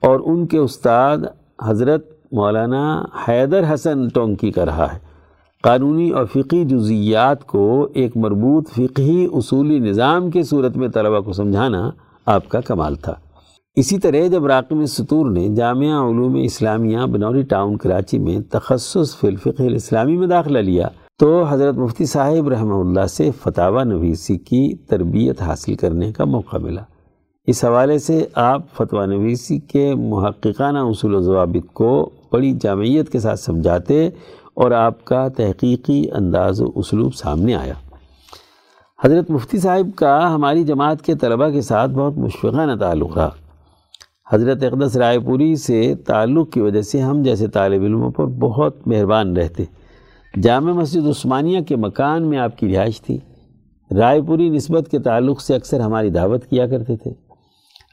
[0.00, 1.18] اور ان کے استاد
[1.62, 4.98] حضرت مولانا حیدر حسن ٹونکی کا رہا ہے۔
[5.62, 11.32] قانونی اور فقی جزیات کو ایک مربوط فقہی اصولی نظام کے صورت میں طلبہ کو
[11.32, 11.90] سمجھانا
[12.26, 13.14] آپ کا کمال تھا۔
[13.76, 19.26] اسی طرح جب راقم سطور نے جامعہ علوم اسلامیہ بنوری ٹاؤن کراچی میں تخصص فی
[19.26, 20.88] الفقہ الاسلامی میں داخلہ لیا
[21.22, 26.56] تو حضرت مفتی صاحب رحمہ اللہ سے فتح نویسی کی تربیت حاصل کرنے کا موقع
[26.56, 26.82] ملا۔
[27.46, 33.20] اس حوالے سے آپ فتویٰ نویسی کے محققانہ اصول و ضوابط کو بڑی جامعیت کے
[33.20, 34.08] ساتھ سمجھاتے
[34.54, 37.74] اور آپ کا تحقیقی انداز و اسلوب سامنے آیا۔
[39.04, 43.30] حضرت مفتی صاحب کا ہماری جماعت کے طلبہ کے ساتھ بہت مشفقانہ تعلق رہا۔
[44.32, 48.88] حضرت اقدس رائے پوری سے تعلق کی وجہ سے ہم جیسے طالب علموں پر بہت
[48.88, 49.64] مہربان رہتے۔
[50.40, 53.18] جامع مسجد عثمانیہ کے مکان میں آپ کی رہائش تھی۔
[53.98, 57.10] رائے پوری نسبت کے تعلق سے اکثر ہماری دعوت کیا کرتے تھے۔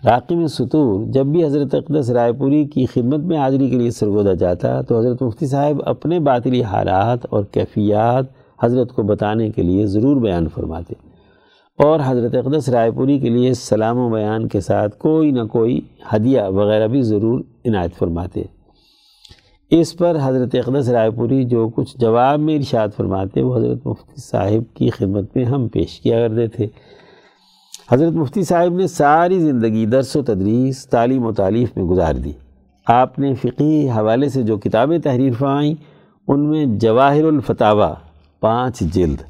[0.06, 3.92] راقی میں سطور جب بھی حضرت اقدس رائے پوری کی خدمت میں حاضری کے لیے
[3.92, 8.26] سرگودا جاتا تو حضرت مفتی صاحب اپنے باطلی حالات اور کیفیات
[8.64, 10.94] حضرت کو بتانے کے لیے ضرور بیان فرماتے۔
[11.78, 15.82] اور حضرت اقدس رائے پوری کے لیے سلام و بیان کے ساتھ کوئی نہ کوئی
[16.16, 18.44] ہدیہ وغیرہ بھی ضرور عنایت فرماتے۔
[19.70, 24.22] اس پر حضرت اقدس رائے پوری جو کچھ جواب میں ارشاد فرماتے وہ حضرت مفتی
[24.22, 26.68] صاحب کی خدمت میں ہم پیش کیا کرتے تھے۔
[27.92, 32.32] حضرت مفتی صاحب نے ساری زندگی درس و تدریس، تعلیم و تعلیف میں گزار دی۔
[32.88, 35.74] آپ نے فقی حوالے سے جو کتابیں تحریر فرمائیں،
[36.28, 37.94] ان میں جواہر الفتاوہ
[38.40, 39.22] پانچ جلد،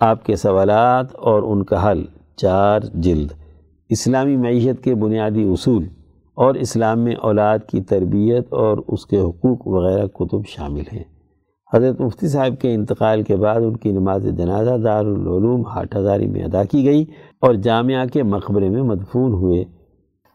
[0.00, 2.04] آپ کے سوالات اور ان کا حل
[2.36, 3.32] چار جلد،
[3.88, 5.84] اسلامی معیشت کے بنیادی اصول
[6.36, 11.04] اور اسلام میں اولاد کی تربیت اور اس کے حقوق وغیرہ کتب شامل ہیں۔
[11.74, 16.42] حضرت مفتی صاحب کے انتقال کے بعد ان کی نماز جنازہ دارالعلوم ہاٹ ہزاری میں
[16.42, 17.04] ادا کی گئی
[17.40, 19.64] اور جامعہ کے مقبرے میں مدفون ہوئے۔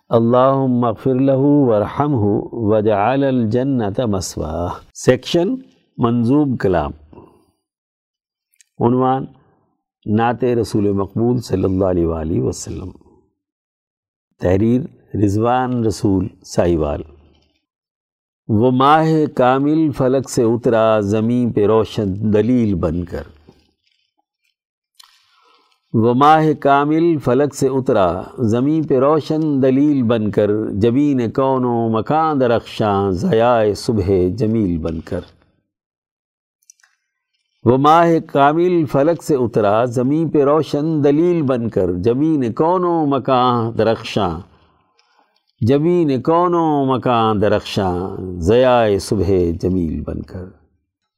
[0.09, 2.39] اللہ مغفر لہو ورحم ہو
[2.71, 5.55] وجعل الجنت مسوا سیکشن
[5.97, 6.91] منظوب کلام۔
[8.79, 9.25] عنوان
[10.05, 12.89] نعت رسول مقبول صلی اللہ علیہ وآلہ وسلم۔
[14.41, 14.81] تحریر
[15.15, 17.01] رضوان رسول سائی وال
[18.47, 23.23] وہ ماہ کامل فلک سے اترا، زمین پہ روشن دلیل بن کر۔
[25.93, 31.89] وہ ماہ کامل فلک سے اترا، زمین پہ روشن دلیل بن کر۔ جبین کون و
[31.89, 35.19] مکان درخشاں ضیائے صبح جمیل بن کر۔
[37.63, 43.05] وہ ماہ کامل فلک سے اترا، زمین پہ روشن دلیل بن کر۔ جبین کون و
[43.05, 44.50] مکان درخشاں۔
[45.67, 49.31] جبین کون و مکان درخشاں ضیائے صبح
[49.61, 50.45] جمیل بن کر۔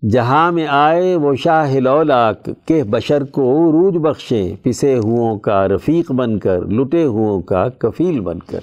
[0.09, 6.11] جہاں میں آئے وہ شاہ لولاک کہ بشر کو عروج بخشے، پسے ہوں کا رفیق
[6.11, 8.59] بن کر، لٹے ہوں کا کفیل بن کر۔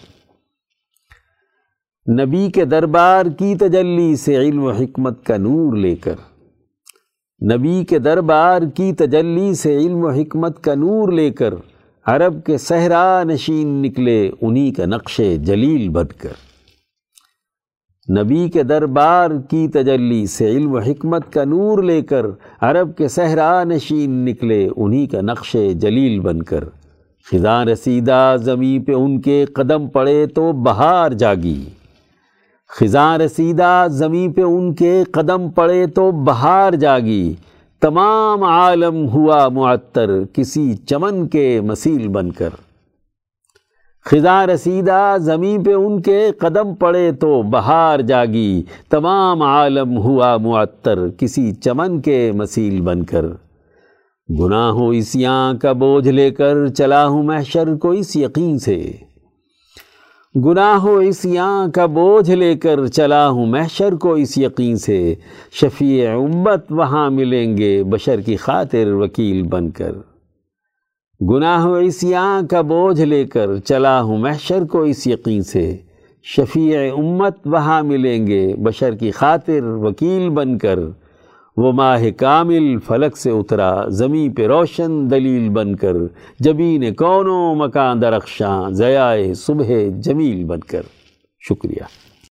[2.20, 6.14] نبی کے دربار کی تجلی سے علم و حکمت کا نور لے کر۔
[7.52, 11.54] نبی کے دربار کی تجلی سے علم و حکمت کا نور لے کر۔
[12.10, 16.50] عرب کے صحرا نشین نکلے، انہی کا نقش جلیل بن کر۔
[18.22, 22.26] نبی کے دربار کی تجلی سے علم و حکمت کا نور لے کر
[22.60, 26.64] عرب کے صحرا نشین نکلے، انہی کا نقش جلیل بن کر۔
[27.30, 31.64] خزاں رسیدہ زمیں پہ ان کے قدم پڑے تو بہار جاگی۔
[32.68, 37.34] خزاں رسیدہ زمیں پہ ان کے قدم پڑے تو بہار جاگی۔
[37.80, 42.48] تمام عالم ہوا معطر، کسی چمن کے مسیل بن کر۔
[44.04, 51.08] خزاں رسیدہ، زمین پہ ان کے قدم پڑے تو بہار جاگی۔ تمام عالم ہوا معطر،
[51.08, 53.26] کسی چمن کے مسیل بن کر۔
[54.40, 55.16] گناہ ہو اس
[55.62, 58.92] کا بوجھ لے کر چلا ہوں محشر کو اس یقین سے۔
[60.36, 65.14] گناہ ہو اس یاں کا بوجھ لے کر چلا ہوں محشر کو اس یقین سے۔
[65.52, 69.92] شفیع امت وہاں ملیں گے بشر کی خاطر وکیل بن کر۔
[71.20, 75.76] گناہ ہو اسیاں کا بوجھ لے کر چلا ہوں محشر کو اس یقین سے۔
[76.22, 80.78] شفیع امت وہاں ملیں گے بشر کی خاطر وکیل بن کر۔
[81.60, 85.96] وہ ماہ کامل فلک سے اترا زمیں پہ روشن دلیل بن کر،
[86.40, 90.82] جبین کونوں مکان درخشاں ضیائے صبح جمیل بن کر۔
[91.40, 92.09] شکریہ۔